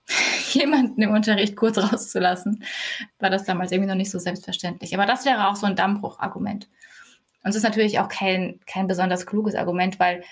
jemanden 0.54 1.02
im 1.02 1.12
Unterricht 1.12 1.56
kurz 1.56 1.78
rauszulassen, 1.78 2.64
war 3.20 3.32
das 3.32 3.46
damals 3.46 3.72
irgendwie 3.72 3.90
noch 3.90 3.96
nicht 3.96 4.12
so 4.12 4.20
selbstverständlich. 4.20 4.94
Aber 4.94 5.06
das 5.06 5.26
wäre 5.26 5.48
auch 5.48 5.56
so 5.56 5.66
ein 5.66 5.76
Dammbruchargument. 5.76 6.70
Und 7.44 7.50
es 7.50 7.56
ist 7.56 7.64
natürlich 7.64 8.00
auch 8.00 8.10
kein, 8.10 8.60
kein 8.68 8.88
besonders 8.88 9.26
kluges 9.26 9.56
Argument, 9.56 10.00
weil 10.00 10.24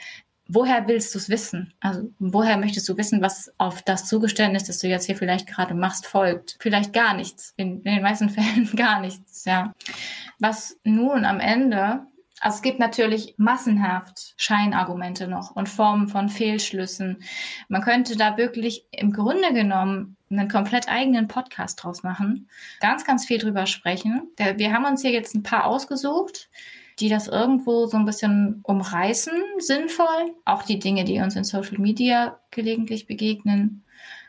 woher 0.48 0.88
willst 0.88 1.14
du 1.16 1.20
es 1.20 1.30
wissen? 1.30 1.74
Also 1.80 2.10
woher 2.20 2.58
möchtest 2.58 2.88
du 2.90 2.98
wissen, 2.98 3.22
was 3.22 3.54
auf 3.58 3.82
das 3.82 4.06
Zugeständnis, 4.08 4.66
das 4.66 4.80
du 4.80 4.88
jetzt 4.88 5.06
hier 5.06 5.16
vielleicht 5.16 5.48
gerade 5.48 5.74
machst, 5.74 6.06
folgt? 6.06 6.58
Vielleicht 6.60 6.94
gar 6.94 7.16
nichts. 7.16 7.54
In, 7.56 7.82
in 7.84 7.96
den 7.96 8.04
meisten 8.04 8.30
Fällen 8.30 8.70
gar 8.76 9.00
nichts, 9.00 9.46
ja. 9.46 9.74
Was 10.40 10.78
nun 10.84 11.26
am 11.26 11.40
Ende 11.40 12.06
also 12.42 12.58
es 12.58 12.62
gibt 12.62 12.80
natürlich 12.80 13.36
massenhaft 13.38 14.34
Scheinargumente 14.38 15.28
noch 15.28 15.56
und 15.56 15.70
Formen 15.70 16.08
von 16.08 16.30
Fehlschlüssen. 16.30 17.24
Man 17.70 17.82
könnte 17.82 18.18
da 18.18 18.38
wirklich 18.38 18.86
im 18.92 19.12
Grunde 19.14 19.54
genommen 19.54 20.18
einen 20.30 20.50
komplett 20.50 20.90
eigenen 20.90 21.28
Podcast 21.28 21.82
draus 21.82 22.04
machen, 22.04 22.50
ganz, 22.82 23.06
ganz 23.06 23.26
viel 23.26 23.38
drüber 23.38 23.66
sprechen. 23.66 24.30
Wir 24.38 24.74
haben 24.74 24.86
uns 24.86 25.02
hier 25.02 25.12
jetzt 25.12 25.34
ein 25.34 25.44
paar 25.44 25.66
ausgesucht, 25.66 26.50
die 27.00 27.10
das 27.10 27.28
irgendwo 27.28 27.88
so 27.88 27.98
ein 27.98 28.06
bisschen 28.06 28.60
umreißen, 28.64 29.34
sinnvoll. 29.60 30.36
Auch 30.46 30.64
die 30.64 30.80
Dinge, 30.80 31.04
die 31.04 31.20
uns 31.20 31.36
in 31.36 31.44
Social 31.44 31.78
Media 31.78 32.40
gelegentlich 32.52 33.06
begegnen. 33.08 33.84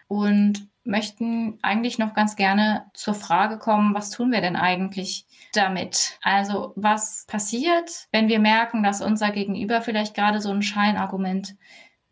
Und 0.08 0.68
möchten 0.86 1.58
eigentlich 1.62 1.98
noch 1.98 2.14
ganz 2.14 2.36
gerne 2.36 2.86
zur 2.94 3.14
Frage 3.14 3.58
kommen, 3.58 3.94
was 3.94 4.10
tun 4.10 4.30
wir 4.30 4.40
denn 4.40 4.56
eigentlich 4.56 5.26
damit? 5.56 6.18
Also 6.22 6.72
was 6.76 7.24
passiert, 7.26 8.06
wenn 8.12 8.28
wir 8.28 8.38
merken, 8.38 8.82
dass 8.82 9.00
unser 9.00 9.30
Gegenüber 9.30 9.82
vielleicht 9.82 10.14
gerade 10.14 10.40
so 10.40 10.50
ein 10.50 10.62
Scheinargument 10.62 11.56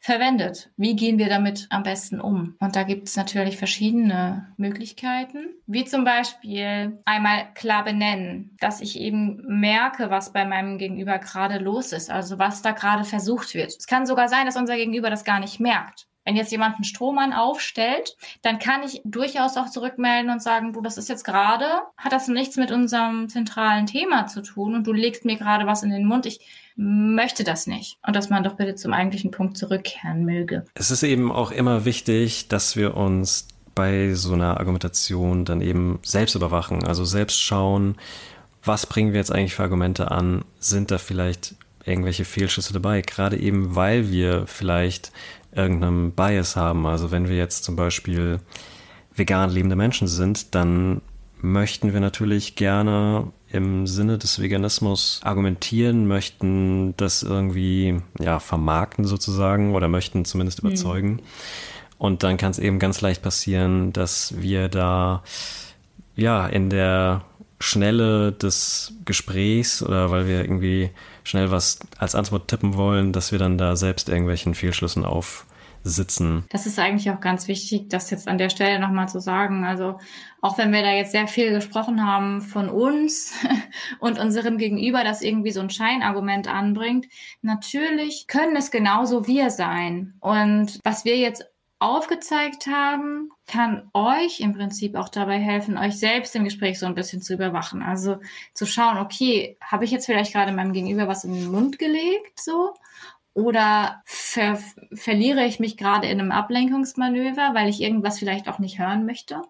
verwendet. 0.05 0.71
Wie 0.77 0.97
gehen 0.97 1.17
wir 1.17 1.31
damit 1.31 1.67
am 1.71 1.83
besten 1.83 2.21
um? 2.21 2.57
Und 2.61 2.77
da 2.77 2.83
gibt 2.83 3.09
es 3.09 3.17
natürlich 3.17 3.57
verschiedene 3.57 4.53
Möglichkeiten, 4.59 5.47
wie 5.67 5.87
zum 5.87 6.05
Beispiel 6.05 7.01
einmal 7.07 7.55
klar 7.55 7.85
benennen, 7.85 8.55
dass 8.61 8.83
ich 8.83 9.01
eben 9.01 9.43
merke, 9.47 10.11
was 10.11 10.35
bei 10.35 10.45
meinem 10.45 10.77
Gegenüber 10.77 11.19
gerade 11.19 11.57
los 11.57 11.93
ist, 11.93 12.11
also 12.11 12.39
was 12.39 12.61
da 12.61 12.73
gerade 12.73 13.05
versucht 13.05 13.55
wird. 13.55 13.69
Es 13.69 13.87
kann 13.87 14.05
sogar 14.05 14.29
sein, 14.29 14.45
dass 14.45 14.57
unser 14.57 14.77
Gegenüber 14.77 15.09
das 15.09 15.25
gar 15.25 15.41
nicht 15.41 15.59
merkt. 15.59 16.07
Wenn 16.25 16.37
jetzt 16.37 16.53
jemand 16.53 16.77
einen 16.77 16.85
Strohmann 16.85 17.33
aufstellt, 17.33 18.17
dann 18.43 18.59
kann 18.59 18.83
ich 18.83 19.03
durchaus 19.05 19.57
auch 19.57 19.69
zurückmelden 19.71 20.31
und 20.31 20.43
sagen, 20.43 20.73
du, 20.73 20.81
das 20.81 20.97
ist 20.97 21.09
jetzt 21.09 21.25
gerade, 21.25 21.67
hat 21.97 22.13
das 22.13 22.29
nichts 22.29 22.57
mit 22.57 22.71
unserem 22.71 23.29
zentralen 23.29 23.87
Thema 23.87 24.27
zu 24.27 24.43
tun 24.43 24.75
und 24.75 24.87
du 24.87 24.93
legst 24.93 25.25
mir 25.25 25.37
gerade 25.37 25.67
was 25.67 25.83
in 25.83 25.91
den 25.91 26.07
Mund. 26.07 26.27
Ich 26.27 26.41
möchte 26.77 27.45
das 27.45 27.67
nicht. 27.67 27.99
Und 28.07 28.17
dass 28.17 28.31
man 28.31 28.43
doch 28.43 28.55
bitte 28.55 28.75
zum 28.75 28.93
eigentlichen 28.93 29.31
Punkt 29.31 29.57
zurückkehren 29.57 30.25
möge. 30.25 30.65
Es 30.75 30.91
ist 30.91 31.03
eben 31.03 31.31
auch 31.31 31.51
immer 31.51 31.85
wichtig, 31.85 32.49
dass 32.49 32.77
wir 32.77 32.97
uns 32.97 33.47
bei 33.75 34.15
so 34.15 34.35
einer 34.35 34.59
Argumentation 34.59 35.45
dann 35.45 35.61
eben 35.61 35.99
selbst 36.03 36.35
überwachen, 36.35 36.85
also 36.85 37.05
selbst 37.05 37.41
schauen, 37.41 37.97
was 38.63 38.87
bringen 38.87 39.13
wir 39.13 39.19
jetzt 39.19 39.33
eigentlich 39.33 39.55
für 39.55 39.63
Argumente 39.63 40.11
an? 40.11 40.45
Sind 40.59 40.91
da 40.91 40.99
vielleicht 40.99 41.55
irgendwelche 41.85 42.25
Fehlschüsse 42.25 42.73
dabei? 42.73 43.03
Gerade 43.03 43.37
eben, 43.37 43.77
weil 43.77 44.11
wir 44.11 44.47
vielleicht 44.47 45.13
irgendeinem 45.57 46.13
Bias 46.13 46.57
haben. 46.57 46.87
Also 46.87 47.11
wenn 47.11 47.29
wir 47.29 47.37
jetzt 47.37 47.65
zum 47.65 47.77
Beispiel 47.77 48.41
vegan 49.15 49.51
lebende 49.51 49.77
Menschen 49.77 50.09
sind, 50.09 50.55
dann 50.55 51.01
möchten 51.41 51.93
wir 51.93 52.01
natürlich 52.01 52.57
gerne 52.57 53.33
im 53.49 53.87
Sinne 53.87 54.19
des 54.19 54.41
Veganismus 54.41 55.21
argumentieren, 55.23 56.09
möchten 56.09 56.97
das 56.97 57.23
irgendwie 57.23 58.01
ja 58.19 58.41
vermarkten 58.41 59.05
sozusagen 59.05 59.75
oder 59.75 59.89
möchten 59.89 60.25
zumindest 60.25 60.63
mhm. 60.63 60.71
überzeugen. 60.71 61.11
Mhm. 61.11 61.21
Und 61.99 62.23
dann 62.23 62.37
kann 62.37 62.51
es 62.51 62.59
eben 62.59 62.79
ganz 62.79 63.01
leicht 63.01 63.23
passieren, 63.23 63.93
dass 63.93 64.35
wir 64.41 64.69
da 64.69 65.23
ja 66.17 66.47
in 66.47 66.71
der 66.71 67.25
Schnelle 67.61 68.33
des 68.33 68.95
Gesprächs 69.05 69.83
oder 69.83 70.11
weil 70.11 70.27
wir 70.27 70.41
irgendwie 70.41 70.91
schnell 71.25 71.51
was 71.51 71.79
als 71.99 72.15
Antwort 72.15 72.49
tippen 72.49 72.77
wollen, 72.77 73.13
dass 73.13 73.33
wir 73.33 73.39
dann 73.39 73.59
da 73.59 73.77
selbst 73.77 74.09
irgendwelchen 74.09 74.55
Fehlschlüssen 74.55 75.05
aufsitzen. 75.05 76.45
Das 76.51 76.67
ist 76.67 76.79
eigentlich 76.79 77.11
auch 77.11 77.21
ganz 77.21 77.49
wichtig, 77.49 77.89
das 77.89 78.11
jetzt 78.11 78.29
an 78.29 78.39
der 78.39 78.51
Stelle 78.51 78.79
nochmal 78.79 79.09
zu 79.09 79.21
sagen. 79.21 79.65
Also 79.65 79.99
auch 80.41 80.59
wenn 80.59 80.73
wir 80.73 80.83
da 80.83 80.93
jetzt 80.93 81.13
sehr 81.13 81.27
viel 81.27 81.51
gesprochen 81.51 82.07
haben 82.07 82.43
von 82.43 82.69
uns 82.69 83.33
und 83.99 84.19
unserem 84.19 84.59
Gegenüber, 84.59 85.03
das 85.03 85.23
irgendwie 85.23 85.53
so 85.53 85.61
ein 85.61 85.71
Scheinargument 85.71 86.47
anbringt, 86.47 87.07
natürlich 87.43 88.27
können 88.27 88.55
es 88.57 88.71
genauso 88.71 89.27
wir 89.27 89.51
sein. 89.51 90.15
Und 90.21 90.79
was 90.85 91.05
wir 91.05 91.17
jetzt 91.17 91.45
aufgezeigt 91.85 92.67
haben, 92.67 93.31
kann 93.47 93.91
euch 93.93 94.41
im 94.41 94.55
Prinzip 94.55 94.95
auch 94.95 95.11
dabei 95.11 95.39
helfen, 95.39 95.77
euch 95.77 95.99
selbst 95.99 96.35
im 96.35 96.45
Gespräch 96.45 96.79
so 96.79 96.87
ein 96.87 96.95
bisschen 96.95 97.21
zu 97.21 97.35
überwachen. 97.35 97.83
Also 97.83 98.17
zu 98.55 98.65
schauen, 98.65 98.97
okay, 98.97 99.59
habe 99.61 99.85
ich 99.85 99.91
jetzt 99.91 100.07
vielleicht 100.07 100.33
gerade 100.33 100.53
meinem 100.53 100.73
Gegenüber 100.73 101.09
was 101.09 101.25
in 101.25 101.35
den 101.35 101.51
Mund 101.51 101.79
gelegt, 101.79 102.41
so? 102.41 102.73
Oder 103.35 104.03
ver 104.07 104.59
verliere 104.95 105.45
ich 105.45 105.61
mich 105.61 105.77
gerade 105.77 106.07
in 106.07 106.21
einem 106.21 106.33
Ablenkungsmanöver, 106.33 107.51
weil 107.53 107.69
ich 107.69 107.83
irgendwas 107.83 108.19
vielleicht 108.19 108.49
auch 108.49 108.59
nicht 108.59 108.79
hören 108.79 109.05
möchte? 109.05 109.43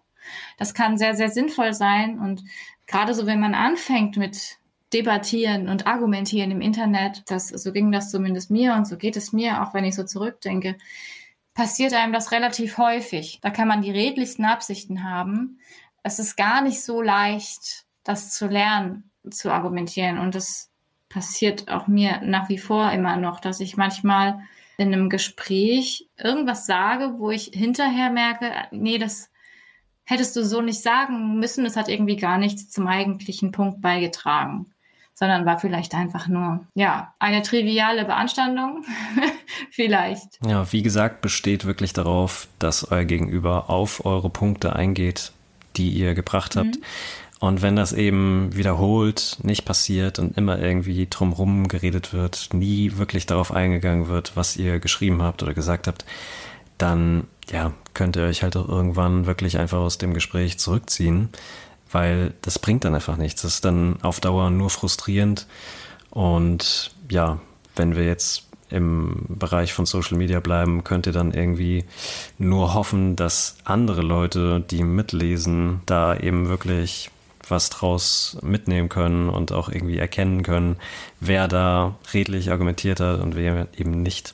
Das 0.57 0.73
kann 0.73 0.97
sehr, 0.97 1.15
sehr 1.15 1.29
sinnvoll 1.29 1.73
sein. 1.73 2.19
Und 2.19 2.43
gerade 2.87 3.13
so, 3.13 3.27
wenn 3.27 3.39
man 3.39 3.53
anfängt 3.53 4.17
mit 4.17 4.57
debattieren 4.91 5.69
und 5.69 5.87
argumentieren 5.87 6.51
im 6.51 6.61
Internet, 6.61 7.23
das, 7.27 7.47
so 7.47 7.71
ging 7.71 7.91
das 7.91 8.11
zumindest 8.11 8.51
mir 8.51 8.73
und 8.73 8.87
so 8.87 8.97
geht 8.97 9.15
es 9.15 9.31
mir, 9.31 9.61
auch 9.63 9.73
wenn 9.73 9.85
ich 9.85 9.95
so 9.95 10.03
zurückdenke, 10.03 10.75
passiert 11.55 11.93
einem 11.93 12.13
das 12.13 12.31
relativ 12.31 12.77
häufig. 12.77 13.39
Da 13.41 13.49
kann 13.49 13.67
man 13.67 13.81
die 13.81 13.89
redlichsten 13.89 14.45
Absichten 14.45 15.03
haben. 15.03 15.59
Es 16.03 16.19
ist 16.19 16.35
gar 16.35 16.61
nicht 16.61 16.83
so 16.83 17.01
leicht, 17.01 17.85
das 18.03 18.31
zu 18.31 18.45
lernen, 18.45 19.09
zu 19.31 19.51
argumentieren. 19.51 20.19
Und 20.19 20.35
das 20.35 20.69
passiert 21.09 21.69
auch 21.69 21.87
mir 21.87 22.21
nach 22.21 22.49
wie 22.49 22.59
vor 22.59 22.91
immer 22.91 23.15
noch, 23.15 23.39
dass 23.39 23.61
ich 23.61 23.77
manchmal 23.77 24.41
in 24.77 24.93
einem 24.93 25.09
Gespräch 25.09 26.09
irgendwas 26.17 26.65
sage, 26.65 27.17
wo 27.17 27.31
ich 27.31 27.51
hinterher 27.53 28.11
merke, 28.11 28.51
nee, 28.71 28.97
das 28.97 29.31
hättest 30.03 30.35
du 30.35 30.43
so 30.43 30.61
nicht 30.61 30.81
sagen 30.81 31.39
müssen. 31.39 31.65
Es 31.65 31.77
hat 31.77 31.87
irgendwie 31.87 32.17
gar 32.17 32.37
nichts 32.37 32.69
zum 32.69 32.85
eigentlichen 32.85 33.51
Punkt 33.51 33.81
beigetragen 33.81 34.74
sondern 35.15 35.45
war 35.45 35.57
vielleicht 35.57 35.95
einfach 35.95 36.27
nur, 36.27 36.59
ja, 36.75 37.13
eine 37.19 37.41
triviale 37.41 38.03
Beanstandung. 38.03 38.83
vielleicht. 39.71 40.39
Ja, 40.45 40.71
wie 40.71 40.83
gesagt, 40.83 41.21
besteht 41.21 41.65
wirklich 41.65 41.93
darauf, 41.93 42.49
dass 42.59 42.91
euer 42.91 43.05
Gegenüber 43.05 43.69
auf 43.69 44.05
eure 44.05 44.29
Punkte 44.29 44.75
eingeht, 44.75 45.31
die 45.77 45.89
ihr 45.89 46.13
gebracht 46.15 46.57
habt. 46.57 46.75
Mhm. 46.75 46.83
Und 47.39 47.61
wenn 47.61 47.75
das 47.75 47.93
eben 47.93 48.55
wiederholt 48.55 49.37
nicht 49.41 49.65
passiert 49.65 50.19
und 50.19 50.37
immer 50.37 50.59
irgendwie 50.59 51.07
drumrum 51.09 51.67
geredet 51.67 52.13
wird, 52.13 52.49
nie 52.53 52.97
wirklich 52.97 53.25
darauf 53.25 53.53
eingegangen 53.53 54.07
wird, 54.07 54.35
was 54.35 54.57
ihr 54.57 54.79
geschrieben 54.79 55.21
habt 55.21 55.43
oder 55.43 55.53
gesagt 55.53 55.87
habt, 55.87 56.05
dann 56.77 57.27
ja, 57.49 57.71
könnt 57.93 58.17
ihr 58.17 58.23
euch 58.23 58.43
halt 58.43 58.57
auch 58.57 58.67
irgendwann 58.67 59.27
wirklich 59.27 59.59
einfach 59.59 59.77
aus 59.77 59.97
dem 59.97 60.13
Gespräch 60.13 60.59
zurückziehen 60.59 61.29
weil 61.91 62.33
das 62.41 62.59
bringt 62.59 62.85
dann 62.85 62.95
einfach 62.95 63.17
nichts. 63.17 63.41
Das 63.41 63.55
ist 63.55 63.65
dann 63.65 64.01
auf 64.01 64.19
Dauer 64.19 64.49
nur 64.49 64.69
frustrierend. 64.69 65.47
Und 66.09 66.91
ja, 67.09 67.39
wenn 67.75 67.95
wir 67.95 68.05
jetzt 68.05 68.45
im 68.69 69.25
Bereich 69.29 69.73
von 69.73 69.85
Social 69.85 70.17
Media 70.17 70.39
bleiben, 70.39 70.83
könnt 70.83 71.05
ihr 71.05 71.13
dann 71.13 71.31
irgendwie 71.31 71.85
nur 72.37 72.73
hoffen, 72.73 73.15
dass 73.15 73.57
andere 73.63 74.01
Leute, 74.01 74.59
die 74.59 74.83
mitlesen, 74.83 75.81
da 75.85 76.15
eben 76.15 76.47
wirklich 76.47 77.11
was 77.47 77.69
draus 77.69 78.37
mitnehmen 78.41 78.89
können 78.89 79.29
und 79.29 79.51
auch 79.51 79.69
irgendwie 79.69 79.99
erkennen 79.99 80.41
können, 80.41 80.77
wer 81.19 81.47
da 81.47 81.95
redlich 82.13 82.51
argumentiert 82.51 82.99
hat 82.99 83.21
und 83.21 83.35
wer 83.35 83.67
eben 83.77 84.01
nicht. 84.01 84.33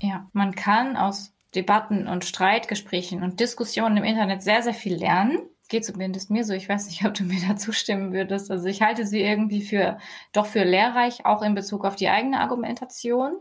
Ja, 0.00 0.26
man 0.32 0.54
kann 0.54 0.96
aus 0.96 1.32
Debatten 1.54 2.06
und 2.06 2.24
Streitgesprächen 2.24 3.22
und 3.22 3.40
Diskussionen 3.40 3.98
im 3.98 4.04
Internet 4.04 4.42
sehr, 4.42 4.62
sehr 4.62 4.74
viel 4.74 4.94
lernen 4.94 5.38
geht 5.68 5.84
zumindest 5.84 6.30
mir 6.30 6.44
so. 6.44 6.52
Ich 6.52 6.68
weiß 6.68 6.86
nicht, 6.86 7.04
ob 7.06 7.14
du 7.14 7.24
mir 7.24 7.40
da 7.46 7.56
zustimmen 7.56 8.12
würdest. 8.12 8.50
Also 8.50 8.66
ich 8.66 8.82
halte 8.82 9.06
sie 9.06 9.20
irgendwie 9.20 9.62
für 9.62 9.98
doch 10.32 10.46
für 10.46 10.64
lehrreich, 10.64 11.24
auch 11.26 11.42
in 11.42 11.54
Bezug 11.54 11.84
auf 11.84 11.96
die 11.96 12.08
eigene 12.08 12.40
Argumentation. 12.40 13.38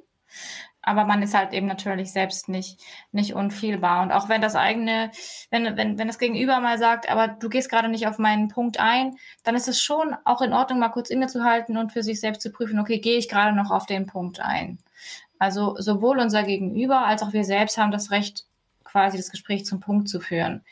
Aber 0.81 1.05
man 1.05 1.23
ist 1.23 1.33
halt 1.33 1.51
eben 1.51 1.65
natürlich 1.65 2.11
selbst 2.11 2.47
nicht, 2.47 2.79
nicht 3.11 3.33
unfehlbar. 3.33 4.03
Und 4.03 4.11
auch 4.11 4.29
wenn 4.29 4.41
das 4.41 4.55
eigene, 4.55 5.09
wenn, 5.49 5.75
wenn, 5.77 5.97
wenn 5.97 6.07
das 6.07 6.19
Gegenüber 6.19 6.59
mal 6.59 6.77
sagt, 6.77 7.09
aber 7.09 7.27
du 7.27 7.49
gehst 7.49 7.71
gerade 7.71 7.89
nicht 7.89 8.07
auf 8.07 8.19
meinen 8.19 8.49
Punkt 8.49 8.79
ein, 8.79 9.15
dann 9.43 9.55
ist 9.55 9.67
es 9.67 9.81
schon 9.81 10.15
auch 10.25 10.41
in 10.41 10.53
Ordnung, 10.53 10.77
mal 10.77 10.89
kurz 10.89 11.09
innezuhalten 11.09 11.77
und 11.77 11.91
für 11.91 12.03
sich 12.03 12.19
selbst 12.19 12.43
zu 12.43 12.51
prüfen, 12.51 12.79
okay, 12.79 12.99
gehe 12.99 13.17
ich 13.17 13.29
gerade 13.29 13.55
noch 13.55 13.71
auf 13.71 13.87
den 13.87 14.05
Punkt 14.05 14.39
ein. 14.39 14.77
Also 15.39 15.75
sowohl 15.79 16.19
unser 16.19 16.43
Gegenüber 16.43 17.05
als 17.05 17.23
auch 17.23 17.33
wir 17.33 17.43
selbst 17.45 17.79
haben 17.79 17.91
das 17.91 18.11
Recht, 18.11 18.45
quasi 18.83 19.17
das 19.17 19.31
Gespräch 19.31 19.65
zum 19.65 19.79
Punkt 19.79 20.07
zu 20.07 20.19
führen. 20.19 20.63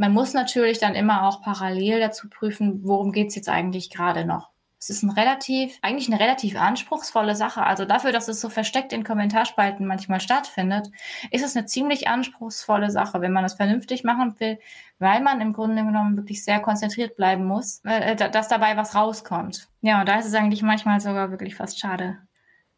Man 0.00 0.14
muss 0.14 0.32
natürlich 0.32 0.78
dann 0.78 0.94
immer 0.94 1.28
auch 1.28 1.42
parallel 1.42 2.00
dazu 2.00 2.30
prüfen, 2.30 2.80
worum 2.84 3.12
geht 3.12 3.28
es 3.28 3.34
jetzt 3.34 3.50
eigentlich 3.50 3.90
gerade 3.90 4.24
noch. 4.24 4.48
Es 4.78 4.88
ist 4.88 5.02
ein 5.02 5.10
relativ, 5.10 5.78
eigentlich 5.82 6.08
eine 6.08 6.18
relativ 6.18 6.58
anspruchsvolle 6.58 7.36
Sache. 7.36 7.64
Also 7.64 7.84
dafür, 7.84 8.10
dass 8.10 8.26
es 8.26 8.40
so 8.40 8.48
versteckt 8.48 8.94
in 8.94 9.04
Kommentarspalten 9.04 9.86
manchmal 9.86 10.20
stattfindet, 10.20 10.90
ist 11.30 11.44
es 11.44 11.54
eine 11.54 11.66
ziemlich 11.66 12.08
anspruchsvolle 12.08 12.90
Sache, 12.90 13.20
wenn 13.20 13.32
man 13.32 13.42
das 13.42 13.56
vernünftig 13.56 14.02
machen 14.02 14.40
will, 14.40 14.58
weil 14.98 15.20
man 15.20 15.42
im 15.42 15.52
Grunde 15.52 15.84
genommen 15.84 16.16
wirklich 16.16 16.42
sehr 16.44 16.60
konzentriert 16.60 17.14
bleiben 17.14 17.44
muss, 17.44 17.82
äh, 17.84 18.16
dass 18.16 18.48
dabei 18.48 18.78
was 18.78 18.94
rauskommt. 18.94 19.68
Ja, 19.82 20.00
und 20.00 20.08
da 20.08 20.18
ist 20.18 20.24
es 20.24 20.32
eigentlich 20.32 20.62
manchmal 20.62 21.02
sogar 21.02 21.30
wirklich 21.30 21.56
fast 21.56 21.78
schade, 21.78 22.16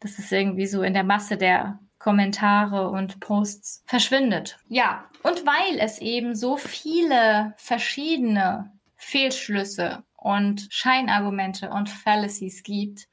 dass 0.01 0.19
es 0.19 0.29
irgendwie 0.29 0.67
so 0.67 0.83
in 0.83 0.93
der 0.93 1.05
Masse 1.05 1.37
der 1.37 1.79
Kommentare 2.03 2.89
und 2.89 3.21
Posts 3.21 3.83
verschwindet. 3.85 4.59
Ja, 4.67 5.05
und 5.23 5.45
weil 5.45 5.79
es 5.79 5.99
eben 5.99 6.35
so 6.35 6.57
viele 6.57 7.53
verschiedene 7.55 8.73
Fehlschlüsse 8.97 10.03
und 10.17 10.67
Scheinargumente 10.69 11.69
und 11.69 11.89
Fallacies 11.89 12.63
gibt 12.63 13.07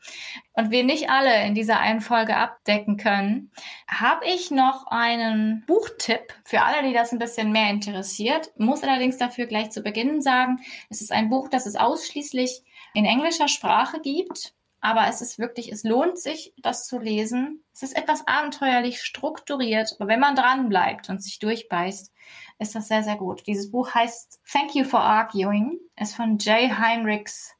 und 0.55 0.73
wir 0.73 0.83
nicht 0.83 1.09
alle 1.09 1.47
in 1.47 1.55
dieser 1.55 1.79
einen 1.79 2.01
Folge 2.01 2.37
abdecken 2.37 2.97
können, 2.97 3.53
habe 3.87 4.25
ich 4.27 4.51
noch 4.51 4.89
einen 4.89 5.65
Buchtipp 5.67 6.35
für 6.45 6.63
alle, 6.63 6.87
die 6.89 6.93
das 6.93 7.13
ein 7.13 7.21
bisschen 7.21 7.53
mehr 7.53 7.71
interessiert. 7.71 8.51
Muss 8.57 8.83
allerdings 8.83 9.19
dafür 9.19 9.47
gleich 9.47 9.71
zu 9.71 9.83
Beginn 9.83 10.21
sagen, 10.21 10.59
es 10.89 11.01
ist 11.01 11.13
ein 11.13 11.29
Buch, 11.29 11.49
das 11.49 11.67
es 11.67 11.77
ausschließlich 11.77 12.63
in 12.95 13.05
englischer 13.05 13.47
Sprache 13.47 14.01
gibt 14.01 14.53
aber 14.81 15.09
es 15.09 15.21
ist 15.21 15.39
wirklich, 15.39 15.71
es 15.71 15.85
lohnt 15.85 16.19
sich, 16.19 16.55
das 16.57 16.87
zu 16.87 16.99
lesen. 16.99 17.63
Es 17.73 17.83
ist 17.83 17.97
etwas 17.97 18.27
abenteuerlich 18.27 19.03
strukturiert, 19.03 19.95
aber 19.99 20.09
wenn 20.09 20.21
man 20.21 20.35
dran 20.35 20.69
bleibt 20.69 21.11
und 21.11 21.23
sich 21.23 21.39
durchbeißt, 21.39 22.13
ist 22.59 22.75
das 22.75 22.89
sehr, 22.89 23.03
sehr 23.03 23.17
gut. 23.17 23.47
Dieses 23.47 23.71
Buch 23.71 23.95
heißt 23.95 24.41
Thank 24.51 24.75
You 24.75 24.85
for 24.85 25.01
Arguing, 25.01 25.79
ist 25.97 26.15
von 26.15 26.39
Jay 26.39 26.71
Heinrichs 26.71 27.55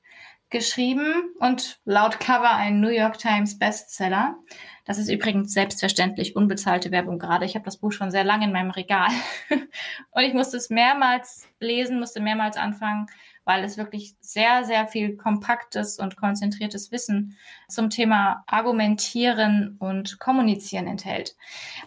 geschrieben 0.51 1.15
und 1.39 1.81
laut 1.85 2.19
Cover 2.21 2.53
ein 2.53 2.81
New 2.81 2.89
York 2.89 3.19
Times 3.19 3.59
Bestseller. 3.59 4.37
Das 4.85 4.99
ist 4.99 5.09
übrigens 5.09 5.53
selbstverständlich 5.53 6.35
unbezahlte 6.35 6.91
Werbung 6.91 7.19
gerade. 7.19 7.45
Ich 7.45 7.55
habe 7.55 7.65
das 7.65 7.77
Buch 7.77 7.93
schon 7.93 8.11
sehr 8.11 8.25
lange 8.25 8.47
in 8.47 8.53
meinem 8.53 8.71
Regal 8.71 9.11
und 10.11 10.23
ich 10.23 10.35
musste 10.35 10.57
es 10.57 10.69
mehrmals 10.69 11.47
lesen, 11.61 12.01
musste 12.01 12.21
mehrmals 12.21 12.57
anfangen, 12.57 13.07
weil 13.45 13.65
es 13.65 13.77
wirklich 13.77 14.15
sehr, 14.21 14.65
sehr 14.65 14.87
viel 14.87 15.17
kompaktes 15.17 15.99
und 15.99 16.17
konzentriertes 16.17 16.93
Wissen 16.93 17.37
zum 17.69 17.91
Thema 17.91 18.45
Argumentieren 18.47 19.77
und 19.79 20.19
Kommunizieren 20.19 20.87
enthält. 20.87 21.37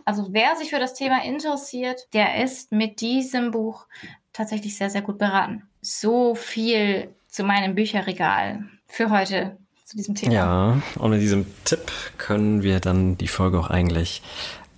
Also 0.05 0.29
wer 0.31 0.55
sich 0.55 0.71
für 0.71 0.79
das 0.79 0.93
Thema 0.93 1.23
interessiert, 1.23 2.07
der 2.13 2.43
ist 2.43 2.71
mit 2.71 3.01
diesem 3.01 3.51
Buch 3.51 3.85
tatsächlich 4.33 4.77
sehr, 4.77 4.89
sehr 4.89 5.01
gut 5.01 5.17
beraten. 5.17 5.63
So 5.81 6.35
viel 6.35 7.13
zu 7.29 7.43
meinem 7.43 7.75
Bücherregal 7.75 8.65
für 8.87 9.09
heute 9.09 9.57
zu 9.85 9.97
diesem 9.97 10.15
Thema. 10.15 10.33
Ja, 10.33 10.81
und 10.97 11.11
mit 11.11 11.21
diesem 11.21 11.45
Tipp 11.65 11.91
können 12.17 12.63
wir 12.63 12.79
dann 12.79 13.17
die 13.17 13.27
Folge 13.27 13.59
auch 13.59 13.69
eigentlich 13.69 14.21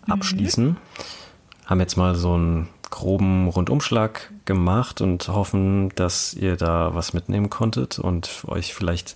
mhm. 0.05 0.13
abschließen. 0.13 0.65
Mhm. 0.65 0.77
Haben 1.65 1.79
jetzt 1.79 1.97
mal 1.97 2.15
so 2.15 2.37
ein 2.37 2.69
groben 2.89 3.47
Rundumschlag 3.47 4.31
gemacht 4.45 5.01
und 5.01 5.27
hoffen, 5.27 5.89
dass 5.95 6.33
ihr 6.33 6.55
da 6.55 6.95
was 6.95 7.13
mitnehmen 7.13 7.49
konntet 7.49 7.99
und 7.99 8.43
euch 8.47 8.73
vielleicht 8.73 9.15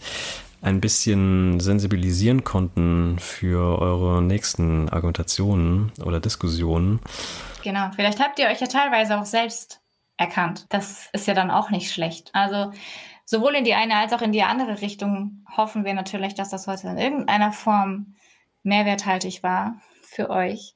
ein 0.61 0.81
bisschen 0.81 1.59
sensibilisieren 1.59 2.43
konnten 2.43 3.17
für 3.19 3.79
eure 3.79 4.21
nächsten 4.21 4.89
Argumentationen 4.89 5.91
oder 6.03 6.19
Diskussionen. 6.19 6.99
Genau, 7.63 7.89
vielleicht 7.95 8.19
habt 8.19 8.39
ihr 8.39 8.47
euch 8.47 8.59
ja 8.59 8.67
teilweise 8.67 9.19
auch 9.19 9.25
selbst 9.25 9.81
erkannt. 10.17 10.65
Das 10.69 11.09
ist 11.13 11.27
ja 11.27 11.33
dann 11.33 11.51
auch 11.51 11.69
nicht 11.69 11.91
schlecht. 11.91 12.29
Also 12.33 12.71
sowohl 13.25 13.55
in 13.55 13.63
die 13.63 13.73
eine 13.73 13.95
als 13.95 14.11
auch 14.11 14.21
in 14.21 14.31
die 14.31 14.43
andere 14.43 14.81
Richtung 14.81 15.45
hoffen 15.55 15.85
wir 15.85 15.93
natürlich, 15.93 16.35
dass 16.35 16.49
das 16.49 16.67
heute 16.67 16.89
in 16.89 16.97
irgendeiner 16.97 17.53
Form 17.53 18.15
mehrwerthaltig 18.63 19.43
war 19.43 19.79
für 20.01 20.29
euch. 20.29 20.75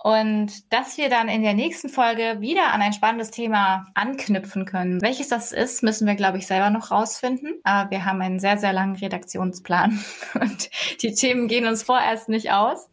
Und 0.00 0.72
dass 0.72 0.96
wir 0.96 1.08
dann 1.08 1.28
in 1.28 1.42
der 1.42 1.54
nächsten 1.54 1.88
Folge 1.88 2.36
wieder 2.40 2.72
an 2.72 2.82
ein 2.82 2.92
spannendes 2.92 3.32
Thema 3.32 3.86
anknüpfen 3.94 4.64
können. 4.64 5.02
Welches 5.02 5.28
das 5.28 5.50
ist, 5.50 5.82
müssen 5.82 6.06
wir, 6.06 6.14
glaube 6.14 6.38
ich, 6.38 6.46
selber 6.46 6.70
noch 6.70 6.92
rausfinden. 6.92 7.54
Aber 7.64 7.90
wir 7.90 8.04
haben 8.04 8.22
einen 8.22 8.38
sehr, 8.38 8.58
sehr 8.58 8.72
langen 8.72 8.94
Redaktionsplan 8.94 9.98
und 10.40 10.70
die 11.02 11.14
Themen 11.14 11.48
gehen 11.48 11.66
uns 11.66 11.82
vorerst 11.82 12.28
nicht 12.28 12.52
aus. 12.52 12.88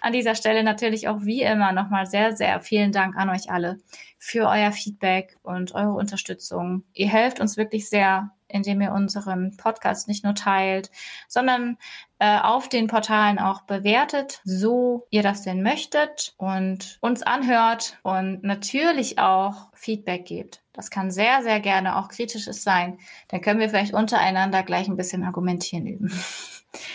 An 0.00 0.12
dieser 0.12 0.34
Stelle 0.34 0.64
natürlich 0.64 1.06
auch 1.06 1.20
wie 1.22 1.42
immer 1.42 1.72
nochmal 1.72 2.06
sehr, 2.06 2.36
sehr 2.36 2.60
vielen 2.60 2.90
Dank 2.90 3.16
an 3.16 3.30
euch 3.30 3.50
alle 3.50 3.78
für 4.18 4.48
euer 4.48 4.72
Feedback 4.72 5.36
und 5.42 5.74
eure 5.74 5.94
Unterstützung. 5.94 6.84
Ihr 6.92 7.08
helft 7.08 7.40
uns 7.40 7.56
wirklich 7.56 7.88
sehr, 7.88 8.30
indem 8.48 8.80
ihr 8.80 8.92
unseren 8.92 9.56
Podcast 9.56 10.08
nicht 10.08 10.24
nur 10.24 10.34
teilt, 10.34 10.90
sondern 11.28 11.78
auf 12.24 12.68
den 12.68 12.86
Portalen 12.86 13.38
auch 13.38 13.62
bewertet, 13.62 14.40
so 14.44 15.06
ihr 15.10 15.22
das 15.22 15.42
denn 15.42 15.62
möchtet 15.62 16.34
und 16.36 16.98
uns 17.00 17.22
anhört 17.22 17.98
und 18.02 18.42
natürlich 18.42 19.18
auch 19.18 19.68
Feedback 19.74 20.26
gebt. 20.26 20.62
Das 20.72 20.90
kann 20.90 21.10
sehr, 21.10 21.42
sehr 21.42 21.60
gerne 21.60 21.96
auch 21.96 22.08
kritisches 22.08 22.62
sein. 22.62 22.98
Dann 23.28 23.40
können 23.40 23.60
wir 23.60 23.68
vielleicht 23.68 23.94
untereinander 23.94 24.62
gleich 24.62 24.88
ein 24.88 24.96
bisschen 24.96 25.24
argumentieren 25.24 25.86
üben. 25.86 26.12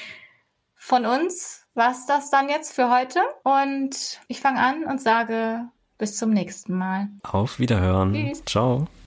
Von 0.76 1.06
uns 1.06 1.66
war's 1.74 2.06
das 2.06 2.30
dann 2.30 2.48
jetzt 2.48 2.74
für 2.74 2.90
heute 2.90 3.20
und 3.44 4.22
ich 4.28 4.40
fange 4.40 4.60
an 4.60 4.86
und 4.86 5.02
sage 5.02 5.68
bis 5.98 6.18
zum 6.18 6.30
nächsten 6.30 6.78
Mal. 6.78 7.10
Auf 7.24 7.60
Wiederhören. 7.60 8.14
Tschüss. 8.14 8.46
Ciao. 8.46 8.88